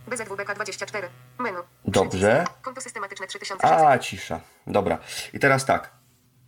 BZWBK 0.07 0.53
24. 0.55 1.09
Menu. 1.39 1.57
Dobrze. 1.85 2.45
Konto 2.61 2.81
systematyczne 2.81 3.27
3600. 3.27 3.81
A, 3.81 3.99
cisza. 3.99 4.39
Dobra. 4.67 4.97
I 5.33 5.39
teraz 5.39 5.65
tak. 5.65 5.91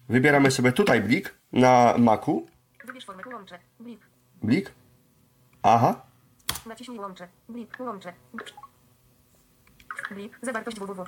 Wybieramy 0.10 0.51
sobie 0.51 0.72
tutaj 0.72 1.01
blik 1.01 1.36
na 1.51 1.95
Macu. 1.97 2.45
Wybierz 2.86 3.06
formę. 3.06 3.24
Łącze. 3.34 3.60
Blik. 3.80 3.99
Blik. 4.43 4.72
Aha. 5.64 6.06
Naciśnij 6.66 6.99
łącze. 6.99 7.28
Blik. 7.49 7.80
Łącze. 7.80 8.14
Blik. 10.12 10.39
Zawartość 10.41 10.80
www. 10.80 11.06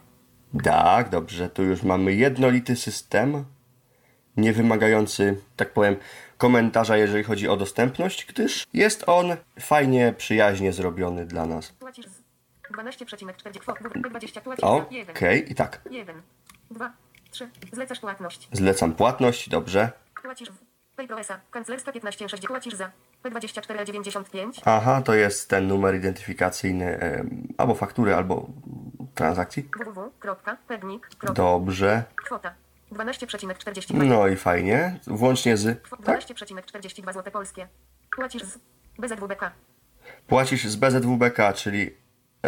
Tak, 0.63 1.09
dobrze. 1.09 1.49
Tu 1.49 1.63
już 1.63 1.83
mamy 1.83 2.13
jednolity 2.13 2.75
system. 2.75 3.45
Nie 4.37 4.53
wymagający, 4.53 5.41
tak 5.55 5.73
powiem, 5.73 5.95
komentarza, 6.37 6.97
jeżeli 6.97 7.23
chodzi 7.23 7.47
o 7.47 7.57
dostępność, 7.57 8.25
gdyż 8.25 8.67
jest 8.73 9.03
on 9.07 9.35
fajnie, 9.59 10.13
przyjaźnie 10.17 10.73
zrobiony 10.73 11.25
dla 11.25 11.45
nas. 11.45 11.71
Płacisz 11.71 12.05
z 12.05 12.21
12,40 12.71 13.59
kwot. 13.59 13.77
20 14.09 14.41
płacisz 14.41 14.63
Okej, 14.63 15.39
1. 15.39 15.51
i 15.51 15.55
tak. 15.55 15.81
1. 15.91 16.21
2, 16.71 16.93
3. 17.29 17.49
Zlecasz 17.73 17.99
płatność. 17.99 18.49
Zlecam 18.51 18.93
płatność, 18.93 19.49
dobrze. 19.49 19.91
Płacisz 20.21 20.49
w 20.49 20.95
PayProesa. 20.95 21.39
Kanclerska 21.51 21.91
1560. 21.91 22.47
Płacisz 22.47 22.73
za 22.73 22.91
P2495. 23.23 24.61
Aha, 24.65 25.01
to 25.01 25.13
jest 25.13 25.49
ten 25.49 25.67
numer 25.67 25.95
identyfikacyjny 25.95 26.99
em, 26.99 27.47
albo 27.57 27.75
faktury, 27.75 28.15
albo 28.15 28.47
transakcji. 29.15 29.69
www.pegnik.com. 29.85 31.33
Dobrze. 31.35 32.03
Kwota 32.15 32.53
12,42. 32.91 34.03
No 34.03 34.27
i 34.27 34.35
fajnie. 34.35 34.99
Włącznie 35.07 35.57
z... 35.57 35.83
Tak? 36.05 36.19
12,42 36.21 37.13
zł 37.13 37.31
polskie. 37.31 37.67
Płacisz 38.15 38.43
z 38.43 38.59
BZWBK. 38.99 39.51
Płacisz 40.27 40.67
z 40.67 40.75
BZWBK, 40.75 41.53
czyli 41.53 41.91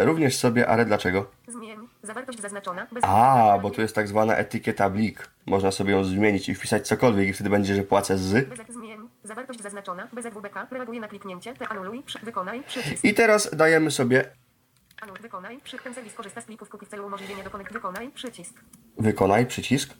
również 0.04 0.36
sobie, 0.36 0.68
ale 0.68 0.84
dlaczego? 0.84 1.26
Zmień. 1.48 1.78
Zawartość 2.02 2.40
zaznaczona. 2.40 2.86
Bez 2.92 3.04
A, 3.04 3.58
bo 3.62 3.70
tu 3.70 3.80
jest 3.80 3.94
tak 3.94 4.08
zwana 4.08 4.36
etykieta 4.36 4.90
blik. 4.90 5.28
Można 5.46 5.70
sobie 5.70 5.92
ją 5.92 6.04
zmienić 6.04 6.48
i 6.48 6.54
wpisać 6.54 6.86
cokolwiek 6.86 7.28
i 7.28 7.32
wtedy 7.32 7.50
będzie, 7.50 7.74
że 7.74 7.82
płacę 7.82 8.18
z. 8.18 8.48
Bez 8.48 8.58
zmień. 8.68 9.08
Zawartość 9.24 9.62
zaznaczona. 9.62 10.08
BZWBK. 10.12 10.66
Reaguje 10.70 11.00
na 11.00 11.08
kliknięcie. 11.08 11.54
Te 11.54 11.68
anuluj. 11.68 12.02
Przy, 12.02 12.18
wykonaj. 12.18 12.62
Przycisk. 12.62 13.04
I 13.04 13.14
teraz 13.14 13.56
dajemy 13.56 13.90
sobie 13.90 14.24
Anul. 15.00 15.16
Wykonaj. 15.22 15.60
Przy 15.64 15.78
ten 15.78 15.94
serwis 15.94 16.14
korzysta 16.14 16.40
z 16.40 16.44
plików 16.44 16.68
w 16.86 16.88
celu 16.88 17.06
umożliwienia 17.06 17.44
dokonek. 17.44 17.72
Wykonaj. 17.72 18.10
Przycisk. 18.10 18.54
wykonaj 18.98 19.46
przycisk. 19.46 19.94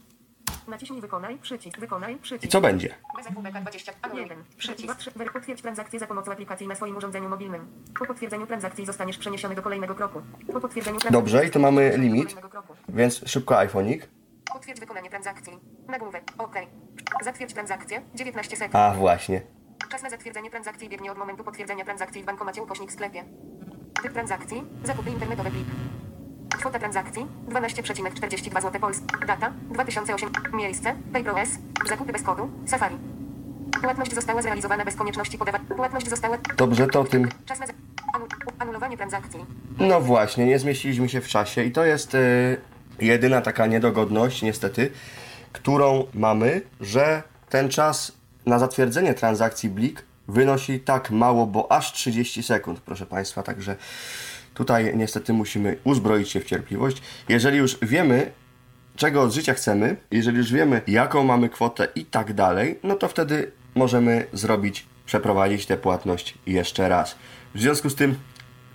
Naciśnij 0.71 1.01
wykonaj. 1.01 1.39
Przycisk. 1.39 1.79
Wykonaj. 1.79 2.15
I 2.15 2.19
Przycisk. 2.19 2.53
co 2.53 2.61
będzie? 2.61 2.95
BZWBK 3.19 3.61
20. 3.61 3.93
Anuluj. 4.03 4.27
Przycisk. 4.59 4.85
2, 4.85 4.95
3. 4.95 5.11
Potwierdź 5.33 5.63
transakcję 5.63 5.99
za 5.99 6.07
pomocą 6.07 6.33
aplikacji 6.33 6.69
na 6.69 6.75
swoim 6.75 6.97
urządzeniu 6.97 7.29
mobilnym. 7.29 7.67
Po 7.99 8.07
potwierdzeniu 8.07 8.47
transakcji 8.47 8.87
zostaniesz 8.87 9.19
przeniesiony 9.19 9.55
do 9.55 9.63
kolejnego 9.63 9.95
kroku. 9.95 10.23
Po 10.53 10.61
potwierdzeniu 10.61 10.99
transakcji 10.99 11.13
Dobrze, 11.13 11.47
i 11.47 11.51
tu 11.51 11.61
mamy 11.61 11.97
limit. 11.97 12.37
Więc 12.89 13.29
szybko 13.29 13.55
iPhone'ik. 13.55 14.01
Potwierdź 14.53 14.81
wykonanie 14.81 15.11
transakcji. 15.11 15.59
Nagłówek. 15.89 16.25
OK. 16.39 16.55
Zatwierdź 17.23 17.53
transakcję. 17.55 18.03
19 18.15 18.57
sekund. 18.57 18.77
A, 18.77 18.95
właśnie. 18.95 19.43
Czas 19.91 20.03
na 20.03 20.11
zatwierdzenie 20.11 20.51
transakcji 20.51 20.89
biegnie 20.89 21.13
od 21.13 21.19
momentu 21.19 21.45
potwierdzenia 21.45 21.85
transakcji 21.85 22.23
w 22.23 22.27
bankomacie 22.27 22.63
ukośnik 22.63 22.93
sklepie. 22.93 23.25
Typ 24.03 24.13
transakcji. 24.13 24.65
Zakupy 24.85 25.11
internetowe 25.11 25.51
plik. 25.51 25.67
Kwota 26.61 26.79
transakcji 26.79 27.27
12,42 27.49 28.63
zł 28.63 28.81
polskie. 28.81 29.05
Data 29.27 29.53
2008. 29.71 30.31
Miejsce 30.53 30.95
PayProS. 31.13 31.49
Zakupy 31.89 32.13
bez 32.13 32.23
kodu. 32.23 32.51
Safari. 32.67 32.97
Płatność 33.83 34.15
została 34.15 34.43
zrealizowana 34.43 34.85
bez 34.85 34.97
konieczności 34.97 35.39
podawania. 35.39 35.65
Płatność 35.77 36.09
została. 36.09 36.39
Dobrze, 36.57 36.87
to 36.87 37.05
tym. 37.05 37.29
Czas 37.47 37.59
na 37.61 37.67
anulowanie 38.59 38.97
transakcji. 38.97 39.41
No 39.79 40.01
właśnie, 40.01 40.47
nie 40.47 40.59
zmieściliśmy 40.59 41.09
się 41.09 41.21
w 41.21 41.29
czasie 41.29 41.65
i 41.65 41.73
to 41.73 41.85
jest 41.85 42.15
y, 42.15 42.61
jedyna 42.99 43.41
taka 43.41 43.67
niedogodność, 43.67 44.43
niestety, 44.43 44.91
którą 45.53 46.07
mamy, 46.15 46.63
że 46.81 47.23
ten 47.49 47.69
czas 47.69 48.13
na 48.47 48.59
zatwierdzenie 48.59 49.15
transakcji 49.15 49.69
Blik 49.69 50.03
wynosi 50.29 50.81
tak 50.81 51.11
mało, 51.11 51.47
bo 51.47 51.73
aż 51.73 51.93
30 51.93 52.43
sekund, 52.43 52.81
proszę 52.81 53.07
Państwa, 53.07 53.43
także 53.43 53.77
tutaj 54.61 54.97
niestety 54.97 55.33
musimy 55.33 55.77
uzbroić 55.85 56.29
się 56.29 56.41
w 56.41 56.45
cierpliwość. 56.45 57.03
Jeżeli 57.29 57.59
już 57.59 57.79
wiemy, 57.83 58.33
czego 58.97 59.23
od 59.23 59.33
życia 59.33 59.55
chcemy, 59.55 59.97
jeżeli 60.11 60.39
już 60.39 60.53
wiemy, 60.53 60.83
jaką 60.87 61.25
mamy 61.25 61.49
kwotę 61.49 61.89
i 61.95 62.05
tak 62.05 62.33
dalej, 62.33 62.79
no 62.83 62.95
to 62.95 63.09
wtedy 63.09 63.53
możemy 63.75 64.27
zrobić, 64.33 64.87
przeprowadzić 65.07 65.67
tę 65.67 65.77
płatność 65.77 66.39
jeszcze 66.47 66.89
raz. 66.89 67.17
W 67.55 67.61
związku 67.61 67.91
z 67.91 67.95
tym, 67.95 68.19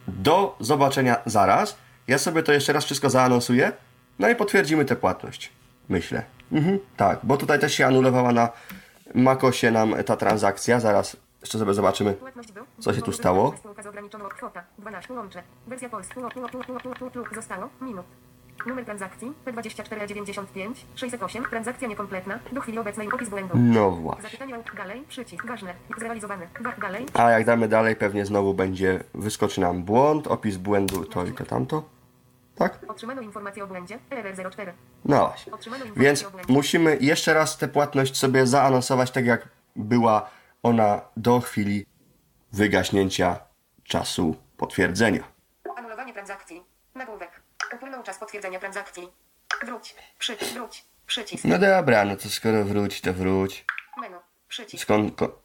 do 0.08 0.56
zobaczenia 0.60 1.16
zaraz. 1.26 1.78
Ja 2.08 2.18
sobie 2.18 2.44
to 2.44 2.54
jeszcze 2.54 2.74
raz 2.74 2.86
wszystko 2.86 3.10
zaanonsuję, 3.10 3.72
no 4.20 4.30
i 4.30 4.36
potwierdzimy 4.36 4.86
tę 4.86 4.96
płatność. 4.96 5.52
Myślę. 5.90 6.24
Mhm, 6.52 6.80
tak, 6.98 7.20
bo 7.24 7.38
tutaj 7.38 7.60
też 7.60 7.74
się 7.74 7.86
anulowała 7.86 8.32
na 8.32 8.50
Macosie 9.16 9.72
nam 9.72 9.96
ta 10.06 10.18
transakcja. 10.18 10.80
Zaraz 10.80 11.18
jeszcze 11.42 11.60
sobie 11.60 11.74
zobaczymy. 11.74 12.16
Co 12.80 12.94
się 12.94 13.02
tu 13.02 13.12
stało? 13.12 13.56
Ograniczoną 14.06 14.30
kwota 14.30 14.64
12 14.78 15.14
łącze. 15.14 15.44
Wersja 15.68 15.90
polska. 15.90 16.22
Zostało 17.36 17.70
minut. 17.82 18.06
Numer 18.68 18.86
transakcji 18.86 19.34
P2495 19.46 20.74
608. 20.96 21.44
Transakcja 21.50 21.88
niekompletna. 21.88 22.40
Do 22.52 22.62
chwili 22.62 22.80
obecnej 22.80 23.12
opis 23.12 23.30
błędu. 23.30 23.54
No 23.58 23.92
właśnie. 23.92 24.24
Zapytanie 24.24 24.58
dalej. 24.78 25.04
Przycisk. 25.08 25.46
Ważne. 25.46 25.74
Zrealizowany. 25.98 26.48
Dalej. 26.82 27.06
A 27.14 27.30
jak 27.30 27.46
damy 27.46 27.68
dalej, 27.68 27.96
pewnie 27.96 28.26
znowu 28.26 28.54
będzie, 28.54 29.04
wyskoczy 29.14 29.62
nam 29.62 29.84
błąd, 29.84 30.28
opis 30.28 30.58
błędu, 30.58 31.06
to 31.06 31.26
i 31.26 31.32
to 31.32 31.46
tamto. 31.46 31.84
Tak? 32.56 32.80
Otrzymano 32.88 33.22
informację 33.22 33.64
o 33.64 33.68
błędzie. 33.68 34.00
RR04. 34.10 34.72
No 35.06 35.28
właśnie. 35.28 35.54
Więc 35.96 36.26
musimy 36.48 36.98
jeszcze 37.02 37.34
raz 37.34 37.58
tę 37.58 37.68
płatność 37.68 38.18
sobie 38.18 38.48
zaanonsować, 38.48 39.12
tak 39.12 39.26
jak 39.26 39.48
była 39.76 40.30
ona 40.64 41.02
do 41.18 41.40
chwili 41.40 41.86
wygaśnięcia 42.54 43.45
czasu 43.88 44.36
potwierdzenia. 44.58 45.24
Anulowanie 45.78 46.14
transakcji. 46.14 46.64
Nagłówek. 46.96 47.42
Upłynął 47.74 48.04
czas 48.04 48.18
potwierdzenia 48.18 48.60
transakcji. 48.60 49.08
Wróć. 49.66 49.96
Przy, 50.20 50.36
wróć. 50.36 50.86
Przycisk. 51.06 51.44
No 51.46 51.58
dobra, 51.60 52.06
no 52.06 52.16
to 52.16 52.30
skoro 52.30 52.64
wróć, 52.66 53.02
to 53.02 53.14
wróć. 53.14 53.66
Menu. 54.02 54.16
Przycisk. 54.48 54.84
Skąd, 54.84 55.16
ko, 55.16 55.42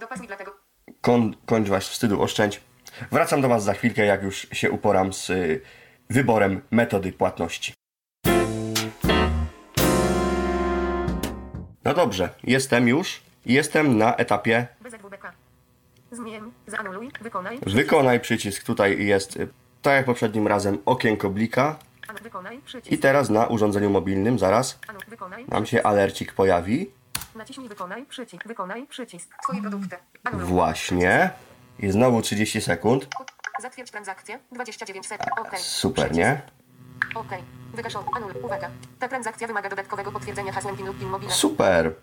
Dopasuj 0.00 0.26
dlatego. 0.26 0.56
kon, 1.00 1.36
kończ 1.46 1.68
was 1.68 1.88
wstydu, 1.88 2.22
oszczędź. 2.22 2.60
Wracam 3.12 3.40
do 3.40 3.48
was 3.48 3.64
za 3.64 3.74
chwilkę, 3.74 4.04
jak 4.06 4.22
już 4.22 4.46
się 4.52 4.70
uporam 4.70 5.12
z 5.12 5.30
y, 5.30 5.60
wyborem 6.10 6.62
metody 6.70 7.12
płatności. 7.12 7.74
No 11.84 11.94
dobrze, 11.94 12.28
jestem 12.44 12.88
już. 12.88 13.22
Jestem 13.46 13.98
na 13.98 14.16
etapie. 14.16 14.66
Zmień. 16.14 16.52
Zaanuluj. 16.66 17.10
Wykonaj. 17.20 17.58
wykonaj 17.66 18.20
przycisk. 18.20 18.62
Tutaj 18.64 19.06
jest, 19.06 19.36
y, 19.36 19.48
tak 19.82 19.94
jak 19.94 20.06
poprzednim 20.06 20.46
razem, 20.48 20.78
okienko 20.86 21.30
blika. 21.30 21.76
I 22.52 22.58
Przycisk. 22.58 23.02
teraz 23.02 23.30
na 23.30 23.46
urządzeniu 23.46 23.90
mobilnym 23.90 24.38
zaraz 24.38 24.78
nam 25.48 25.66
się 25.66 25.82
alercik 25.82 26.32
pojawi. 26.32 26.90
Naciśnij 27.34 27.68
wykonaj. 27.68 28.06
Przycisk. 28.06 28.48
Wykonaj. 28.48 28.86
Przycisk. 28.86 29.34
Twoje 29.42 29.60
produkty. 29.60 29.96
Anuluj. 30.24 30.46
Właśnie. 30.46 31.30
I 31.78 31.90
znowu 31.90 32.22
30 32.22 32.60
sekund. 32.60 33.08
Zatwierdź 33.62 33.90
transakcję. 33.90 34.38
29 34.52 35.06
sekund. 35.06 35.30
OK. 35.38 35.58
Super, 35.58 36.12
nie? 36.12 36.42
OK. 37.14 37.28
Wygaszony. 37.74 38.06
Uwaga. 38.42 38.70
Ta 38.98 39.08
transakcja 39.08 39.46
wymaga 39.46 39.68
dodatkowego 39.68 40.12
potwierdzenia 40.12 40.52
hasłem 40.52 40.76
PIN 40.76 40.86
lub 40.86 40.98
PIN. 40.98 41.30
Super. 41.30 41.94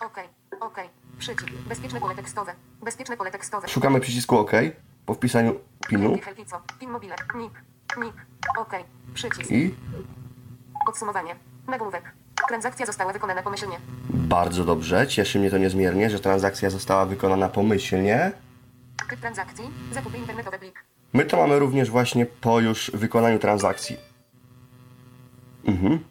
OK. 0.00 0.37
OK. 0.60 0.76
Przycisk. 1.18 1.50
Bezpieczne 1.68 2.00
pole 2.00 2.14
tekstowe. 2.14 2.54
Bezpieczne 2.82 3.16
pole 3.16 3.30
tekstowe. 3.30 3.68
Szukamy 3.68 4.00
przycisku 4.00 4.38
OK 4.38 4.52
po 5.06 5.14
wpisaniu 5.14 5.54
pinu. 5.88 6.18
PIN 6.78 6.90
mobile. 6.90 7.14
NIP. 7.34 7.52
NIP. 7.98 8.14
OK. 8.58 8.72
Przycisk. 9.14 9.50
i 9.50 9.74
Podsumowanie. 10.86 11.36
Nagłówek. 11.68 12.12
Transakcja 12.48 12.86
została 12.86 13.12
wykonana 13.12 13.42
pomyślnie. 13.42 13.80
bardzo 14.10 14.64
dobrze. 14.64 15.06
Cieszy 15.06 15.38
mnie 15.38 15.50
to 15.50 15.58
niezmiernie, 15.58 16.10
że 16.10 16.20
transakcja 16.20 16.70
została 16.70 17.06
wykonana 17.06 17.48
pomyślnie. 17.48 18.32
Typ 19.10 19.20
transakcji. 19.20 19.64
Zakupy 19.92 20.18
internetowe 20.18 20.58
plik. 20.58 20.84
My 21.12 21.24
to 21.24 21.36
mamy 21.36 21.58
również 21.58 21.90
właśnie 21.90 22.26
po 22.26 22.60
już 22.60 22.90
wykonaniu 22.94 23.38
transakcji. 23.38 23.96
Mhm. 25.64 26.04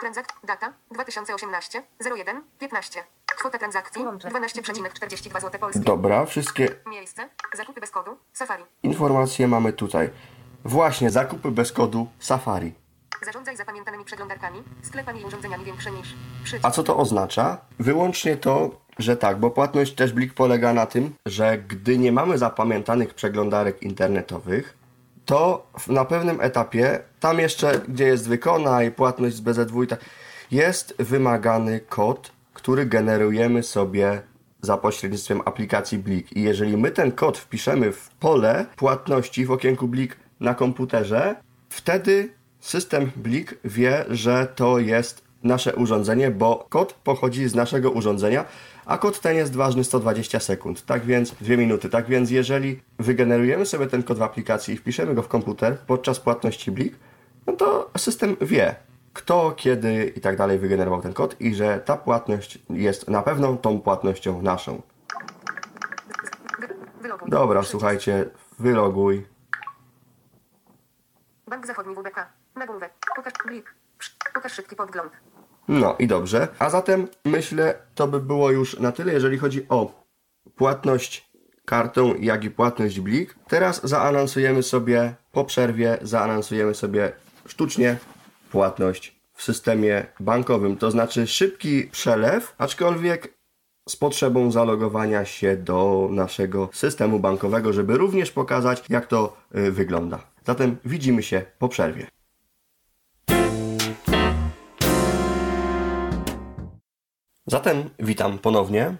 Transak... 0.00 0.26
Data 0.44 0.72
2018 0.90 1.82
01 2.16 2.42
15. 2.58 3.04
Kwota 3.38 3.58
transakcji 3.58 4.02
12,42 4.04 5.40
zł 5.40 5.60
polskie. 5.60 5.80
Dobra, 5.80 6.26
wszystkie 6.26 6.68
Miejsce. 6.86 7.28
Zakupy 7.56 7.80
bez 7.80 7.90
kodu. 7.90 8.16
Safari. 8.32 8.64
informacje 8.82 9.48
mamy 9.48 9.72
tutaj. 9.72 10.10
Właśnie, 10.64 11.10
zakupy 11.10 11.50
bez 11.50 11.72
kodu 11.72 12.06
Safari. 12.18 12.72
Zarządzaj 13.24 13.56
zapamiętanymi 13.56 14.04
przeglądarkami, 14.04 14.62
sklepami 14.82 15.20
i 15.20 15.24
urządzeniami 15.24 15.64
większe 15.64 15.90
niż. 15.90 16.14
Przycisk. 16.44 16.64
A 16.66 16.70
co 16.70 16.82
to 16.82 16.96
oznacza? 16.96 17.58
Wyłącznie 17.78 18.36
to, 18.36 18.70
że 18.98 19.16
tak, 19.16 19.38
bo 19.40 19.50
płatność 19.50 19.94
też 19.94 20.12
blik 20.12 20.34
polega 20.34 20.72
na 20.72 20.86
tym, 20.86 21.14
że 21.26 21.58
gdy 21.58 21.98
nie 21.98 22.12
mamy 22.12 22.38
zapamiętanych 22.38 23.14
przeglądarek 23.14 23.82
internetowych, 23.82 24.76
to 25.26 25.66
w- 25.78 25.88
na 25.88 26.04
pewnym 26.04 26.40
etapie, 26.40 27.00
tam 27.20 27.38
jeszcze, 27.38 27.80
gdzie 27.88 28.04
jest 28.04 28.28
wykonaj, 28.28 28.90
płatność 28.92 29.36
z 29.36 29.40
BZW 29.40 29.82
i 29.82 29.86
tak, 29.86 30.00
jest 30.50 30.94
wymagany 30.98 31.80
kod, 31.80 32.31
który 32.54 32.86
generujemy 32.86 33.62
sobie 33.62 34.22
za 34.60 34.76
pośrednictwem 34.76 35.40
aplikacji 35.44 35.98
Blik. 35.98 36.36
I 36.36 36.42
jeżeli 36.42 36.76
my 36.76 36.90
ten 36.90 37.12
kod 37.12 37.38
wpiszemy 37.38 37.92
w 37.92 38.10
pole 38.10 38.66
płatności 38.76 39.46
w 39.46 39.50
okienku 39.50 39.88
Blik 39.88 40.16
na 40.40 40.54
komputerze, 40.54 41.34
wtedy 41.68 42.28
system 42.60 43.10
Blik 43.16 43.58
wie, 43.64 44.04
że 44.10 44.46
to 44.54 44.78
jest 44.78 45.24
nasze 45.42 45.76
urządzenie, 45.76 46.30
bo 46.30 46.66
kod 46.68 46.92
pochodzi 46.92 47.48
z 47.48 47.54
naszego 47.54 47.90
urządzenia, 47.90 48.44
a 48.86 48.98
kod 48.98 49.20
ten 49.20 49.36
jest 49.36 49.56
ważny 49.56 49.84
120 49.84 50.40
sekund, 50.40 50.86
tak 50.86 51.04
więc 51.04 51.34
2 51.40 51.56
minuty. 51.56 51.88
Tak 51.88 52.06
więc 52.06 52.30
jeżeli 52.30 52.80
wygenerujemy 52.98 53.66
sobie 53.66 53.86
ten 53.86 54.02
kod 54.02 54.18
w 54.18 54.22
aplikacji 54.22 54.74
i 54.74 54.76
wpiszemy 54.76 55.14
go 55.14 55.22
w 55.22 55.28
komputer 55.28 55.78
podczas 55.78 56.20
płatności 56.20 56.70
Blik, 56.70 56.94
no 57.46 57.52
to 57.52 57.90
system 57.96 58.36
wie, 58.40 58.74
kto, 59.12 59.52
kiedy 59.56 60.04
i 60.04 60.20
tak 60.20 60.36
dalej 60.36 60.58
wygenerował 60.58 61.02
ten 61.02 61.12
kod 61.12 61.40
i 61.40 61.54
że 61.54 61.80
ta 61.80 61.96
płatność 61.96 62.58
jest 62.70 63.08
na 63.08 63.22
pewno 63.22 63.56
tą 63.56 63.80
płatnością 63.80 64.42
naszą. 64.42 64.82
Wyloguj. 67.00 67.30
Dobra, 67.30 67.62
słuchajcie, 67.62 68.24
wyloguj. 68.58 69.26
Bank 71.48 71.66
Zachodni 71.66 71.94
WBK. 71.94 72.26
Nagłówek. 72.56 72.92
Pokaż 73.16 73.32
blik. 73.46 73.74
Psz- 74.00 74.32
Pokaż 74.34 74.52
szybki 74.52 74.76
podgląd. 74.76 75.12
No 75.68 75.96
i 75.98 76.06
dobrze. 76.06 76.48
A 76.58 76.70
zatem 76.70 77.08
myślę, 77.24 77.74
to 77.94 78.08
by 78.08 78.20
było 78.20 78.50
już 78.50 78.78
na 78.78 78.92
tyle, 78.92 79.12
jeżeli 79.12 79.38
chodzi 79.38 79.66
o 79.68 80.04
płatność 80.56 81.30
kartą, 81.64 82.14
jak 82.14 82.44
i 82.44 82.50
płatność 82.50 83.00
blik. 83.00 83.34
Teraz 83.48 83.80
zaanonsujemy 83.84 84.62
sobie 84.62 85.14
po 85.32 85.44
przerwie, 85.44 85.98
zaanonsujemy 86.02 86.74
sobie 86.74 87.12
sztucznie 87.46 87.96
płatność 88.52 89.16
w 89.34 89.42
systemie 89.42 90.06
bankowym. 90.20 90.76
To 90.76 90.90
znaczy 90.90 91.26
szybki 91.26 91.84
przelew, 91.84 92.54
aczkolwiek 92.58 93.34
z 93.88 93.96
potrzebą 93.96 94.50
zalogowania 94.50 95.24
się 95.24 95.56
do 95.56 96.08
naszego 96.10 96.68
systemu 96.72 97.18
bankowego, 97.18 97.72
żeby 97.72 97.98
również 97.98 98.30
pokazać, 98.30 98.84
jak 98.88 99.06
to 99.06 99.36
y, 99.56 99.72
wygląda. 99.72 100.18
Zatem 100.46 100.76
widzimy 100.84 101.22
się 101.22 101.42
po 101.58 101.68
przerwie. 101.68 102.06
Zatem 107.46 107.90
witam 107.98 108.38
ponownie. 108.38 108.94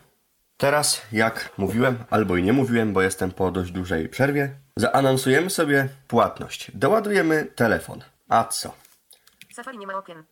Teraz, 0.57 1.03
jak 1.12 1.53
mówiłem, 1.59 1.98
albo 2.11 2.36
i 2.36 2.42
nie 2.42 2.53
mówiłem, 2.53 2.92
bo 2.92 3.03
jestem 3.03 3.30
po 3.30 3.50
dość 3.50 3.70
dużej 3.70 4.09
przerwie, 4.09 4.55
zaanonsujemy 4.76 5.50
sobie 5.50 5.88
płatność. 6.09 6.70
Doładujemy 6.74 7.44
telefon. 7.44 8.00
A 8.28 8.44
co? 8.44 8.82
Safari 9.55 9.78
nie 9.78 9.86
ma 9.86 9.94
okien. 9.94 10.24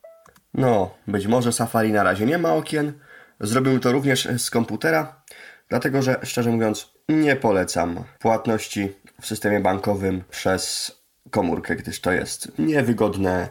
No, 0.55 0.91
być 1.07 1.27
może 1.27 1.53
Safari 1.53 1.93
na 1.93 2.03
razie 2.03 2.27
nie 2.27 2.39
ma 2.39 2.55
okien. 2.55 2.93
Zrobimy 3.41 3.81
to 3.81 3.93
również 3.93 4.29
z 4.39 4.51
komputera, 4.51 5.23
dlatego 5.69 6.03
że 6.03 6.21
szczerze 6.23 6.51
mówiąc 6.51 6.93
nie 7.09 7.37
polecam 7.37 8.05
płatności 8.19 8.93
w 9.21 9.27
systemie 9.27 9.61
bankowym 9.61 10.25
przez 10.31 10.93
komórkę, 11.31 11.77
gdyż 11.77 12.01
to 12.01 12.13
jest 12.13 12.59
niewygodne. 12.59 13.49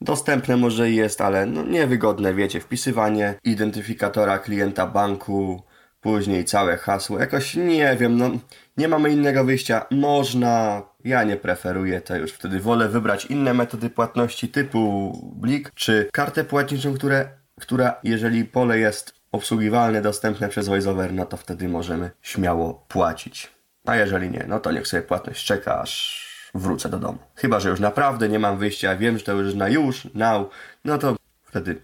Dostępne 0.00 0.56
może 0.56 0.90
jest, 0.90 1.20
ale 1.20 1.46
no 1.46 1.62
niewygodne, 1.62 2.34
wiecie, 2.34 2.60
wpisywanie 2.60 3.34
identyfikatora 3.44 4.38
klienta 4.38 4.86
banku, 4.86 5.62
później 6.00 6.44
całe 6.44 6.76
hasło. 6.76 7.18
Jakoś 7.18 7.54
nie 7.54 7.96
wiem, 7.96 8.16
no 8.16 8.30
nie 8.76 8.88
mamy 8.88 9.10
innego 9.10 9.44
wyjścia. 9.44 9.86
Można, 9.90 10.82
ja 11.04 11.24
nie 11.24 11.36
preferuję 11.36 12.00
to 12.00 12.16
już. 12.16 12.32
Wtedy 12.32 12.60
wolę 12.60 12.88
wybrać 12.88 13.26
inne 13.26 13.54
metody 13.54 13.90
płatności 13.90 14.48
typu 14.48 15.12
blik 15.36 15.70
czy 15.74 16.08
kartę 16.12 16.44
płatniczą, 16.44 16.94
które, 16.94 17.28
która 17.60 17.94
jeżeli 18.02 18.44
pole 18.44 18.78
jest 18.78 19.14
obsługiwalne, 19.32 20.02
dostępne 20.02 20.48
przez 20.48 20.68
VoiceOver, 20.68 21.12
no 21.12 21.26
to 21.26 21.36
wtedy 21.36 21.68
możemy 21.68 22.10
śmiało 22.22 22.74
płacić. 22.88 23.50
A 23.86 23.96
jeżeli 23.96 24.30
nie, 24.30 24.44
no 24.48 24.60
to 24.60 24.72
niech 24.72 24.86
sobie 24.86 25.02
płatność 25.02 25.46
czeka, 25.46 25.80
aż 25.80 26.28
wrócę 26.54 26.88
do 26.88 26.98
domu. 26.98 27.18
Chyba, 27.34 27.60
że 27.60 27.68
już 27.68 27.80
naprawdę 27.80 28.28
nie 28.28 28.38
mam 28.38 28.58
wyjścia, 28.58 28.96
wiem, 28.96 29.18
że 29.18 29.24
to 29.24 29.32
już 29.32 29.54
na 29.54 29.68
już, 29.68 30.08
now, 30.14 30.48
no 30.84 30.98
to 30.98 31.16
wtedy, 31.44 31.82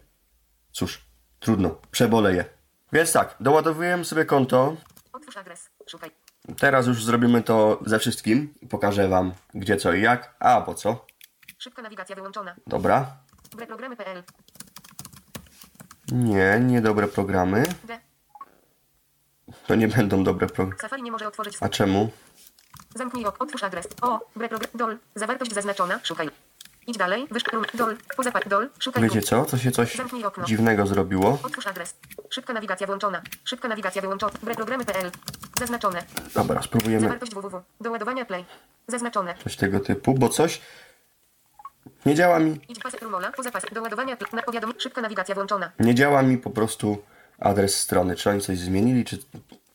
cóż, 0.72 1.04
trudno, 1.40 1.80
przeboleję. 1.90 2.44
Więc 2.92 3.12
tak, 3.12 3.34
doładowujemy 3.40 4.04
sobie 4.04 4.24
konto. 4.24 4.76
Otwórz 5.12 5.36
adres. 5.36 5.70
Szukaj. 5.86 6.23
Teraz 6.58 6.86
już 6.86 7.04
zrobimy 7.04 7.42
to 7.42 7.80
ze 7.86 7.98
wszystkim. 7.98 8.54
Pokażę 8.70 9.08
Wam 9.08 9.32
gdzie, 9.54 9.76
co 9.76 9.92
i 9.92 10.02
jak. 10.02 10.34
A, 10.40 10.60
po 10.60 10.74
co? 10.74 11.06
Szybka 11.58 11.82
nawigacja 11.82 12.16
wyłączona. 12.16 12.54
Dobra. 12.66 13.16
Programy.pl. 13.68 14.22
Nie, 16.12 16.60
niedobre 16.60 17.08
programy. 17.08 17.62
D. 17.84 18.00
To 19.66 19.74
nie 19.74 19.88
będą 19.88 20.24
dobre 20.24 20.46
programy. 20.46 20.80
Safari 20.80 21.02
nie 21.02 21.12
może 21.12 21.28
otworzyć. 21.28 21.56
A 21.60 21.68
czemu? 21.68 22.10
Zamknij 22.94 23.24
ok. 23.26 23.36
Otwórz 23.38 23.62
adres. 23.62 23.88
O. 24.02 24.20
Breprogram. 24.36 24.70
Dol. 24.74 24.98
Zawartość 25.14 25.54
zaznaczona. 25.54 26.00
Szukaj. 26.02 26.30
Idź 26.86 26.96
dalej. 26.96 27.26
Wyszczur. 27.30 27.66
Dol. 27.74 27.96
Poza 28.16 28.30
Dol. 28.46 28.70
Szukaj. 28.78 29.02
Wiecie 29.02 29.20
tu. 29.20 29.26
co? 29.26 29.44
Co 29.44 29.58
się 29.58 29.70
coś 29.70 29.96
dziwnego 30.44 30.86
zrobiło? 30.86 31.38
Otwórz 31.42 31.66
adres. 31.66 31.96
Szybka 32.30 32.52
nawigacja 32.52 32.86
włączona. 32.86 33.22
Szybka 33.44 33.68
nawigacja 33.68 34.02
wyłączona. 34.02 34.32
Breprogramy.pl. 34.42 35.10
Zaznaczone. 35.58 36.02
Dobra, 36.34 36.62
spróbujemy 36.62 37.00
Zawartość 37.00 37.34
www. 37.34 37.62
Do 37.80 37.90
ładowania 37.90 38.24
play. 38.24 38.44
Zaznaczone. 38.88 39.34
coś 39.44 39.56
tego 39.56 39.80
typu, 39.80 40.14
bo 40.14 40.28
coś 40.28 40.60
nie 42.06 42.14
działa 42.14 42.38
mi. 42.38 42.60
Idź 42.68 42.78
pasek 42.78 43.02
rumola. 43.02 43.32
Poza 43.32 43.50
pas. 43.50 43.62
Do 43.72 43.82
ładowania 43.82 44.16
play. 44.16 44.30
Na 44.32 44.42
powiadom. 44.42 44.72
Szybka 44.78 45.00
nawigacja 45.00 45.34
włączona. 45.34 45.72
Nie 45.78 45.94
działa 45.94 46.22
mi 46.22 46.38
po 46.38 46.50
prostu 46.50 47.02
adres 47.38 47.80
strony. 47.80 48.16
Czy 48.16 48.30
oni 48.30 48.40
coś 48.40 48.58
zmienili, 48.58 49.04
czy 49.04 49.18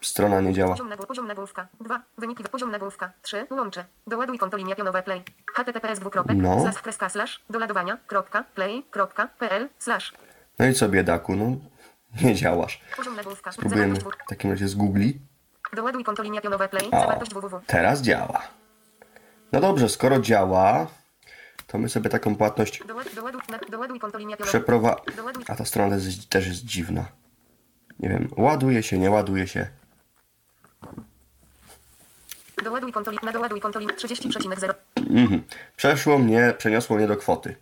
strona 0.01 0.41
nie 0.41 0.53
działa? 0.53 0.71
Poziom, 0.71 0.89
nagł- 0.89 1.05
poziom 1.05 1.27
nagłówka. 1.27 1.67
2. 1.81 2.01
Wyniki 2.17 2.43
poziom 2.43 2.71
nagłówka. 2.71 3.11
3. 3.21 3.47
Łącze. 3.51 3.85
Doładuj 4.07 4.37
konto 4.39 4.57
linia 4.57 4.75
pionowa 4.75 5.01
play. 5.01 5.23
https 5.55 5.99
dwukropek. 5.99 6.37
No. 6.37 6.61
Slash 6.61 6.81
kreska 6.81 7.09
slash. 7.09 7.43
Do 7.49 7.59
ładowania. 7.59 7.97
Kropka. 8.07 8.43
Play. 8.43 8.83
Kropka. 8.91 9.27
PL. 9.27 9.69
Slash. 9.79 10.13
No 10.59 10.65
i 10.65 10.73
co 10.73 10.89
biedaku, 10.89 11.35
no 11.35 11.45
nie 12.21 12.35
działasz. 12.35 12.81
Poziom 12.97 13.15
nagłówka. 13.15 13.51
Spróbujemy 13.51 13.95
w 13.95 14.03
takim 14.29 14.51
razie 14.51 14.67
z 14.67 14.75
Google. 14.75 15.09
Doładuj 15.73 16.03
konto 16.03 16.23
linia 16.23 16.41
pionowa 16.41 16.67
play. 16.67 16.87
O, 16.91 16.99
Zawartość 16.99 17.33
www. 17.33 17.61
teraz 17.67 18.01
działa. 18.01 18.41
No 19.51 19.59
dobrze, 19.59 19.89
skoro 19.89 20.19
działa, 20.19 20.87
to 21.67 21.77
my 21.77 21.89
sobie 21.89 22.09
taką 22.09 22.35
płatność 22.35 22.83
przeprowa... 24.43 24.95
A 25.47 25.55
ta 25.55 25.65
strona 25.65 25.95
też 26.29 26.47
jest 26.47 26.65
dziwna. 26.65 27.05
Nie 27.99 28.09
wiem, 28.09 28.27
ładuje 28.37 28.83
się, 28.83 28.97
nie 28.97 29.11
ładuje 29.11 29.47
się. 29.47 29.67
Doładuj 32.63 32.91
konto 32.91 33.11
linia. 33.11 33.31
Doładuj 33.33 33.61
konto 33.61 33.79
linia. 33.79 33.93
30,0. 33.93 34.73
Mhm. 35.09 35.43
Przeszło 35.75 36.19
mnie, 36.19 36.53
przeniosło 36.57 36.95
mnie 36.97 37.07
do 37.07 37.17
kwoty. 37.17 37.55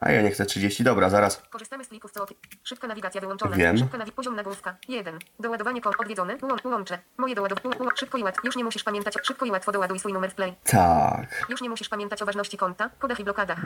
A 0.00 0.10
ja 0.12 0.22
nie 0.22 0.30
chcę 0.30 0.46
30, 0.46 0.84
dobra, 0.84 1.10
zaraz. 1.10 1.42
Korzystamy 1.50 1.84
z 1.84 1.88
plików 1.88 2.10
co 2.12 2.26
Szybka 2.64 2.86
nawigacja 2.88 3.20
wyłączona. 3.20 3.56
Wiem. 3.56 3.78
Szybka 3.78 3.98
nawi- 3.98 4.12
poziom 4.12 4.36
nagłówka. 4.36 4.76
1. 4.88 5.18
Doładowanie 5.40 5.80
kont 5.80 5.96
odwiedzony. 6.00 6.36
Łą- 6.36 6.68
Łącze. 6.70 6.98
Moje 7.18 7.34
doładowanie. 7.34 7.74
Szybko 7.96 8.18
i 8.18 8.22
łatwo. 8.22 8.42
Już 8.44 8.56
nie 8.56 8.64
musisz 8.64 8.84
pamiętać. 8.84 9.14
Szybko 9.22 9.46
i 9.46 9.50
łatwo 9.50 9.72
doładuj 9.72 9.98
swój 9.98 10.12
numer 10.12 10.30
w 10.30 10.34
play. 10.34 10.54
Tak. 10.64 11.46
Już 11.48 11.60
nie 11.62 11.68
musisz 11.68 11.88
pamiętać 11.88 12.22
o 12.22 12.26
ważności 12.26 12.56
konta, 12.56 12.90
kodach 12.98 13.20
i 13.20 13.24
blokadach. 13.24 13.58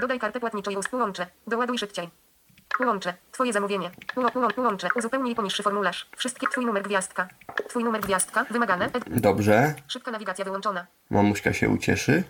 Dodaj 0.00 0.18
kartę 0.20 0.40
płatniczą 0.40 0.70
i 0.70 0.76
łącze. 0.92 1.26
Doładuj 1.46 1.78
szybciej. 1.78 2.10
Łącze. 2.80 3.14
Twoje 3.32 3.52
zamówienie. 3.52 3.90
Ło- 4.16 4.30
ło- 4.34 4.48
Łącze. 4.64 4.88
Uzupełnij 4.96 5.34
poniższy 5.34 5.62
formularz. 5.62 6.06
Wszystkie. 6.16 6.46
Twój 6.46 6.66
numer 6.66 6.82
gwiazdka. 6.82 7.28
Twój 7.68 7.84
numer 7.84 8.00
gwiazdka. 8.00 8.44
Wymagane. 8.50 8.88
Ed- 8.90 9.20
Dobrze. 9.20 9.74
Szybka 9.88 10.10
nawigacja 10.10 10.44
wyłączona. 10.44 10.86
Mamuśka 11.10 11.52
się 11.52 11.68
ucieszy? 11.68 12.22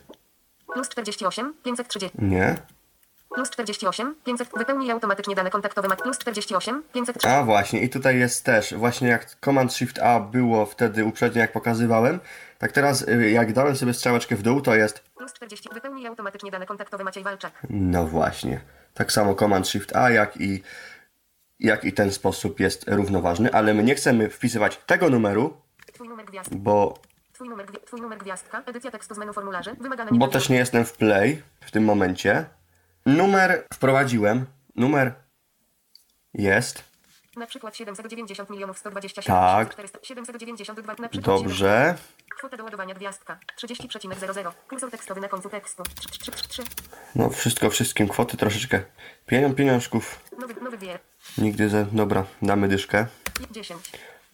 Plus 0.74 0.88
48, 0.88 1.54
530. 1.64 2.18
Nie. 2.22 2.56
Plus 3.34 3.50
48, 3.50 4.14
500. 4.24 4.48
Wypełnij 4.56 4.90
automatycznie 4.90 5.34
dane 5.34 5.50
kontaktowe. 5.50 5.88
Mat 5.88 6.02
plus 6.02 6.18
48, 6.18 6.82
530. 6.92 7.28
A 7.38 7.42
właśnie, 7.42 7.80
i 7.82 7.88
tutaj 7.90 8.18
jest 8.18 8.44
też, 8.44 8.74
właśnie 8.74 9.08
jak 9.08 9.36
Command 9.44 9.72
Shift 9.74 9.98
A 9.98 10.20
było 10.20 10.66
wtedy 10.66 11.04
uprzednio, 11.04 11.40
jak 11.40 11.52
pokazywałem, 11.52 12.20
tak 12.58 12.72
teraz 12.72 13.02
y, 13.08 13.30
jak 13.30 13.52
dałem 13.52 13.76
sobie 13.76 13.94
strzałeczkę 13.94 14.36
w 14.36 14.42
dół, 14.42 14.60
to 14.60 14.74
jest, 14.74 15.00
Plus 15.16 15.32
40. 15.32 15.68
Wypełnij 15.74 16.06
automatycznie 16.06 16.50
dane 16.50 16.66
kontaktowe 16.66 17.04
Maciej 17.04 17.24
Walczak. 17.24 17.52
no 17.70 18.06
właśnie, 18.06 18.60
tak 18.94 19.12
samo 19.12 19.34
Command 19.34 19.68
Shift 19.68 19.96
A, 19.96 20.10
jak 20.10 20.36
i, 20.36 20.62
jak 21.60 21.84
i 21.84 21.92
ten 21.92 22.12
sposób 22.12 22.60
jest 22.60 22.84
równoważny, 22.88 23.52
ale 23.52 23.74
my 23.74 23.82
nie 23.84 23.94
chcemy 23.94 24.30
wpisywać 24.30 24.76
tego 24.86 25.10
numeru, 25.10 25.56
Twój 25.92 26.08
numer 26.08 26.26
bo, 26.50 26.98
Twój 27.32 27.48
numer, 27.48 27.66
twój 27.86 28.00
numer 28.00 28.18
gwiazdka. 28.18 28.62
Edycja 28.66 28.90
tekstu 28.90 29.14
z 29.14 29.18
menu 29.18 29.32
formularzy. 29.32 29.74
Wymagane 29.80 30.10
bo 30.14 30.28
też 30.28 30.48
nie 30.48 30.56
jestem 30.56 30.84
w 30.84 30.92
play 30.92 31.42
w 31.60 31.70
tym 31.70 31.84
momencie. 31.84 32.44
Numer 33.06 33.66
wprowadziłem, 33.72 34.46
numer 34.76 35.12
jest, 36.34 36.84
Na 37.36 37.46
przykład 37.46 37.76
790 37.76 38.50
milionów 38.50 38.78
127 38.78 39.36
Tak. 39.36 39.72
400 39.72 39.98
792 40.02 40.94
na 40.98 41.08
przykład 41.08 41.40
dobrze, 41.40 41.94
Kwota 42.30 42.56
doładowania 42.56 42.94
gwiazdka 42.94 43.38
30,00. 43.62 44.52
Kursor 44.68 44.90
tekstowy 44.90 45.20
na 45.20 45.28
końcu 45.28 45.48
tekstu. 45.50 45.82
3, 45.82 46.08
3, 46.08 46.30
3, 46.32 46.48
3. 46.48 46.62
no 47.14 47.30
wszystko 47.30 47.70
wszystkim, 47.70 48.08
kwoty 48.08 48.36
troszeczkę, 48.36 48.82
pieniądz, 49.26 49.56
pieniążków, 49.56 50.20
Nowy, 50.38 50.54
nowy 50.60 50.78
wier. 50.78 50.98
nigdy 51.38 51.68
ze, 51.68 51.84
dobra, 51.84 52.24
damy 52.42 52.68
dyszkę, 52.68 53.06
10. 53.50 53.90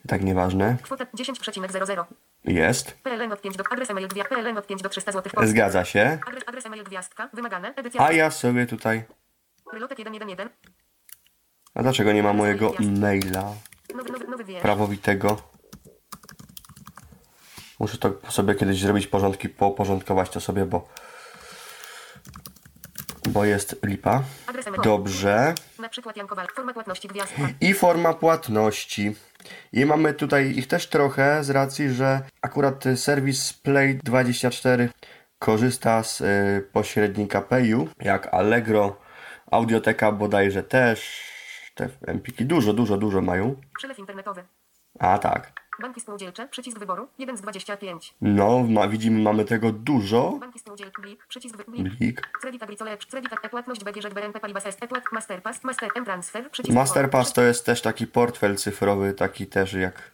tak 0.09 0.23
nieważne, 0.23 0.77
Kwota 0.83 1.05
10,00. 1.05 2.05
jest. 2.45 2.93
PLN 2.93 3.33
od 3.33 3.41
5 3.43 3.57
do 3.57 3.65
adres 3.71 3.91
email 3.91 4.09
gwiazd. 4.09 4.29
PLN 4.29 4.59
od 4.59 4.67
5 4.67 4.83
do 4.83 4.89
300 4.89 5.13
zł. 5.13 5.47
Zgadza 5.47 5.85
się. 5.85 6.19
Adres, 6.27 6.43
adres 6.47 6.67
email 6.67 6.85
gwiazdka. 6.85 7.29
Wymagane. 7.33 7.75
Edycja. 7.77 8.01
A 8.07 8.13
ja 8.13 8.31
sobie 8.31 8.67
tutaj. 8.67 9.05
Relotek 9.73 9.99
111. 10.01 10.49
A 11.75 11.83
dlaczego 11.83 12.13
nie 12.13 12.23
ma 12.23 12.33
mojego 12.33 12.75
maila 13.01 13.53
Nowy, 13.95 14.13
nowy, 14.13 14.27
nowy 14.27 14.45
prawowitego? 14.63 15.43
Muszę 17.81 17.99
to 17.99 18.13
sobie 18.29 18.55
kiedyś 18.55 18.81
zrobić 18.81 19.07
porządki, 19.07 19.49
poporządkować 19.49 20.31
to 20.31 20.41
sobie, 20.41 20.67
bo 20.67 20.89
bo 23.29 23.45
jest 23.45 23.77
lipa. 23.87 24.23
Dobrze. 24.85 25.55
Na 25.79 25.89
przykład 25.89 26.17
Jan 26.17 26.27
Kowal. 26.27 26.47
Forma 26.55 26.73
płatności 26.73 27.09
gwiazd. 27.09 27.35
I 27.61 27.75
forma 27.75 28.15
płatności. 28.15 29.17
I 29.73 29.87
mamy 29.87 30.15
tutaj 30.15 30.51
ich 30.51 30.69
też 30.69 30.87
trochę 30.87 31.45
z 31.45 31.51
racji, 31.51 31.91
że 31.91 32.21
akurat 32.43 32.85
serwis 32.97 33.63
Play24 33.63 34.89
korzysta 35.39 36.03
z 36.03 36.21
y, 36.21 36.69
pośrednika 36.73 37.41
Payu, 37.43 37.89
jak 38.01 38.35
Allegro, 38.35 38.97
Audioteka 39.51 40.13
bodajże 40.13 40.63
też. 40.63 41.31
Te 41.75 41.89
empiki 42.07 42.45
dużo, 42.45 42.73
dużo, 42.73 42.97
dużo 42.97 43.21
mają. 43.21 43.61
Przelew 43.79 43.99
internetowy. 43.99 44.45
A 44.99 45.19
tak. 45.19 45.53
Banki 45.81 46.01
spółdzielcze. 46.01 46.49
Przycisk 46.49 46.79
wyboru. 46.79 47.09
1 47.19 47.37
z 47.37 47.41
25. 47.41 48.15
No, 48.21 48.65
ma, 48.69 48.89
widzimy, 48.89 49.23
mamy 49.23 49.45
tego 49.45 49.73
dużo. 49.73 50.31
Banki 50.41 50.59
spółdzielcze. 50.59 51.03
Blik. 51.03 51.27
Przycisk 51.27 51.57
wy- 51.57 51.65
blik. 51.65 51.97
Blik. 51.99 52.21
Credit 52.41 52.63
agricole. 52.63 52.97
Credit 53.11 53.33
e-płatność 53.43 53.85
BGŻ 53.85 54.15
BNP 54.15 54.41
Paribas 54.41 54.67
S. 54.67 54.77
E-płat. 54.81 55.05
Masterpass. 55.13 55.65
Master 55.65 55.91
M-transfer. 55.97 56.51
Przycisk 56.51 56.75
Masterpass 56.75 57.33
to 57.33 57.43
jest 57.43 57.67
też 57.67 57.83
taki 57.83 58.07
portfel 58.07 58.57
cyfrowy, 58.57 59.15
taki 59.15 59.47
też 59.47 59.73
jak. 59.73 60.11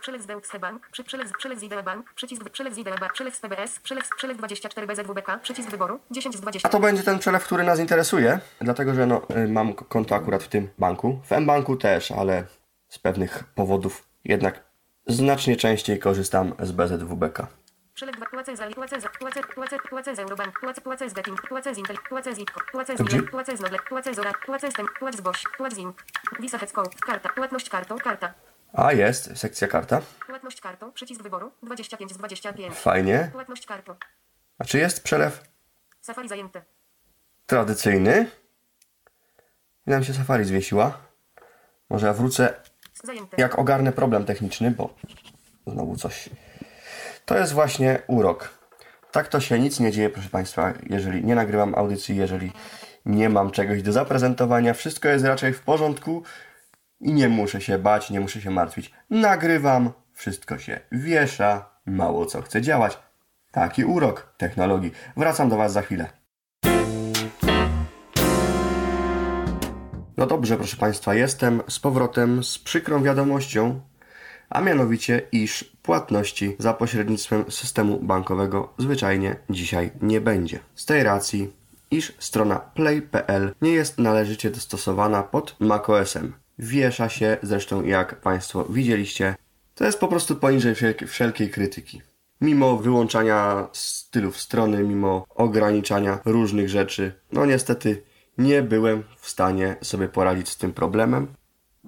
Przelew 0.00 0.22
z 0.22 0.58
Bank. 0.60 0.88
Przy, 0.92 1.04
przelew, 1.04 1.32
przelew 1.38 1.60
z 1.60 1.62
IDE 1.62 1.82
Bank. 1.82 2.12
Przycisk 2.14 2.50
przelew 2.50 2.74
z 2.74 2.78
IDE 2.78 2.98
Bank. 3.00 3.12
Przelew 3.12 3.36
z 3.36 3.40
PBS. 3.40 3.80
Przelew, 3.80 4.08
przelew 4.16 4.38
24 4.38 4.86
BZWBK. 4.86 5.38
Przycisk 5.42 5.70
wyboru. 5.70 6.00
10 6.10 6.36
z 6.36 6.40
20. 6.40 6.68
A 6.68 6.72
to 6.72 6.80
będzie 6.80 7.02
ten 7.02 7.18
przelew, 7.18 7.44
który 7.44 7.64
nas 7.64 7.78
interesuje, 7.80 8.38
dlatego 8.60 8.94
że 8.94 9.06
no, 9.06 9.22
y, 9.36 9.48
mam 9.48 9.74
konto 9.74 10.14
akurat 10.14 10.42
w 10.42 10.48
tym 10.48 10.68
banku. 10.78 11.20
W 11.24 11.32
M-Banku 11.32 11.76
też, 11.76 12.10
ale 12.12 12.44
z 12.88 12.98
pewnych 12.98 13.44
powodów 13.54 14.08
jednak 14.24 14.64
znacznie 15.06 15.56
częściej 15.56 15.98
korzystam 15.98 16.54
z 16.62 16.72
BZWBK. 16.72 17.46
Gdzie? 23.04 23.22
A 28.72 28.92
jest, 28.92 29.38
sekcja 29.38 29.68
karta. 29.68 30.00
płatność 30.26 30.60
kartą 30.60 30.92
przycisk 30.92 31.22
wyboru 31.22 31.52
25 31.62 32.12
z 32.12 32.16
25 32.16 32.74
Fajnie. 32.74 33.28
płatność 33.32 33.66
kartą 33.66 33.96
A 34.58 34.64
czy 34.64 34.78
jest 34.78 35.02
przelew 35.02 35.42
Safari 36.00 36.28
zajęte 36.28 36.62
tradycyjny? 37.46 38.30
I 39.86 39.90
nam 39.90 40.04
się 40.04 40.14
Safari 40.14 40.44
zwiesiła. 40.44 40.98
Może 41.90 42.06
ja 42.06 42.12
wrócę, 42.12 42.54
zajęte 43.06 43.36
jak 43.40 43.58
ogarnę 43.58 43.92
problem 43.92 44.24
techniczny, 44.24 44.70
bo 44.70 44.94
znowu 45.66 45.96
coś. 45.96 46.28
To 47.24 47.38
jest 47.38 47.52
właśnie 47.52 47.98
urok. 48.06 48.58
Tak 49.12 49.28
to 49.28 49.40
się 49.40 49.58
nic 49.58 49.80
nie 49.80 49.92
dzieje, 49.92 50.10
proszę 50.10 50.28
Państwa, 50.28 50.72
jeżeli 50.90 51.24
nie 51.24 51.34
nagrywam 51.34 51.74
audycji, 51.74 52.16
jeżeli 52.16 52.52
nie 53.06 53.28
mam 53.28 53.50
czegoś 53.50 53.82
do 53.82 53.92
zaprezentowania. 53.92 54.74
Wszystko 54.74 55.08
jest 55.08 55.24
raczej 55.24 55.52
w 55.52 55.60
porządku 55.60 56.22
i 57.00 57.12
nie 57.12 57.28
muszę 57.28 57.60
się 57.60 57.78
bać, 57.78 58.10
nie 58.10 58.20
muszę 58.20 58.40
się 58.40 58.50
martwić. 58.50 58.92
Nagrywam, 59.10 59.90
wszystko 60.12 60.58
się 60.58 60.80
wiesza, 60.92 61.70
mało 61.86 62.26
co 62.26 62.42
chce 62.42 62.62
działać. 62.62 62.98
Taki 63.52 63.84
urok 63.84 64.34
technologii. 64.36 64.92
Wracam 65.16 65.48
do 65.48 65.56
Was 65.56 65.72
za 65.72 65.82
chwilę. 65.82 66.08
No 70.16 70.26
dobrze, 70.26 70.56
proszę 70.56 70.76
Państwa, 70.76 71.14
jestem 71.14 71.62
z 71.68 71.78
powrotem 71.78 72.44
z 72.44 72.58
przykrą 72.58 73.02
wiadomością, 73.02 73.80
a 74.50 74.60
mianowicie, 74.60 75.22
iż 75.32 75.64
płatności 75.82 76.56
za 76.58 76.72
pośrednictwem 76.72 77.44
systemu 77.50 77.98
bankowego 78.00 78.72
zwyczajnie 78.78 79.36
dzisiaj 79.50 79.90
nie 80.02 80.20
będzie. 80.20 80.58
Z 80.74 80.84
tej 80.84 81.02
racji, 81.02 81.52
iż 81.90 82.12
strona 82.18 82.58
play.pl 82.58 83.54
nie 83.62 83.70
jest 83.70 83.98
należycie 83.98 84.50
dostosowana 84.50 85.22
pod 85.22 85.56
macOSem. 85.60 86.32
Wiesza 86.58 87.08
się, 87.08 87.36
zresztą 87.42 87.84
jak 87.84 88.20
Państwo 88.20 88.64
widzieliście, 88.64 89.34
to 89.74 89.84
jest 89.84 89.98
po 90.00 90.08
prostu 90.08 90.36
poniżej 90.36 90.74
wszelkie- 90.74 91.06
wszelkiej 91.06 91.50
krytyki. 91.50 92.02
Mimo 92.40 92.76
wyłączania 92.76 93.68
stylów 93.72 94.40
strony, 94.40 94.82
mimo 94.82 95.26
ograniczania 95.30 96.18
różnych 96.24 96.68
rzeczy, 96.68 97.12
no 97.32 97.46
niestety 97.46 98.02
nie 98.38 98.62
byłem 98.62 99.04
w 99.18 99.28
stanie 99.28 99.76
sobie 99.82 100.08
poradzić 100.08 100.48
z 100.48 100.56
tym 100.56 100.72
problemem, 100.72 101.26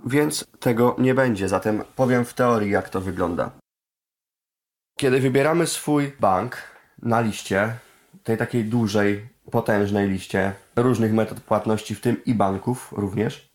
więc 0.06 0.44
tego 0.60 0.96
nie 0.98 1.14
będzie. 1.14 1.48
Zatem 1.48 1.82
powiem 1.96 2.24
w 2.24 2.34
teorii, 2.34 2.70
jak 2.70 2.88
to 2.88 3.00
wygląda. 3.00 3.50
Kiedy 4.96 5.20
wybieramy 5.20 5.66
swój 5.66 6.12
bank 6.20 6.56
na 7.02 7.20
liście, 7.20 7.72
tej 8.24 8.36
takiej 8.36 8.64
dużej, 8.64 9.28
potężnej 9.50 10.08
liście 10.08 10.52
różnych 10.76 11.12
metod 11.12 11.40
płatności, 11.40 11.94
w 11.94 12.00
tym 12.00 12.24
i 12.24 12.34
banków 12.34 12.92
również, 12.92 13.48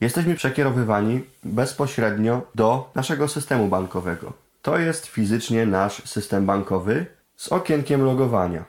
jesteśmy 0.00 0.34
przekierowywani 0.34 1.24
bezpośrednio 1.44 2.42
do 2.54 2.90
naszego 2.94 3.28
systemu 3.28 3.68
bankowego. 3.68 4.32
To 4.62 4.78
jest 4.78 5.06
fizycznie 5.06 5.66
nasz 5.66 6.08
system 6.08 6.46
bankowy 6.46 7.06
z 7.36 7.48
okienkiem 7.48 8.02
logowania. 8.02 8.64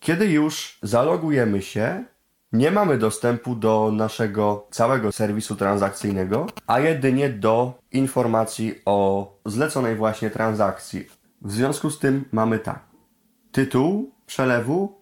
Kiedy 0.00 0.26
już 0.26 0.78
zalogujemy 0.82 1.62
się, 1.62 2.04
nie 2.52 2.70
mamy 2.70 2.98
dostępu 2.98 3.54
do 3.54 3.90
naszego 3.92 4.66
całego 4.70 5.12
serwisu 5.12 5.56
transakcyjnego, 5.56 6.46
a 6.66 6.80
jedynie 6.80 7.28
do 7.28 7.74
informacji 7.92 8.74
o 8.84 9.28
zleconej 9.46 9.96
właśnie 9.96 10.30
transakcji. 10.30 11.06
W 11.42 11.52
związku 11.52 11.90
z 11.90 11.98
tym 11.98 12.24
mamy 12.32 12.58
tak. 12.58 12.80
Tytuł 13.52 14.10
przelewu, 14.26 14.98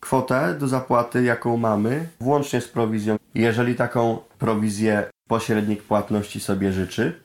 kwotę 0.00 0.54
do 0.58 0.68
zapłaty, 0.68 1.22
jaką 1.22 1.56
mamy, 1.56 2.08
włącznie 2.20 2.60
z 2.60 2.68
prowizją, 2.68 3.16
jeżeli 3.34 3.74
taką 3.74 4.18
prowizję 4.38 5.10
pośrednik 5.28 5.82
płatności 5.82 6.40
sobie 6.40 6.72
życzy. 6.72 7.22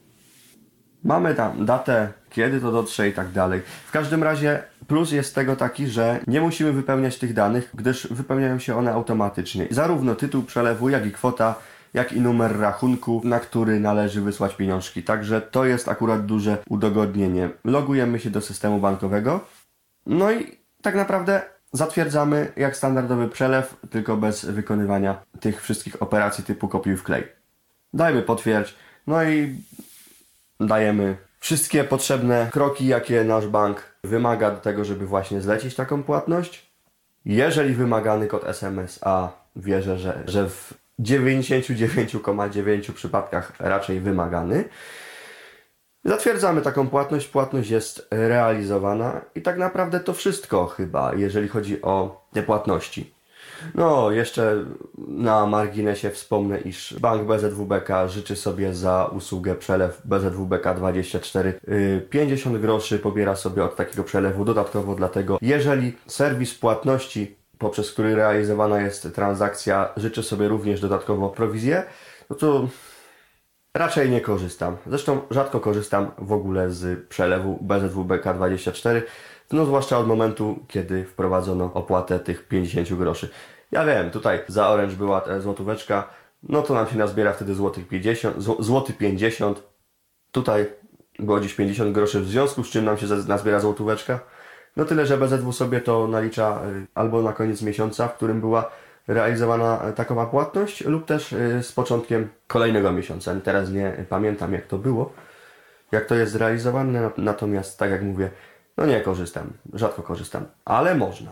Mamy 1.03 1.35
tam 1.35 1.65
datę, 1.65 2.13
kiedy 2.29 2.61
to 2.61 2.71
dotrze 2.71 3.09
i 3.09 3.13
tak 3.13 3.31
dalej. 3.31 3.61
W 3.87 3.91
każdym 3.91 4.23
razie 4.23 4.63
plus 4.87 5.11
jest 5.11 5.35
tego 5.35 5.55
taki, 5.55 5.87
że 5.87 6.19
nie 6.27 6.41
musimy 6.41 6.71
wypełniać 6.71 7.17
tych 7.17 7.33
danych, 7.33 7.69
gdyż 7.73 8.07
wypełniają 8.07 8.59
się 8.59 8.77
one 8.77 8.93
automatycznie. 8.93 9.67
Zarówno 9.71 10.15
tytuł 10.15 10.43
przelewu, 10.43 10.89
jak 10.89 11.05
i 11.05 11.11
kwota, 11.11 11.55
jak 11.93 12.13
i 12.13 12.21
numer 12.21 12.59
rachunku, 12.59 13.21
na 13.23 13.39
który 13.39 13.79
należy 13.79 14.21
wysłać 14.21 14.55
pieniążki. 14.55 15.03
Także 15.03 15.41
to 15.41 15.65
jest 15.65 15.87
akurat 15.87 16.25
duże 16.25 16.57
udogodnienie. 16.69 17.49
Logujemy 17.63 18.19
się 18.19 18.29
do 18.29 18.41
systemu 18.41 18.79
bankowego. 18.79 19.39
No 20.05 20.31
i 20.31 20.57
tak 20.81 20.95
naprawdę 20.95 21.41
zatwierdzamy 21.73 22.51
jak 22.55 22.77
standardowy 22.77 23.29
przelew, 23.29 23.75
tylko 23.89 24.17
bez 24.17 24.45
wykonywania 24.45 25.21
tych 25.39 25.61
wszystkich 25.61 26.01
operacji 26.01 26.43
typu 26.43 26.67
kopiuj 26.67 26.97
wklej. 26.97 27.23
Dajmy 27.93 28.21
potwierdź, 28.21 28.75
no 29.07 29.23
i 29.23 29.55
dajemy 30.59 31.17
wszystkie 31.45 31.83
potrzebne 31.83 32.49
kroki, 32.51 32.87
jakie 32.87 33.23
nasz 33.23 33.47
bank 33.47 33.95
wymaga 34.03 34.51
do 34.51 34.57
tego, 34.57 34.85
żeby 34.85 35.05
właśnie 35.05 35.41
zlecić 35.41 35.75
taką 35.75 36.03
płatność. 36.03 36.71
Jeżeli 37.25 37.73
wymagany 37.73 38.27
kod 38.27 38.47
SMS, 38.47 38.99
a 39.01 39.29
wierzę, 39.55 39.97
że, 39.97 40.23
że 40.27 40.49
w 40.49 40.73
99,9 40.99 42.91
przypadkach 42.93 43.53
raczej 43.59 43.99
wymagany, 43.99 44.69
zatwierdzamy 46.05 46.61
taką 46.61 46.87
płatność. 46.87 47.27
Płatność 47.27 47.69
jest 47.69 48.07
realizowana 48.11 49.21
i 49.35 49.41
tak 49.41 49.57
naprawdę 49.57 49.99
to 49.99 50.13
wszystko 50.13 50.65
chyba, 50.65 51.13
jeżeli 51.13 51.47
chodzi 51.47 51.81
o 51.81 52.25
te 52.33 52.43
płatności. 52.43 53.14
No, 53.75 54.11
jeszcze 54.11 54.65
na 54.97 55.45
marginesie 55.45 56.09
wspomnę, 56.09 56.59
iż 56.59 56.95
Bank 56.99 57.23
BZWBK 57.23 58.07
życzy 58.07 58.35
sobie 58.35 58.73
za 58.73 59.05
usługę 59.05 59.55
przelew 59.55 60.01
BZWBK 60.05 60.73
24 60.73 61.59
y, 61.67 62.07
50 62.09 62.57
groszy 62.57 62.99
pobiera 62.99 63.35
sobie 63.35 63.63
od 63.63 63.75
takiego 63.75 64.03
przelewu 64.03 64.45
dodatkowo, 64.45 64.95
dlatego 64.95 65.37
jeżeli 65.41 65.93
serwis 66.07 66.55
płatności, 66.55 67.35
poprzez 67.57 67.91
który 67.91 68.15
realizowana 68.15 68.81
jest 68.81 69.15
transakcja, 69.15 69.89
życzy 69.97 70.23
sobie 70.23 70.47
również 70.47 70.81
dodatkowo 70.81 71.29
prowizję, 71.29 71.83
no 72.29 72.35
to 72.35 72.67
Raczej 73.75 74.09
nie 74.09 74.21
korzystam. 74.21 74.77
Zresztą 74.87 75.21
rzadko 75.31 75.59
korzystam 75.59 76.11
w 76.17 76.31
ogóle 76.31 76.71
z 76.71 77.07
przelewu 77.07 77.59
BZWBK24, 77.67 79.01
no 79.51 79.65
zwłaszcza 79.65 79.97
od 79.97 80.07
momentu, 80.07 80.59
kiedy 80.67 81.05
wprowadzono 81.05 81.71
opłatę 81.73 82.19
tych 82.19 82.47
50 82.47 82.93
groszy. 82.93 83.29
Ja 83.71 83.85
wiem, 83.85 84.11
tutaj 84.11 84.39
za 84.47 84.69
Orange 84.69 84.95
była 84.95 85.21
ta 85.21 85.39
złotóweczka, 85.39 86.09
no 86.43 86.61
to 86.61 86.73
nam 86.73 86.87
się 86.87 86.97
nazbiera 86.97 87.33
wtedy 87.33 87.55
złotych 87.55 87.87
50, 87.87 88.37
zł- 88.37 88.63
złoty 88.63 88.93
50. 88.93 89.63
Tutaj 90.31 90.65
było 91.19 91.39
dziś 91.39 91.53
50 91.55 91.91
groszy, 91.91 92.19
w 92.21 92.27
związku 92.27 92.63
z 92.63 92.69
czym 92.69 92.85
nam 92.85 92.97
się 92.97 93.05
nazbiera 93.27 93.59
złotóweczka. 93.59 94.19
No 94.75 94.85
tyle, 94.85 95.05
że 95.05 95.17
BZW 95.17 95.51
sobie 95.51 95.81
to 95.81 96.07
nalicza 96.07 96.61
y, 96.65 96.87
albo 96.95 97.21
na 97.21 97.33
koniec 97.33 97.61
miesiąca, 97.61 98.07
w 98.07 98.15
którym 98.15 98.39
była 98.41 98.71
realizowana 99.07 99.89
y, 99.89 99.93
takowa 99.93 100.25
płatność, 100.25 100.85
lub 100.85 101.05
też 101.05 101.35
z 101.61 101.71
początkiem 101.71 102.29
kolejnego 102.47 102.91
miesiąca. 102.91 103.35
Teraz 103.43 103.69
nie 103.71 104.05
pamiętam 104.09 104.53
jak 104.53 104.67
to 104.67 104.77
było, 104.77 105.13
jak 105.91 106.05
to 106.05 106.15
jest 106.15 106.31
zrealizowane, 106.31 107.01
na- 107.01 107.11
natomiast 107.17 107.79
tak 107.79 107.91
jak 107.91 108.03
mówię, 108.03 108.29
no 108.77 108.85
nie 108.85 109.01
korzystam, 109.01 109.53
rzadko 109.73 110.03
korzystam, 110.03 110.45
ale 110.65 110.95
można. 110.95 111.31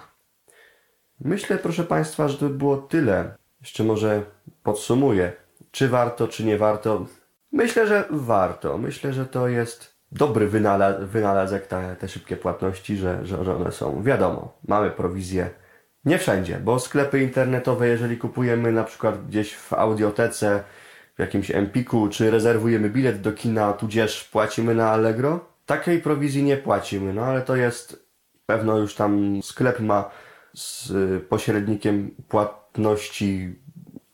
Myślę, 1.20 1.58
proszę 1.58 1.84
Państwa, 1.84 2.28
że 2.28 2.38
to 2.38 2.50
by 2.50 2.56
było 2.56 2.78
tyle. 2.78 3.36
Jeszcze 3.62 3.84
może 3.84 4.22
podsumuję. 4.64 5.34
Czy 5.72 5.90
warto, 5.90 6.28
czy 6.28 6.46
nie 6.46 6.58
warto? 6.58 7.06
Myślę, 7.52 7.88
że 7.88 8.04
warto. 8.10 8.78
Myślę, 8.78 9.14
że 9.14 9.26
to 9.26 9.48
jest 9.48 9.94
dobry 10.12 10.48
wynalaz 10.48 10.96
wynalazek, 11.04 11.68
te, 11.68 11.96
te 12.00 12.08
szybkie 12.08 12.38
płatności, 12.38 12.98
że, 12.98 13.26
że 13.26 13.56
one 13.56 13.72
są. 13.72 14.04
Wiadomo, 14.04 14.58
mamy 14.68 14.92
prowizję. 14.92 15.50
Nie 16.06 16.18
wszędzie, 16.18 16.60
bo 16.64 16.80
sklepy 16.80 17.24
internetowe, 17.24 17.88
jeżeli 17.88 18.18
kupujemy 18.18 18.72
na 18.72 18.84
przykład 18.84 19.28
gdzieś 19.28 19.56
w 19.56 19.74
audiotece, 19.74 20.64
w 21.16 21.20
jakimś 21.20 21.52
Empiku, 21.52 22.10
czy 22.10 22.32
rezerwujemy 22.32 22.90
bilet 22.90 23.22
do 23.22 23.32
kina, 23.32 23.74
tudzież 23.74 24.24
płacimy 24.24 24.76
na 24.76 24.90
Allegro, 24.90 25.53
takiej 25.66 26.02
prowizji 26.02 26.44
nie 26.44 26.58
płacimy, 26.58 27.14
no 27.14 27.26
ale 27.26 27.42
to 27.42 27.56
jest 27.56 28.04
pewno 28.46 28.78
już 28.78 28.96
tam 28.96 29.40
sklep 29.44 29.80
ma 29.80 30.10
z 30.54 30.92
pośrednikiem 31.28 32.16
płatności 32.28 33.56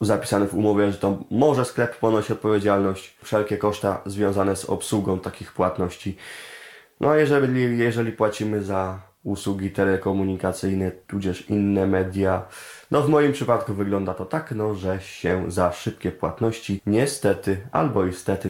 zapisane 0.01 0.47
w 0.47 0.55
umowie, 0.55 0.91
że 0.91 0.97
to 0.97 1.23
może 1.31 1.65
sklep 1.65 1.97
ponosi 1.97 2.33
odpowiedzialność, 2.33 3.17
wszelkie 3.23 3.57
koszta 3.57 4.01
związane 4.05 4.55
z 4.55 4.65
obsługą 4.65 5.19
takich 5.19 5.53
płatności. 5.53 6.17
No 6.99 7.09
a 7.09 7.17
jeżeli, 7.17 7.77
jeżeli 7.77 8.11
płacimy 8.11 8.63
za 8.63 8.99
usługi 9.23 9.71
telekomunikacyjne, 9.71 10.91
tudzież 10.91 11.49
inne 11.49 11.87
media, 11.87 12.45
no 12.91 13.01
w 13.01 13.09
moim 13.09 13.31
przypadku 13.31 13.73
wygląda 13.73 14.13
to 14.13 14.25
tak, 14.25 14.51
no 14.51 14.75
że 14.75 15.01
się 15.01 15.51
za 15.51 15.71
szybkie 15.71 16.11
płatności 16.11 16.81
niestety 16.85 17.57
albo 17.71 18.05
istety 18.05 18.49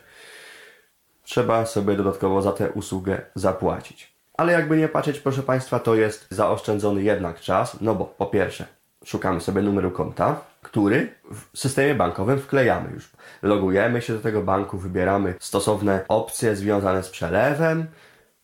trzeba 1.30 1.66
sobie 1.66 1.96
dodatkowo 1.96 2.42
za 2.42 2.52
tę 2.52 2.72
usługę 2.72 3.22
zapłacić. 3.36 4.14
Ale 4.38 4.54
jakby 4.54 4.78
nie 4.78 4.88
patrzeć, 4.88 5.20
proszę 5.20 5.44
Państwa, 5.44 5.80
to 5.80 5.96
jest 5.96 6.28
zaoszczędzony 6.30 7.04
jednak 7.04 7.40
czas, 7.40 7.78
no 7.82 7.96
bo 7.96 8.06
po 8.06 8.26
pierwsze, 8.26 8.66
szukamy 9.06 9.42
sobie 9.42 9.62
numeru 9.62 9.92
konta, 9.92 10.42
który 10.62 11.14
w 11.32 11.60
systemie 11.60 11.96
bankowym 11.96 12.40
wklejamy 12.40 12.92
już. 12.94 13.12
Logujemy 13.42 14.02
się 14.02 14.14
do 14.14 14.20
tego 14.20 14.42
banku, 14.42 14.78
wybieramy 14.78 15.36
stosowne 15.40 16.06
opcje 16.08 16.56
związane 16.56 17.04
z 17.04 17.10
przelewem, 17.10 17.86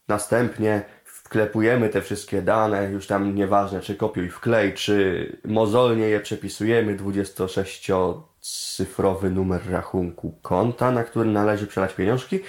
następnie 0.07 0.81
wklepujemy 1.03 1.89
te 1.89 2.01
wszystkie 2.01 2.41
dane, 2.41 2.91
już 2.91 3.07
tam 3.07 3.35
nieważne 3.35 3.81
czy 3.81 3.95
kopiuj 3.95 4.29
wklej, 4.29 4.73
czy 4.73 5.37
mozolnie 5.45 6.07
je 6.07 6.19
przepisujemy, 6.19 6.95
26-cyfrowy 8.45 9.31
numer 9.31 9.61
rachunku 9.71 10.39
konta, 10.41 10.91
na 10.91 11.03
który 11.03 11.29
należy 11.29 11.67
przelać 11.67 11.93
pieniążki. 11.93 12.39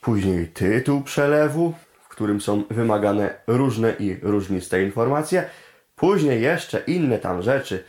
Później 0.00 0.48
tytuł 0.48 1.02
przelewu, 1.02 1.74
w 2.00 2.08
którym 2.08 2.40
są 2.40 2.62
wymagane 2.70 3.34
różne 3.46 3.94
i 3.98 4.18
różniste 4.22 4.82
informacje. 4.82 5.48
Później 5.96 6.42
jeszcze 6.42 6.78
inne 6.78 7.18
tam 7.18 7.42
rzeczy, 7.42 7.84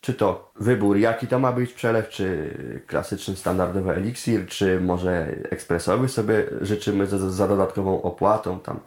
czy 0.00 0.14
to 0.14 0.52
wybór, 0.56 0.96
jaki 0.96 1.26
to 1.26 1.38
ma 1.38 1.52
być 1.52 1.72
przelew, 1.72 2.08
czy 2.08 2.54
klasyczny, 2.86 3.36
standardowy 3.36 3.92
eliksir, 3.92 4.46
czy 4.46 4.80
może 4.80 5.36
ekspresowy 5.50 6.08
sobie 6.08 6.44
życzymy 6.60 7.06
za, 7.06 7.30
za 7.30 7.48
dodatkową 7.48 8.02
opłatą, 8.02 8.60
tam 8.60 8.80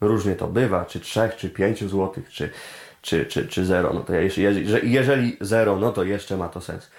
różnie 0.00 0.36
to 0.36 0.48
bywa, 0.48 0.84
czy 0.84 1.00
3, 1.00 1.30
czy 1.36 1.50
5 1.50 1.80
zł, 1.80 2.12
czy, 2.28 2.50
czy, 3.08 3.26
czy, 3.26 3.48
czy 3.48 3.64
0, 3.64 3.92
no 3.94 4.00
to 4.00 4.14
jeżeli, 4.14 4.66
jeżeli 4.82 5.36
0, 5.40 5.76
no 5.76 5.92
to 5.92 6.04
jeszcze 6.04 6.36
ma 6.36 6.48
to 6.48 6.60
sens. 6.60 6.90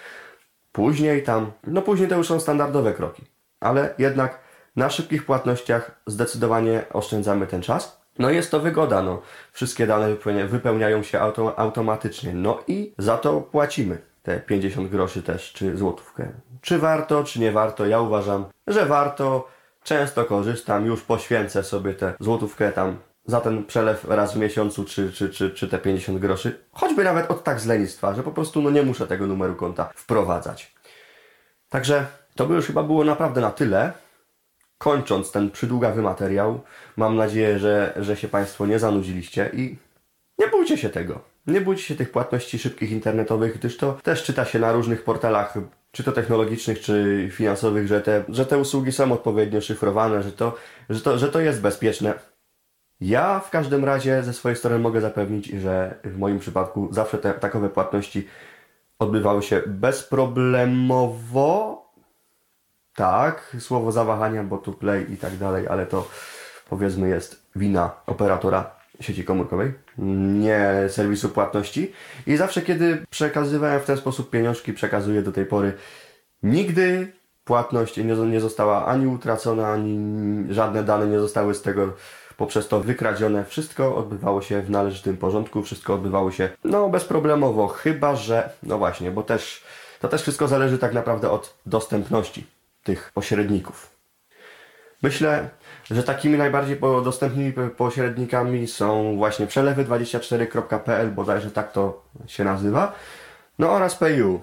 Później 0.72 1.24
tam, 1.24 1.52
no 1.68 1.82
później 1.82 2.10
to 2.10 2.16
już 2.16 2.28
są 2.28 2.40
standardowe 2.40 2.94
kroki, 2.94 3.24
ale 3.60 3.94
jednak 3.98 4.40
na 4.76 4.90
szybkich 4.90 5.26
płatnościach 5.26 6.02
zdecydowanie 6.08 6.84
oszczędzamy 6.94 7.48
ten 7.48 7.62
czas. 7.62 8.02
No 8.20 8.30
jest 8.30 8.52
to 8.52 8.60
wygoda, 8.60 9.04
no. 9.04 9.22
Wszystkie 9.52 9.88
dane 9.88 10.16
wypełniają 10.48 11.04
się 11.04 11.20
auto, 11.20 11.60
automatycznie. 11.60 12.34
No 12.34 12.60
i 12.68 12.94
za 12.98 13.18
to 13.18 13.42
płacimy 13.42 13.98
te 14.24 14.40
50 14.40 14.90
groszy 14.90 15.24
też, 15.24 15.54
czy 15.54 15.78
złotówkę. 15.78 16.28
Czy 16.62 16.78
warto, 16.80 17.24
czy 17.24 17.40
nie 17.40 17.52
warto? 17.52 17.86
Ja 17.86 18.02
uważam, 18.02 18.46
że 18.68 18.86
warto. 18.86 19.48
Często 19.84 20.26
korzystam, 20.26 20.86
już 20.86 21.02
poświęcę 21.02 21.64
sobie 21.64 21.94
tę 21.94 22.14
złotówkę 22.20 22.72
tam 22.72 22.98
za 23.30 23.42
ten 23.42 23.66
przelew 23.66 24.06
raz 24.06 24.34
w 24.34 24.38
miesiącu, 24.38 24.86
czy, 24.86 25.12
czy, 25.12 25.30
czy, 25.30 25.52
czy 25.52 25.68
te 25.68 25.78
50 25.78 26.20
groszy. 26.20 26.60
Choćby 26.72 27.04
nawet 27.04 27.32
od 27.32 27.44
tak 27.44 27.60
z 27.60 27.66
lenistwa, 27.66 28.14
że 28.14 28.24
po 28.24 28.32
prostu 28.32 28.62
no 28.62 28.70
nie 28.70 28.84
muszę 28.84 29.08
tego 29.08 29.28
numeru 29.28 29.56
konta 29.56 29.90
wprowadzać. 29.96 30.76
Także 31.70 32.06
to 32.36 32.46
by 32.46 32.56
już 32.56 32.66
chyba 32.66 32.84
było 32.84 33.04
naprawdę 33.04 33.42
na 33.42 33.52
tyle 33.52 33.92
kończąc 34.78 35.32
ten 35.32 35.52
przydługawy 35.52 36.02
materiał, 36.02 36.62
mam 36.98 37.16
nadzieję, 37.16 37.60
że, 37.60 37.94
że 38.00 38.18
się 38.18 38.28
Państwo 38.28 38.66
nie 38.66 38.80
zanudziliście 38.80 39.50
i 39.54 39.78
nie 40.40 40.48
bójcie 40.48 40.78
się 40.78 40.90
tego. 40.90 41.22
Nie 41.48 41.62
bójcie 41.62 41.84
się 41.84 41.96
tych 41.96 42.12
płatności 42.12 42.60
szybkich 42.60 42.92
internetowych, 42.92 43.58
gdyż 43.58 43.78
to 43.78 43.98
też 44.04 44.24
czyta 44.24 44.46
się 44.46 44.60
na 44.60 44.72
różnych 44.72 45.04
portalach, 45.04 45.54
czy 45.92 46.04
to 46.04 46.12
technologicznych, 46.12 46.80
czy 46.80 47.28
finansowych, 47.32 47.88
że 47.88 48.02
te, 48.02 48.24
że 48.30 48.46
te 48.46 48.58
usługi 48.58 48.92
są 48.92 49.12
odpowiednio 49.12 49.62
szyfrowane, 49.62 50.24
że 50.24 50.32
to, 50.32 50.56
że, 50.90 51.02
to, 51.02 51.18
że 51.18 51.28
to 51.30 51.40
jest 51.40 51.62
bezpieczne. 51.62 52.14
Ja 53.02 53.40
w 53.40 53.50
każdym 53.50 53.86
razie 53.86 54.24
ze 54.24 54.34
swojej 54.34 54.56
strony 54.56 54.80
mogę 54.80 55.02
zapewnić, 55.02 55.48
że 55.48 55.96
w 56.04 56.18
moim 56.18 56.40
przypadku 56.40 56.88
zawsze 56.92 57.18
te 57.18 57.34
takowe 57.34 57.70
płatności 57.70 58.28
odbywały 59.00 59.44
się 59.44 59.62
bezproblemowo, 59.68 61.80
tak, 62.96 63.56
słowo 63.60 63.92
zawahania, 63.92 64.44
bo 64.44 64.58
tu 64.58 64.74
play 64.74 65.14
i 65.14 65.18
tak 65.18 65.38
dalej, 65.38 65.68
ale 65.68 65.86
to 65.86 66.08
powiedzmy 66.70 67.10
jest 67.10 67.50
wina 67.56 67.92
operatora 68.06 68.72
sieci 69.00 69.24
komórkowej, 69.24 69.74
nie 69.98 70.74
serwisu 70.88 71.30
płatności. 71.30 71.94
I 72.28 72.38
zawsze, 72.38 72.62
kiedy 72.62 73.06
przekazywałem 73.10 73.80
w 73.80 73.86
ten 73.86 73.98
sposób 73.98 74.30
pieniążki, 74.30 74.74
przekazuję 74.74 75.22
do 75.22 75.32
tej 75.32 75.46
pory, 75.46 75.74
nigdy 76.44 77.12
płatność 77.46 77.98
nie, 77.98 78.04
nie 78.04 78.40
została 78.40 78.86
ani 78.86 79.08
utracona, 79.08 79.68
ani 79.68 80.54
żadne 80.54 80.84
dane 80.84 81.08
nie 81.08 81.20
zostały 81.20 81.56
z 81.56 81.62
tego 81.62 81.94
poprzez 82.40 82.68
to 82.68 82.80
wykradzione. 82.80 83.46
Wszystko 83.46 83.96
odbywało 83.96 84.42
się 84.42 84.62
w 84.62 84.70
należytym 84.70 85.18
porządku, 85.18 85.64
wszystko 85.64 85.94
odbywało 85.94 86.32
się 86.32 86.50
no 86.64 86.90
bezproblemowo, 86.90 87.68
chyba 87.68 88.16
że, 88.16 88.50
no 88.64 88.78
właśnie, 88.78 89.12
bo 89.12 89.24
też 89.24 89.64
to 90.00 90.08
też 90.08 90.22
wszystko 90.22 90.48
zależy 90.48 90.78
tak 90.78 90.94
naprawdę 90.94 91.32
od 91.32 91.58
dostępności 91.66 92.48
tych 92.84 93.12
pośredników. 93.14 93.90
Myślę, 95.04 95.50
że 95.92 96.04
takimi 96.04 96.38
najbardziej 96.38 96.80
dostępnymi 97.04 97.54
pośrednikami 97.78 98.68
są 98.68 99.18
właśnie 99.18 99.48
przelewy24.pl, 99.48 101.12
bodajże 101.12 101.52
tak 101.52 101.72
to 101.72 102.04
się 102.28 102.44
nazywa, 102.44 102.94
no 103.60 103.72
oraz 103.72 103.96
PayU. 103.96 104.42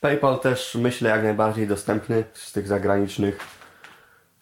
PayPal 0.00 0.40
też 0.40 0.74
myślę 0.74 1.10
jak 1.10 1.22
najbardziej 1.22 1.66
dostępny 1.66 2.24
z 2.32 2.52
tych 2.52 2.68
zagranicznych 2.68 3.59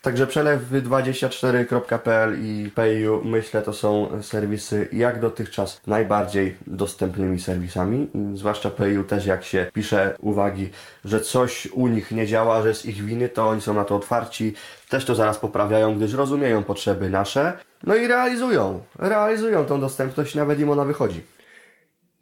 Także 0.09 0.27
przelew24.pl 0.27 2.37
i 2.43 2.71
PayU 2.75 3.25
myślę 3.25 3.63
to 3.63 3.73
są 3.73 4.23
serwisy 4.23 4.89
jak 4.93 5.21
dotychczas 5.21 5.81
najbardziej 5.87 6.57
dostępnymi 6.67 7.41
serwisami. 7.41 8.09
Zwłaszcza 8.35 8.71
PayU 8.71 9.05
też 9.05 9.27
jak 9.27 9.45
się 9.45 9.71
pisze 9.73 10.17
uwagi, 10.21 10.71
że 11.05 11.21
coś 11.21 11.67
u 11.67 11.89
nich 11.89 12.11
nie 12.11 12.27
działa, 12.27 12.63
że 12.63 12.75
z 12.75 12.87
ich 12.87 13.05
winy, 13.05 13.29
to 13.29 13.49
oni 13.49 13.61
są 13.61 13.75
na 13.75 13.85
to 13.85 13.97
otwarci. 13.97 14.55
Też 14.89 15.05
to 15.05 15.15
zaraz 15.15 15.39
poprawiają, 15.39 15.97
gdyż 15.97 16.13
rozumieją 16.13 16.65
potrzeby 16.65 17.11
nasze. 17.11 17.59
No 17.85 17.97
i 17.97 18.07
realizują, 18.07 18.83
realizują 18.99 19.65
tą 19.65 19.81
dostępność, 19.81 20.35
nawet 20.35 20.61
im 20.61 20.71
ona 20.71 20.85
wychodzi. 20.85 21.21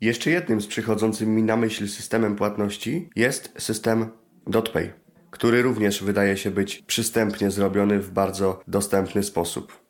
Jeszcze 0.01 0.31
jednym 0.31 0.61
z 0.61 0.67
przychodzącym 0.67 1.35
mi 1.35 1.43
na 1.43 1.57
myśl 1.57 1.89
systemem 1.89 2.37
płatności 2.37 3.11
jest 3.17 3.53
system 3.59 4.11
DotPay 4.47 5.06
który 5.37 5.63
również 5.63 6.05
wydaje 6.05 6.37
się 6.37 6.51
być 6.51 6.83
przystępnie 6.83 7.51
zrobiony 7.51 7.99
w 7.99 8.11
bardzo 8.11 8.63
dostępny 8.69 9.23
sposób. 9.23 9.81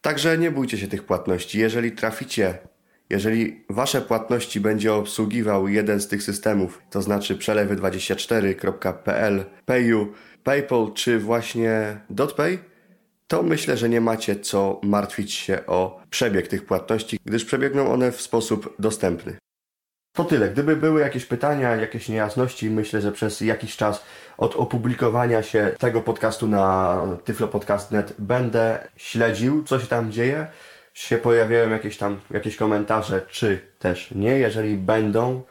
Także 0.00 0.38
nie 0.38 0.50
bójcie 0.50 0.78
się 0.78 0.88
tych 0.88 1.04
płatności. 1.04 1.58
Jeżeli 1.58 1.92
traficie, 1.92 2.58
jeżeli 3.10 3.64
wasze 3.70 4.00
płatności 4.00 4.60
będzie 4.60 4.94
obsługiwał 4.94 5.68
jeden 5.68 6.00
z 6.00 6.08
tych 6.08 6.22
systemów, 6.22 6.82
to 6.90 7.02
znaczy 7.02 7.36
przelewy24.pl, 7.36 9.44
PayU, 9.66 10.12
PayPal 10.44 10.92
czy 10.94 11.18
właśnie 11.18 12.00
DotPay, 12.10 12.58
to 13.26 13.42
myślę, 13.42 13.76
że 13.76 13.88
nie 13.88 14.00
macie 14.00 14.36
co 14.36 14.80
martwić 14.82 15.32
się 15.32 15.66
o 15.66 16.00
przebieg 16.10 16.48
tych 16.48 16.66
płatności, 16.66 17.18
gdyż 17.24 17.44
przebiegną 17.44 17.92
one 17.92 18.12
w 18.12 18.20
sposób 18.20 18.74
dostępny. 18.78 19.36
To 20.18 20.24
tyle. 20.24 20.48
Gdyby 20.48 20.76
były 20.76 21.00
jakieś 21.00 21.24
pytania, 21.24 21.76
jakieś 21.76 22.08
niejasności, 22.08 22.70
myślę, 22.70 23.00
że 23.00 23.12
przez 23.12 23.40
jakiś 23.40 23.76
czas 23.76 24.04
od 24.38 24.56
opublikowania 24.56 25.42
się 25.42 25.72
tego 25.78 26.00
podcastu 26.00 26.48
na 26.48 27.00
tyflopodcast.net 27.24 28.14
będę 28.18 28.88
śledził, 28.96 29.64
co 29.64 29.80
się 29.80 29.86
tam 29.86 30.12
dzieje. 30.12 30.46
Się 30.94 31.18
pojawiają 31.18 31.70
jakieś 31.70 31.96
tam 31.96 32.20
jakieś 32.30 32.56
komentarze, 32.56 33.22
czy 33.28 33.60
też 33.78 34.10
nie. 34.10 34.38
Jeżeli 34.38 34.76
będą, 34.76 35.42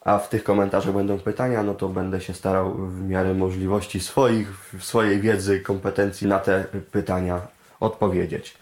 a 0.00 0.18
w 0.18 0.28
tych 0.28 0.44
komentarzach 0.44 0.94
będą 0.94 1.18
pytania, 1.18 1.62
no 1.62 1.74
to 1.74 1.88
będę 1.88 2.20
się 2.20 2.34
starał 2.34 2.74
w 2.74 3.02
miarę 3.02 3.34
możliwości 3.34 4.00
swoich, 4.00 4.48
swojej 4.80 5.20
wiedzy, 5.20 5.60
kompetencji 5.60 6.26
na 6.26 6.38
te 6.38 6.64
pytania 6.92 7.40
odpowiedzieć. 7.80 8.56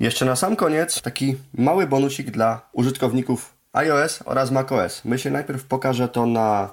Jeszcze 0.00 0.24
na 0.24 0.36
sam 0.36 0.56
koniec 0.56 1.02
taki 1.02 1.36
mały 1.54 1.86
bonusik 1.86 2.30
dla 2.30 2.68
użytkowników 2.72 3.51
iOS 3.72 4.22
oraz 4.24 4.50
macOS. 4.50 5.04
Myślę 5.04 5.30
najpierw 5.30 5.64
pokażę 5.64 6.08
to 6.08 6.26
na 6.26 6.70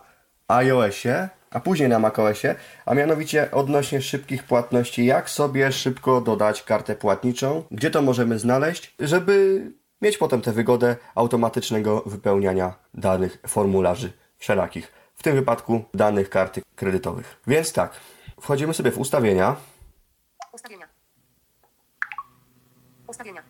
iOSie, 0.47 1.30
a 1.52 1.60
później 1.60 1.89
na 1.89 2.00
macOSie, 2.00 2.56
a 2.86 2.93
mianowicie 2.93 3.52
odnośnie 3.52 4.02
szybkich 4.02 4.43
płatności, 4.43 5.06
jak 5.06 5.30
sobie 5.30 5.72
szybko 5.72 6.22
dodać 6.22 6.64
kartę 6.64 6.95
płatniczą, 6.95 7.64
gdzie 7.72 7.91
to 7.91 8.02
możemy 8.02 8.39
znaleźć, 8.39 8.95
żeby 9.00 9.62
mieć 10.02 10.18
potem 10.18 10.41
tę 10.41 10.52
wygodę 10.52 10.95
automatycznego 11.16 12.04
wypełniania 12.06 12.74
danych 12.93 13.38
formularzy 13.47 14.12
wszelakich, 14.38 14.91
w 15.16 15.24
tym 15.24 15.36
wypadku 15.36 15.84
danych 15.93 16.30
karty 16.30 16.62
kredytowych. 16.76 17.41
Więc 17.47 17.74
tak, 17.74 17.91
wchodzimy 18.41 18.74
sobie 18.74 18.91
w 18.91 18.97
ustawienia, 18.97 19.56
Ustawienia. 20.52 20.88
Ustawienia. 23.08 23.43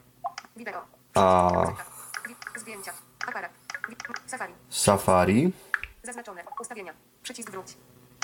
Wideo. 0.55 0.81
a. 1.15 1.88
Aparat. 3.29 3.51
Safari. 4.25 4.53
Safari, 4.69 5.51
Zaznaczone. 6.03 6.43
Ustawienia. 6.61 6.93
Przycisk 7.23 7.51
wróć. 7.51 7.77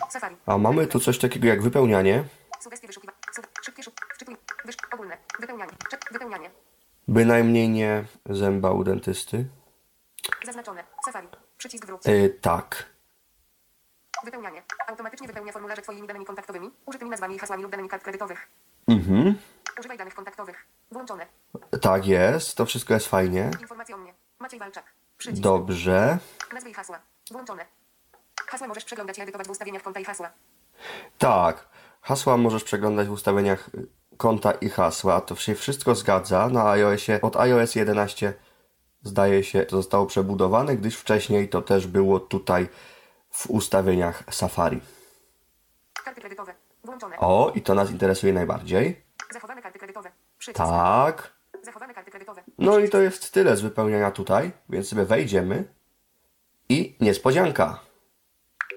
Safari. 0.10 0.36
a 0.46 0.58
mamy 0.58 0.88
tu 0.88 1.00
coś 1.00 1.20
takiego 1.20 1.48
jak 1.48 1.62
wypełnianie. 1.62 2.24
Sugestie 2.60 2.88
wyszukiwania. 2.88 3.18
Szybkie 3.62 3.84
szuk. 3.84 3.94
Wczytuj. 4.16 4.38
Wysz. 4.66 4.76
Ogólne. 4.94 5.18
Wypełnianie. 5.40 5.72
Czek. 5.90 6.02
Wypełnianie. 6.12 6.52
Bynajmniej 7.08 7.70
nie 7.70 8.04
zęba 8.30 8.72
u 8.72 8.84
dentysty. 8.84 9.46
Zaznaczone. 10.46 10.84
Safari. 11.06 11.28
Przycisk 11.58 11.86
wróć. 11.86 12.06
Yy, 12.06 12.30
tak. 12.30 12.86
Wypełnianie. 14.26 14.64
Automatycznie 14.88 15.28
wypełnia 15.28 15.52
formularze 15.52 15.82
Twoimi 15.82 16.08
danymi 16.08 16.26
kontaktowymi, 16.26 16.72
użytymi 16.86 17.12
nazwami 17.12 17.36
i 17.36 17.40
hasłami 17.40 17.64
lub 17.64 17.72
danymi 17.72 17.90
kart 17.90 18.04
kredytowych. 18.04 18.48
Mhm. 18.88 19.36
Używaj 19.80 19.98
danych 19.98 20.16
kontaktowych. 20.16 20.66
Włączone. 20.92 21.26
Tak 21.82 22.06
jest, 22.08 22.58
to 22.58 22.66
wszystko 22.66 22.94
jest 22.94 23.08
fajnie. 23.08 23.52
Informacje 23.62 23.96
o 23.96 23.98
mnie. 23.98 24.14
Maciej 24.40 24.60
Walczak. 24.60 24.84
Przycisk. 25.18 25.42
Dobrze. 25.44 26.18
Nazwy 26.54 26.70
i 26.70 26.74
hasła. 26.74 27.00
Włączone. 27.32 27.66
Hasła 28.48 28.68
możesz 28.68 28.86
przeglądać 28.86 29.18
i 29.18 29.22
edytować 29.22 29.48
w 29.48 29.52
ustawieniach 29.52 29.84
konta 29.84 30.00
i 30.00 30.06
hasła. 30.06 30.32
Tak. 31.18 31.68
Hasła 32.02 32.38
możesz 32.38 32.64
przeglądać 32.64 33.08
w 33.08 33.12
ustawieniach 33.12 33.70
y, 33.76 33.88
konta 34.18 34.52
i 34.52 34.70
hasła. 34.70 35.22
To 35.22 35.36
się 35.36 35.56
wszystko 35.56 35.96
zgadza. 35.96 36.50
Na 36.50 36.70
iOSie 36.70 37.20
od 37.22 37.36
iOS 37.36 37.76
11 37.76 38.34
zdaje 39.04 39.44
się 39.44 39.66
to 39.66 39.76
zostało 39.76 40.06
przebudowane, 40.06 40.78
gdyż 40.78 40.96
wcześniej 40.98 41.50
to 41.50 41.62
też 41.62 41.88
było 41.88 42.20
tutaj 42.20 42.68
w 43.32 43.50
ustawieniach 43.50 44.24
Safari. 44.32 44.82
Karty 46.04 46.22
kredytowe. 46.22 46.54
Włączone. 46.84 47.18
O, 47.18 47.52
i 47.56 47.62
to 47.62 47.76
nas 47.76 47.92
interesuje 47.92 48.34
najbardziej. 48.34 49.02
Zachowane 49.32 49.62
karty 49.62 49.80
kredytowe. 49.80 50.12
Przycisk. 50.38 50.58
Tak. 50.58 51.34
Zachowane 51.64 51.94
kredytowe. 52.16 52.44
No 52.58 52.80
i 52.80 52.90
to 52.90 53.02
jest 53.02 53.32
tyle 53.32 53.58
z 53.58 53.62
wypełniania 53.62 54.12
tutaj, 54.12 54.52
więc 54.70 54.88
sobie 54.88 55.06
wejdziemy 55.06 55.64
i 56.70 56.96
niespodzianka. 57.02 57.80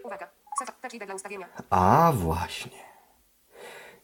Uwaga. 0.05 0.29
Touch 0.83 0.95
ID 0.95 1.05
dla 1.05 1.15
ustawienia. 1.15 1.49
A 1.71 2.13
właśnie. 2.15 2.89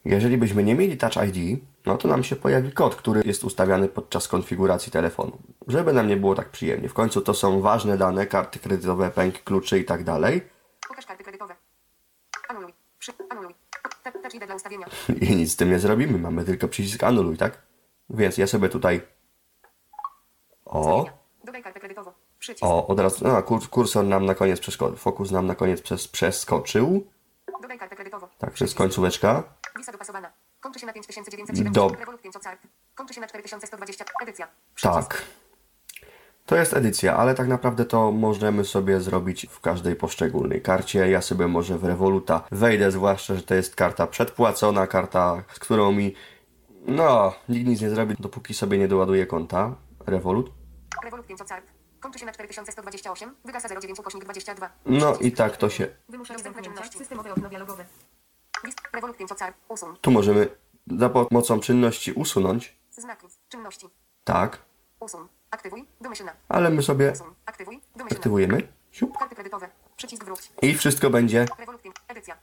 Jeżeli 0.05 0.37
byśmy 0.37 0.63
nie 0.63 0.75
mieli 0.75 0.97
Touch 0.97 1.15
ID, 1.27 1.59
no 1.85 1.97
to 1.97 2.07
nam 2.07 2.23
się 2.23 2.35
pojawi 2.35 2.71
kod, 2.71 2.95
który 2.95 3.21
jest 3.25 3.43
ustawiany 3.43 3.89
podczas 3.89 4.27
konfiguracji 4.27 4.91
telefonu. 4.91 5.37
Żeby 5.67 5.93
nam 5.93 6.07
nie 6.07 6.17
było 6.17 6.35
tak 6.35 6.49
przyjemnie. 6.49 6.89
W 6.89 6.93
końcu 6.93 7.21
to 7.21 7.33
są 7.33 7.61
ważne 7.61 7.97
dane, 7.97 8.27
karty 8.27 8.59
kredytowe, 8.59 9.11
pęk, 9.11 9.43
kluczy 9.43 9.79
i 9.79 9.85
tak 9.85 10.03
dalej. 10.03 10.41
Pokaż 10.87 11.05
karty 11.05 11.23
kredytowe. 11.23 11.55
Anuluj. 12.49 12.73
Przy. 12.99 13.11
Anuluj. 13.29 13.53
Touch 14.03 14.35
ID 14.35 14.45
dla 14.45 14.55
ustawienia. 14.55 14.87
I 15.29 15.35
nic 15.35 15.51
z 15.51 15.55
tym 15.55 15.69
nie 15.69 15.79
zrobimy. 15.79 16.17
Mamy 16.19 16.45
tylko 16.45 16.67
przycisk 16.67 17.03
anuluj, 17.03 17.37
tak? 17.37 17.61
Więc 18.09 18.37
ja 18.37 18.47
sobie 18.47 18.69
tutaj... 18.69 19.01
O. 20.65 21.05
Dodaj 21.43 21.63
kartę 21.63 21.79
kredytową. 21.79 22.11
Przycisk. 22.39 22.63
o, 22.65 22.87
od 22.87 22.99
razu... 22.99 23.27
A, 23.27 23.41
kur, 23.41 23.69
kursor 23.69 24.05
nam 24.05 24.25
na 24.25 24.35
koniec 24.35 24.59
przeszkodził. 24.59 24.97
Fokus 24.97 25.31
nam 25.31 25.47
na 25.47 25.55
koniec 25.55 25.81
przez, 25.81 26.07
przeskoczył. 26.07 27.07
Dodaj 27.61 27.79
kartę 27.79 27.95
kredytową. 27.95 28.27
Także 28.39 28.65
jest 28.65 28.75
końcóweczka. 28.77 29.43
Wisa 29.77 29.91
dopasowana. 29.91 30.31
Kończy 30.59 30.79
się 30.79 30.85
na 30.85 30.93
5907. 30.93 31.73
Dob- 31.73 31.99
Revolut 31.99 32.21
5 32.21 32.35
Cart. 32.35 32.59
Kończy 32.95 33.13
się 33.13 33.21
na 33.21 33.27
4120. 33.27 34.05
Edycja. 34.23 34.47
Przycisk. 34.75 35.09
Tak. 35.09 35.21
To 36.45 36.55
jest 36.55 36.73
edycja, 36.73 37.17
ale 37.17 37.35
tak 37.35 37.47
naprawdę 37.47 37.85
to 37.85 38.11
możemy 38.11 38.65
sobie 38.65 39.01
zrobić 39.01 39.47
w 39.49 39.59
każdej 39.59 39.95
poszczególnej 39.95 40.61
karcie. 40.61 41.09
Ja 41.09 41.21
sobie 41.21 41.47
może 41.47 41.77
w 41.77 41.83
Revoluta 41.83 42.43
wejdę, 42.51 42.91
zwłaszcza, 42.91 43.35
że 43.35 43.41
to 43.41 43.55
jest 43.55 43.75
karta 43.75 44.07
przedpłacona, 44.07 44.87
karta, 44.87 45.43
z 45.53 45.59
którą 45.59 45.91
mi 45.91 46.13
no, 46.87 47.33
nikt 47.49 47.67
nic 47.67 47.81
nie 47.81 47.89
zrobi, 47.89 48.15
dopóki 48.19 48.53
sobie 48.53 48.77
nie 48.77 48.87
doładuje 48.87 49.25
konta. 49.25 49.75
Revolut. 50.07 50.51
Revolut 51.03 51.27
5 51.27 51.39
Cart. 51.45 51.65
Kończy 51.99 52.19
się 52.19 52.25
na 52.25 52.31
4128. 52.31 53.35
Wygasa 53.45 53.69
09 53.81 53.99
ukośnik 53.99 54.23
22. 54.23 54.69
No 54.85 55.15
i 55.21 55.31
tak 55.31 55.57
to 55.57 55.69
się. 55.69 55.87
Wymusza 56.09 56.33
dostępne 56.33 56.61
czynności. 56.61 56.97
Systemowe 56.97 57.31
okno 57.31 57.49
dialogowe. 57.49 57.85
List. 58.63 58.79
Revolut 58.93 59.17
5 59.17 59.29
Cart. 59.29 59.57
Usuń. 59.67 59.95
Tu 60.01 60.11
możemy 60.11 60.47
za 60.97 61.09
pomocą 61.09 61.59
czynności 61.59 62.11
usunąć. 62.13 62.77
Znaki. 62.91 63.27
Czynności. 63.49 63.87
Tak, 64.23 64.61
Usuń. 64.99 65.27
Aktywuj. 65.51 65.85
Domyślna. 66.01 66.33
ale 66.49 66.69
my 66.69 66.83
sobie 66.83 67.11
Usuń. 67.11 67.33
Aktywuj. 67.45 67.81
Domyślna. 67.95 68.17
aktywujemy. 68.17 68.67
Siup. 68.91 69.17
Karty 69.17 69.35
kredytowe. 69.35 69.69
Przycisk 69.95 70.23
wróć. 70.23 70.51
I 70.61 70.73
wszystko 70.75 71.09
będzie 71.09 71.45
Revolut 71.59 71.81
5. 71.81 71.95
Edycja. 72.07 72.37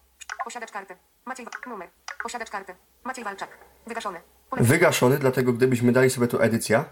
Posiadacz 0.44 0.70
karty. 0.70 0.96
Maciej. 1.24 1.46
Numer. 1.66 1.90
Posiadacz 2.22 2.50
karty. 2.50 2.74
Maciej 3.04 3.24
Walczak. 3.24 3.58
Wygaszony. 3.86 4.20
Wygaszony, 4.60 5.18
dlatego 5.18 5.52
gdybyśmy 5.52 5.92
dali 5.92 6.10
sobie 6.10 6.28
tu 6.28 6.40
edycja, 6.42 6.84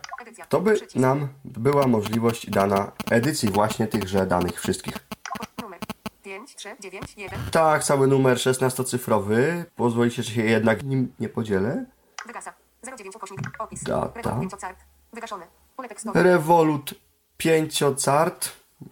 to 0.48 0.60
by 0.60 0.80
nam 0.94 1.28
była 1.44 1.86
możliwość 1.86 2.50
dana 2.50 2.92
edycji 3.10 3.48
właśnie 3.50 3.86
tychże 3.86 4.26
danych 4.26 4.60
wszystkich. 4.60 4.94
O- 5.40 5.62
Numer. 5.62 5.78
5, 6.22 6.54
3, 6.56 6.76
9, 6.80 7.14
1. 7.16 7.38
Tak, 7.52 7.84
cały 7.84 8.06
numer 8.06 8.36
16-cyfrowy. 8.36 9.64
Pozwolicie, 9.76 10.22
że 10.22 10.32
się 10.32 10.42
jednak 10.42 10.82
nim 10.84 11.12
nie 11.20 11.28
podzielę. 11.28 11.84
Wygasa. 12.26 12.52
09 12.96 13.16
ukośnik. 13.16 13.40
Opis. 13.58 13.82
Data. 13.84 14.12
Revolut 14.14 14.40
5 14.50 14.60
Cart. 14.60 14.78
Wygaszony. 15.12 15.44
Pole 15.76 15.88
tekstowe. 15.88 16.22
Revolut 16.22 16.94
5cart. 17.38 18.48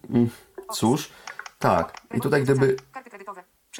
Mm, 0.09 0.29
Cóż, 0.73 1.09
tak. 1.59 1.93
I 2.13 2.21
tutaj 2.21 2.43
gdyby. 2.43 2.75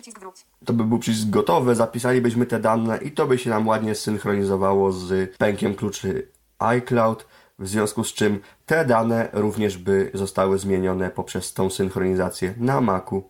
Przycisk 0.02 0.20
wróć. 0.20 0.46
to 0.66 0.74
by 0.74 0.84
był 0.84 1.00
przycisk 1.00 1.30
gotowy, 1.30 1.76
zapisalibyśmy 1.76 2.46
te 2.46 2.60
dane 2.60 2.98
i 2.98 3.12
to 3.12 3.28
by 3.28 3.38
się 3.38 3.50
nam 3.50 3.68
ładnie 3.68 3.96
synchronizowało 3.96 4.92
z 4.92 5.38
pękiem 5.38 5.76
kluczy 5.76 6.28
iCloud, 6.60 7.28
w 7.60 7.68
związku 7.68 8.04
z 8.04 8.14
czym 8.14 8.40
te 8.66 8.86
dane 8.86 9.30
również 9.34 9.78
by 9.78 10.12
zostały 10.14 10.60
zmienione 10.60 11.10
poprzez 11.10 11.54
tą 11.54 11.70
synchronizację 11.70 12.54
na 12.58 12.82
Macu. 12.82 13.30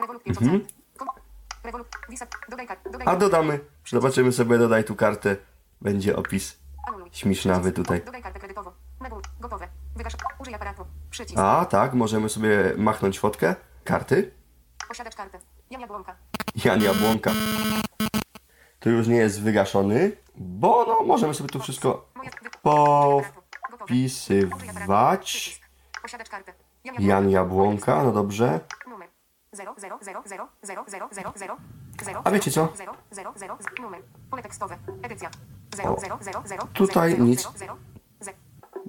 Revolut 0.00 0.22
5 0.22 0.38
Cart. 0.38 0.50
Kom- 0.98 1.08
Revolut. 1.64 1.86
Visa. 2.08 2.26
Dodaj 2.48 2.66
kartę. 2.66 2.90
Dodaj 2.90 3.00
Mhm. 3.06 3.16
A 3.16 3.20
dodamy, 3.20 3.60
zobaczymy 3.88 4.32
sobie, 4.32 4.58
dodaj 4.58 4.84
tu 4.84 4.96
kartę, 4.96 5.36
będzie 5.80 6.16
opis. 6.16 6.58
Śmiesznawy 7.12 7.72
tutaj. 7.72 8.02
A, 11.36 11.64
tak, 11.70 11.94
możemy 11.94 12.28
sobie 12.28 12.74
machnąć 12.76 13.18
fotkę, 13.18 13.54
karty. 13.84 14.39
Posiadacz 14.90 15.14
karty. 15.14 15.38
Jan 15.70 15.80
Jabłonka. 15.80 16.16
Jan 16.64 16.82
Jabłonka. 16.82 17.30
Tu 18.80 18.90
już 18.90 19.08
nie 19.08 19.16
jest 19.16 19.42
wygaszony, 19.42 20.12
bo 20.36 20.84
no, 20.84 21.02
możemy 21.02 21.34
sobie 21.34 21.48
tu 21.48 21.60
wszystko 21.60 22.08
popisywać. 23.78 25.30
Przycisk. 25.30 25.62
Posiadacz 26.02 26.28
karty. 26.28 26.52
Jan 26.98 27.30
Jabłonka, 27.30 28.02
no 28.04 28.12
dobrze. 28.12 28.60
Numer 28.88 29.08
0, 29.52 29.74
0, 29.78 29.98
0, 30.02 30.22
0, 30.26 30.48
0, 30.62 30.84
0, 30.88 31.08
0, 31.12 31.32
0, 31.36 31.56
0. 32.02 32.22
A 32.24 32.30
wiecie 32.30 32.50
co? 32.50 32.68
0, 32.74 32.94
0, 33.10 33.32
0, 33.36 33.58
numer. 33.80 34.02
Pole 34.30 34.42
tekstowe. 34.42 34.78
Edycja. 35.02 35.30
0, 35.76 35.96
0, 36.00 36.18
0, 36.20 36.42
0. 36.46 36.66
Tutaj 36.74 37.10
0, 37.10 37.24
nic. 37.24 37.42
0, 37.42 37.54
0, 37.58 37.76
0. 38.20 38.38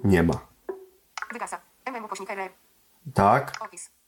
Nie 0.04 0.22
ma. 0.22 0.34
MM. 1.86 2.08
Tak. 3.14 3.52
Opis. 3.60 4.01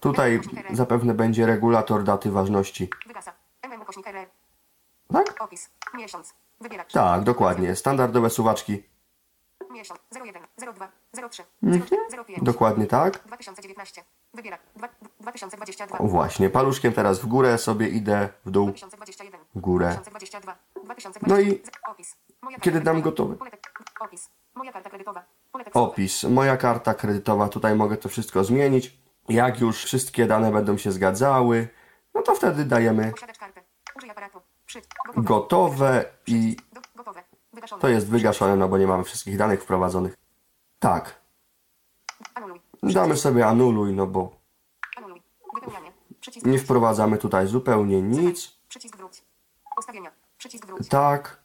Tutaj 0.00 0.40
zapewne 0.70 1.14
będzie 1.14 1.46
regulator 1.46 2.02
daty 2.04 2.30
ważności. 2.30 2.90
Tak? 5.12 5.42
Opis. 5.42 5.70
Miesiąc. 5.94 6.34
Wybieracz. 6.60 6.92
Tak, 6.92 7.22
dokładnie. 7.22 7.76
Standardowe 7.76 8.30
suwaczki. 8.30 8.82
Miesiąc. 9.70 10.00
01, 10.24 10.42
02, 10.74 10.88
03, 11.30 11.42
Mhm. 11.62 11.86
05. 12.26 12.38
Dokładnie 12.42 12.86
tak. 12.86 13.18
2019. 13.26 14.04
Wybierak. 14.34 14.60
Dwa- 14.76 14.88
2022. 15.20 15.98
O 15.98 16.06
właśnie, 16.06 16.50
paluszkiem 16.50 16.92
teraz 16.92 17.20
w 17.20 17.26
górę 17.26 17.58
sobie 17.58 17.88
idę, 17.88 18.28
w 18.46 18.50
dół. 18.50 18.66
2021. 18.66 19.40
W 19.54 19.60
górę. 19.60 19.88
2022. 19.90 20.56
2020. 20.84 21.28
No 21.28 21.40
i 21.40 21.62
kiedy 22.60 22.80
dam 22.80 23.02
gotowy? 23.02 23.36
Opis. 24.00 24.30
Moja 24.54 24.72
karta 24.72 24.90
kredytowa. 24.90 25.24
Tekstowe. 25.58 25.86
Opis. 25.86 26.24
Moja 26.24 26.56
karta 26.56 26.94
kredytowa, 26.94 27.48
tutaj 27.48 27.74
mogę 27.74 27.96
to 27.96 28.08
wszystko 28.08 28.44
zmienić. 28.44 28.98
Jak 29.28 29.60
już 29.60 29.84
wszystkie 29.84 30.26
dane 30.26 30.52
będą 30.52 30.78
się 30.78 30.92
zgadzały, 30.92 31.68
no 32.14 32.22
to 32.22 32.34
wtedy 32.34 32.64
dajemy. 32.64 33.12
Gotowe. 35.16 36.04
i. 36.26 36.56
To 37.80 37.88
jest 37.88 38.08
wygaszone, 38.08 38.56
no 38.56 38.68
bo 38.68 38.78
nie 38.78 38.86
mamy 38.86 39.04
wszystkich 39.04 39.36
danych 39.36 39.62
wprowadzonych. 39.62 40.16
Tak. 40.78 41.20
Damy 42.82 43.16
sobie 43.16 43.46
anuluj, 43.46 43.92
no 43.92 44.06
bo 44.06 44.36
nie 46.44 46.58
wprowadzamy 46.58 47.18
tutaj 47.18 47.46
zupełnie 47.46 48.02
nic. 48.02 48.56
Przycisk 48.68 48.96
wróć. 48.96 49.22
Ustawienia. 49.78 50.10
Przycisk 50.38 50.66
wróć. 50.66 50.88
Tak. 50.88 51.42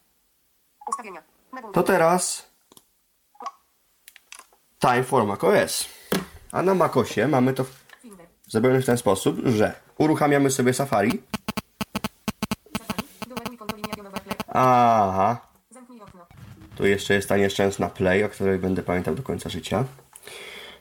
To 1.74 1.84
teraz 1.84 2.52
Time 4.80 5.04
for 5.04 5.26
macOS. 5.26 5.90
A 6.52 6.62
na 6.62 6.74
macOSie 6.74 7.28
mamy 7.28 7.54
to 7.54 7.66
zrobione 8.48 8.82
w 8.82 8.86
ten 8.86 8.98
sposób, 8.98 9.38
że 9.46 9.74
uruchamiamy 9.98 10.52
sobie 10.52 10.74
Safari. 10.74 11.22
Aha. 14.48 15.48
Tu 16.76 16.86
jeszcze 16.86 17.14
jest 17.14 17.30
ta 17.30 17.38
nieszczęsna 17.38 17.90
Play, 17.90 18.24
o 18.24 18.30
której 18.30 18.60
będę 18.60 18.84
pamiętał 18.84 19.16
do 19.16 19.24
końca 19.24 19.50
życia. 19.50 19.86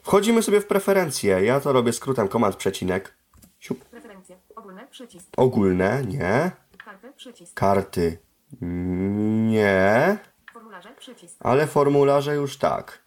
Wchodzimy 0.03 0.43
sobie 0.43 0.61
w 0.61 0.67
preferencje. 0.67 1.45
Ja 1.45 1.59
to 1.59 1.73
robię 1.73 1.93
skrótem 1.93 2.27
komand 2.27 2.55
przecinek. 2.55 3.13
Siup. 3.59 3.85
Preferencje. 3.85 4.37
Ogólne. 4.55 4.87
Przycisk. 4.87 5.27
Ogólne, 5.37 6.03
nie. 6.05 6.51
Karty. 6.85 7.13
Przycisk. 7.15 7.53
Karty, 7.53 8.17
nie. 8.61 10.17
Formularze. 10.53 10.89
Przycisk. 10.99 11.35
Ale 11.39 11.67
formularze 11.67 12.35
już 12.35 12.57
tak. 12.57 13.06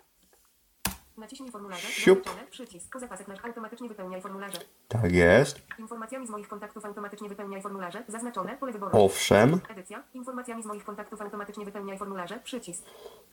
Naciśnij 1.30 1.50
formularze. 1.50 1.88
Siup. 1.88 2.30
Przycisk. 2.50 3.00
Zapasek 3.00 3.28
na 3.28 3.34
automatycznie 3.42 3.88
wypełniaj 3.88 4.22
formularze. 4.22 4.58
Tak 4.88 5.12
jest. 5.12 5.60
Informacjami 5.78 6.26
z 6.26 6.30
moich 6.30 6.48
kontaktów 6.48 6.84
automatycznie 6.84 7.28
wypełniaj 7.28 7.62
formularze. 7.62 8.02
Zaznaczone. 8.08 8.56
Pole 8.56 8.72
wyboru. 8.72 8.90
Owszem. 9.04 9.60
Edycja. 9.68 10.02
Informacjami 10.14 10.62
z 10.62 10.66
moich 10.66 10.84
kontaktów 10.84 11.20
automatycznie 11.20 11.64
wypełniaj 11.64 11.98
formularze. 11.98 12.40
Przycisk. 12.44 12.84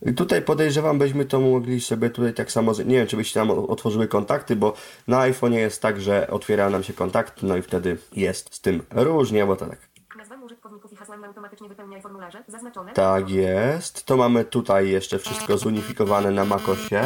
I 0.02 0.14
tutaj 0.14 0.42
podejrzewam, 0.42 1.00
byśmy 1.00 1.26
to 1.26 1.40
mogli 1.40 1.82
sobie 1.82 2.10
tutaj 2.10 2.34
tak 2.34 2.52
samo. 2.52 2.74
z- 2.74 2.86
Nie 2.86 2.96
wiem, 2.98 3.08
czy 3.08 3.18
byście 3.18 3.40
tam 3.40 3.52
otworzyły 3.52 4.08
kontakty, 4.08 4.56
bo 4.56 4.74
na 5.08 5.20
iPhone'ie 5.20 5.54
jest 5.58 5.82
tak, 5.82 6.02
że 6.02 6.28
otwiera 6.32 6.70
nam 6.70 6.84
się 6.84 6.94
kontakt, 6.94 7.44
no 7.44 7.58
i 7.58 7.62
wtedy 7.62 7.98
jest 8.12 8.54
z 8.56 8.62
tym 8.62 8.84
różnie, 8.92 9.46
bo 9.46 9.56
to 9.56 9.66
tak. 9.66 9.80
Nazwami 10.18 10.44
użytkowników 10.44 10.94
i 10.94 10.96
hasłami 10.96 11.26
automatycznie 11.26 11.70
wypełniaj 11.70 12.02
formularze. 12.02 12.44
Zaznaczone. 12.48 12.94
Tak 12.94 13.30
jest. 13.30 14.06
To 14.06 14.18
mamy 14.18 14.46
tutaj 14.46 14.90
jeszcze 14.90 15.20
wszystko 15.20 15.58
zunifikowane 15.58 16.32
na 16.32 16.46
Macosie. 16.46 17.02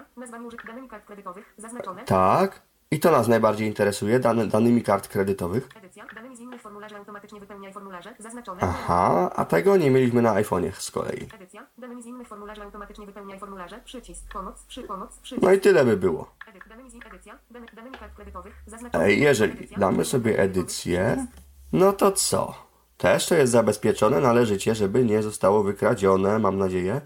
Użytkowników 0.00 0.66
danymi 0.66 0.88
kart 0.88 1.04
kredytowych. 1.06 1.54
Zaznaczone. 1.58 2.04
Tak. 2.04 2.62
I 2.90 3.00
to 3.00 3.10
nas 3.10 3.28
najbardziej 3.28 3.68
interesuje, 3.68 4.20
dane, 4.20 4.46
danymi 4.46 4.82
kart 4.82 5.08
kredytowych. 5.08 5.68
Edycja. 5.76 6.06
Danymi 6.14 6.36
z 6.36 6.40
innych 6.40 6.60
formularzy 6.60 6.96
automatycznie 6.96 7.40
wypełniaj 7.40 7.72
formularze. 7.72 8.14
Zaznaczone. 8.18 8.60
Aha, 8.62 9.30
a 9.36 9.44
tego 9.44 9.76
nie 9.76 9.90
mieliśmy 9.90 10.22
na 10.22 10.34
iPhone'ie 10.34 10.70
z 10.72 10.90
kolei. 10.90 11.28
Edycja. 11.34 11.66
Danymi 11.78 12.02
z 12.02 12.06
innych 12.06 12.28
formularzy 12.28 12.62
automatycznie 12.62 13.06
wypełniaj 13.06 13.38
formularze. 13.38 13.80
Przycisk. 13.84 14.32
Pomoc. 14.32 14.64
Przy 14.68 14.82
pomoc. 14.82 15.18
Przycisk. 15.18 15.42
No 15.42 15.52
i 15.52 15.60
tyle 15.60 15.84
by 15.84 15.96
było. 15.96 16.34
Danymi 16.68 16.90
z 16.90 16.94
edycja. 17.06 17.38
Dany, 17.50 17.66
danymi 17.76 17.96
kart 17.98 18.14
kredytowych. 18.14 18.54
Zaznaczone. 18.66 19.04
Ej, 19.04 19.20
jeżeli 19.20 19.52
Edycja. 19.52 19.78
damy 19.78 20.04
sobie 20.04 20.38
edycję, 20.38 21.26
no 21.72 21.92
to 21.92 22.12
co? 22.12 22.54
Też 22.96 23.26
to 23.28 23.34
jest 23.34 23.52
zabezpieczone, 23.52 24.20
należycie, 24.20 24.74
żeby 24.74 25.04
nie 25.04 25.22
zostało 25.22 25.62
wykradzione, 25.62 26.38
mam 26.38 26.58
nadzieję. 26.58 27.00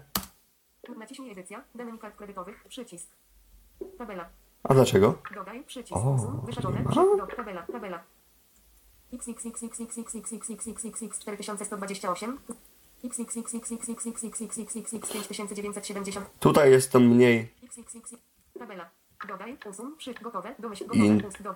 Naciśnij 0.95 1.31
edycja, 1.31 1.63
danych 1.75 1.99
kart 1.99 2.15
kredytowych, 2.15 2.63
przycisk. 2.67 3.07
Tabela. 3.97 4.29
A 4.63 4.73
dlaczego? 4.73 5.21
Dodaj 5.35 5.63
przycisk. 5.63 5.97
O, 5.97 6.17
Wyszaczone. 6.45 6.83
Tabela, 7.35 7.61
tabela. 7.61 8.03
Tutaj 16.39 16.71
jest 16.71 16.91
to 16.91 16.99
mniej 16.99 17.53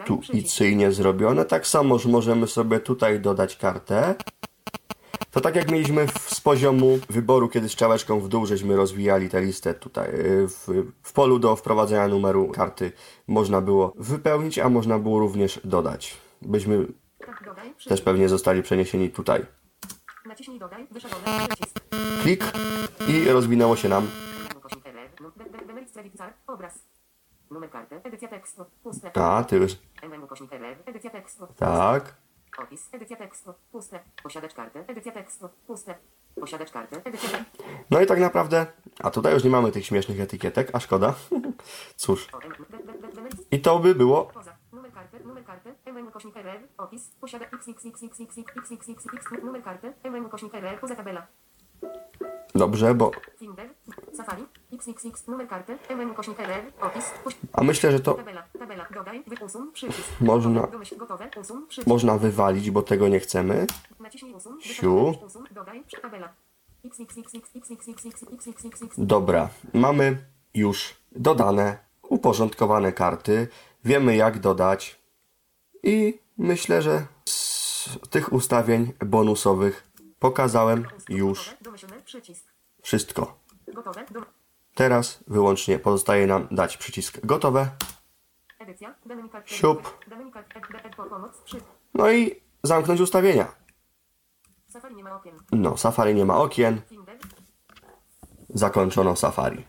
intuicyjnie 0.08 0.92
zrobione. 0.92 1.46
Tak 1.46 1.68
samo 1.68 1.98
możemy 2.06 2.48
sobie 2.48 2.80
tutaj 2.80 3.20
dodać 3.20 3.58
kartę. 3.58 4.16
To 5.32 5.42
tak 5.42 5.56
jak 5.56 5.72
mieliśmy 5.72 6.08
w, 6.08 6.12
z 6.30 6.42
poziomu 6.42 7.00
wyboru, 7.10 7.50
kiedy 7.50 7.70
strzałeczką 7.70 8.20
w 8.20 8.28
dół 8.28 8.46
żeśmy 8.46 8.76
rozwijali 8.76 9.30
tę 9.30 9.42
listę 9.42 9.74
tutaj. 9.74 10.12
yy, 10.12 10.48
W, 10.48 10.68
w 11.04 11.14
polu 11.14 11.40
do 11.40 11.56
wprowadzenia 11.56 12.08
numeru 12.08 12.48
karty 12.48 12.92
można 13.28 13.62
było 13.62 13.94
wypełnić, 13.96 14.60
a 14.60 14.70
można 14.70 15.00
było 15.00 15.20
również 15.20 15.62
dodać. 15.64 16.18
Byśmy 16.42 16.86
Tak, 17.26 17.44
Dodaj. 17.46 17.74
też 17.88 18.02
pewnie 18.02 18.30
zostali 18.30 18.64
przeniesieni 18.64 19.10
tutaj. 19.10 19.46
Naciśnij 20.26 20.60
dodaj. 20.60 20.88
Przycisk. 21.50 21.80
Klik 22.22 22.44
i 23.08 23.26
rozwinęło 23.30 23.76
się 23.76 23.90
nam. 23.90 24.08
Obraz. 26.48 26.80
Numer 27.52 27.70
karty. 27.70 28.02
Edycja 28.04 28.28
tekstu. 28.28 28.66
Puste. 28.84 29.12
A, 29.18 29.44
ty 29.44 29.56
już. 29.58 29.72
Tak. 31.58 32.16
Opis. 32.58 32.90
Edycja 32.92 33.18
tekstu. 33.18 33.54
Puste. 33.72 34.00
Posiadacz 34.24 34.54
karty. 34.54 34.84
Edycja 34.88 35.12
tekstu. 35.12 35.50
Puste. 35.68 35.96
Posiadacz 36.40 36.72
karty. 36.72 37.02
Edycja 37.06 37.30
tekstu. 37.30 37.64
No 37.90 38.02
i 38.02 38.06
tak 38.06 38.20
naprawdę, 38.20 38.66
a 39.00 39.12
tutaj 39.12 39.34
już 39.34 39.44
nie 39.44 39.50
mamy 39.50 39.72
tych 39.72 39.86
śmiesznych 39.86 40.20
etykietek, 40.20 40.70
a 40.74 40.80
szkoda. 40.80 41.14
Cóż. 41.96 42.30
I 43.52 43.62
to 43.62 43.80
by 43.80 43.96
było. 43.96 44.32
Numer 44.72 44.92
karty. 44.94 45.20
Numer 45.20 45.46
karty. 45.46 45.76
MM 45.86 46.08
ukośnik. 46.08 46.36
Opis. 46.78 47.10
Posiada 47.22 47.46
XXXXXXXXX. 47.46 49.08
Numer 49.44 49.64
karty. 49.64 49.94
MM 50.04 50.26
ukośnik 50.26 50.54
LR. 50.54 50.80
Poza 50.80 50.96
tabela. 50.96 51.28
Dobrze, 52.56 52.96
bo... 52.96 53.12
A 57.54 57.64
myślę, 57.64 57.92
że 57.92 58.00
to... 58.00 58.18
Można... 60.22 60.68
Można 61.88 62.18
wywalić, 62.18 62.72
bo 62.72 62.82
tego 62.82 63.08
nie 63.08 63.20
chcemy. 63.20 63.68
Siu. 64.60 65.14
Dobra, 68.98 69.50
mamy 69.74 70.18
już 70.54 70.96
dodane, 71.12 71.78
uporządkowane 72.10 72.94
karty. 72.94 73.48
Wiemy 73.86 74.16
jak 74.16 74.40
dodać. 74.40 75.02
I 75.84 76.20
myślę, 76.38 76.82
że 76.82 77.06
z 77.26 78.00
tych 78.10 78.34
ustawień 78.34 78.94
bonusowych 79.06 79.91
pokazałem 80.22 80.88
już 81.10 81.56
wszystko. 82.82 83.40
Teraz 84.76 85.24
wyłącznie 85.28 85.80
pozostaje 85.80 86.28
nam 86.28 86.48
dać 86.52 86.78
przycisk. 86.78 87.26
Gotowe. 87.26 87.70
Siup. 89.46 90.06
No 91.94 92.12
i 92.12 92.42
zamknąć 92.64 93.02
ustawienia. 93.02 93.56
No, 95.52 95.78
Safari 95.78 96.16
nie 96.16 96.26
ma 96.26 96.38
okien. 96.38 96.82
Zakończono 98.50 99.16
Safari. 99.16 99.66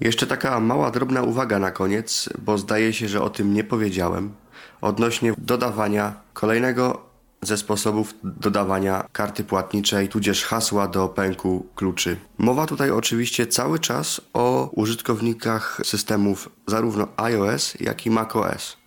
Jeszcze 0.00 0.26
taka 0.26 0.60
mała, 0.60 0.90
drobna 0.90 1.22
uwaga 1.22 1.58
na 1.58 1.70
koniec, 1.70 2.28
bo 2.38 2.58
zdaje 2.58 2.92
się, 2.92 3.08
że 3.08 3.22
o 3.22 3.30
tym 3.30 3.54
nie 3.54 3.64
powiedziałem, 3.64 4.34
odnośnie 4.80 5.34
dodawania 5.38 6.20
kolejnego 6.32 7.07
ze 7.42 7.56
sposobów 7.56 8.14
dodawania 8.22 9.04
karty 9.12 9.44
płatniczej, 9.44 10.08
tudzież 10.08 10.44
hasła 10.44 10.88
do 10.88 11.08
pęku 11.08 11.66
kluczy. 11.74 12.16
Mowa 12.38 12.66
tutaj 12.66 12.90
oczywiście 12.90 13.46
cały 13.46 13.78
czas 13.78 14.20
o 14.32 14.70
użytkownikach 14.72 15.80
systemów 15.84 16.48
zarówno 16.66 17.08
iOS, 17.16 17.74
jak 17.80 18.06
i 18.06 18.10
macOS. 18.10 18.77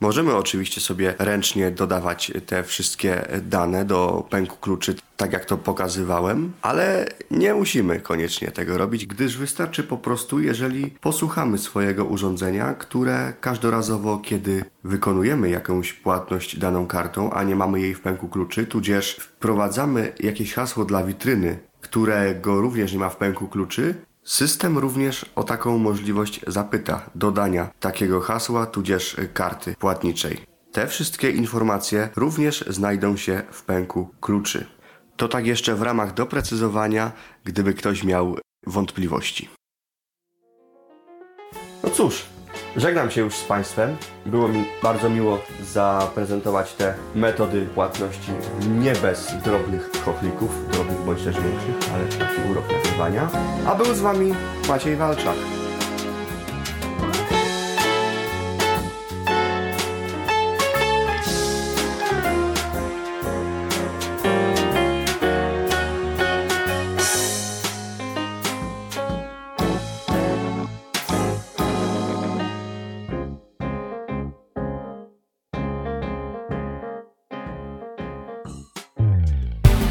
Możemy 0.00 0.36
oczywiście 0.36 0.80
sobie 0.80 1.14
ręcznie 1.18 1.70
dodawać 1.70 2.32
te 2.46 2.62
wszystkie 2.62 3.28
dane 3.42 3.84
do 3.84 4.26
pęku 4.30 4.56
kluczy, 4.56 4.94
tak 5.16 5.32
jak 5.32 5.44
to 5.44 5.58
pokazywałem, 5.58 6.52
ale 6.62 7.06
nie 7.30 7.54
musimy 7.54 8.00
koniecznie 8.00 8.50
tego 8.50 8.78
robić, 8.78 9.06
gdyż 9.06 9.36
wystarczy 9.36 9.84
po 9.84 9.98
prostu, 9.98 10.40
jeżeli 10.40 10.90
posłuchamy 10.90 11.58
swojego 11.58 12.04
urządzenia, 12.04 12.74
które 12.74 13.32
każdorazowo, 13.40 14.18
kiedy 14.18 14.64
wykonujemy 14.84 15.50
jakąś 15.50 15.92
płatność 15.92 16.58
daną 16.58 16.86
kartą, 16.86 17.32
a 17.32 17.42
nie 17.42 17.56
mamy 17.56 17.80
jej 17.80 17.94
w 17.94 18.00
pęku 18.00 18.28
kluczy, 18.28 18.66
tudzież 18.66 19.16
wprowadzamy 19.16 20.12
jakieś 20.20 20.54
hasło 20.54 20.84
dla 20.84 21.04
witryny, 21.04 21.58
którego 21.80 22.60
również 22.60 22.92
nie 22.92 22.98
ma 22.98 23.08
w 23.08 23.16
pęku 23.16 23.48
kluczy, 23.48 23.94
System 24.28 24.78
również 24.78 25.26
o 25.34 25.44
taką 25.44 25.78
możliwość 25.78 26.40
zapyta 26.46 27.10
dodania 27.14 27.70
takiego 27.80 28.20
hasła 28.20 28.66
tudzież 28.66 29.16
karty 29.34 29.74
płatniczej. 29.78 30.40
Te 30.72 30.86
wszystkie 30.86 31.30
informacje 31.30 32.08
również 32.16 32.64
znajdą 32.66 33.16
się 33.16 33.42
w 33.50 33.62
pęku 33.62 34.08
kluczy. 34.20 34.66
To 35.16 35.28
tak 35.28 35.46
jeszcze 35.46 35.74
w 35.74 35.82
ramach 35.82 36.14
doprecyzowania, 36.14 37.12
gdyby 37.44 37.74
ktoś 37.74 38.04
miał 38.04 38.36
wątpliwości. 38.66 39.48
No 41.82 41.90
cóż, 41.90 42.26
Żegnam 42.78 43.10
się 43.10 43.20
już 43.20 43.34
z 43.34 43.44
Państwem. 43.44 43.96
Było 44.26 44.48
mi 44.48 44.64
bardzo 44.82 45.10
miło 45.10 45.38
zaprezentować 45.62 46.72
te 46.72 46.94
metody 47.14 47.66
płatności 47.74 48.32
nie 48.78 48.92
bez 48.92 49.34
drobnych 49.44 49.90
kochlików, 50.04 50.70
drobnych 50.70 50.98
bądź 50.98 51.22
też 51.22 51.36
większych, 51.40 51.94
ale 51.94 52.04
taki 52.04 52.50
urok 52.50 52.64
nagrywania. 52.72 53.28
A 53.66 53.74
był 53.74 53.94
z 53.94 54.00
Wami 54.00 54.34
Maciej 54.68 54.96
Walczak. 54.96 55.57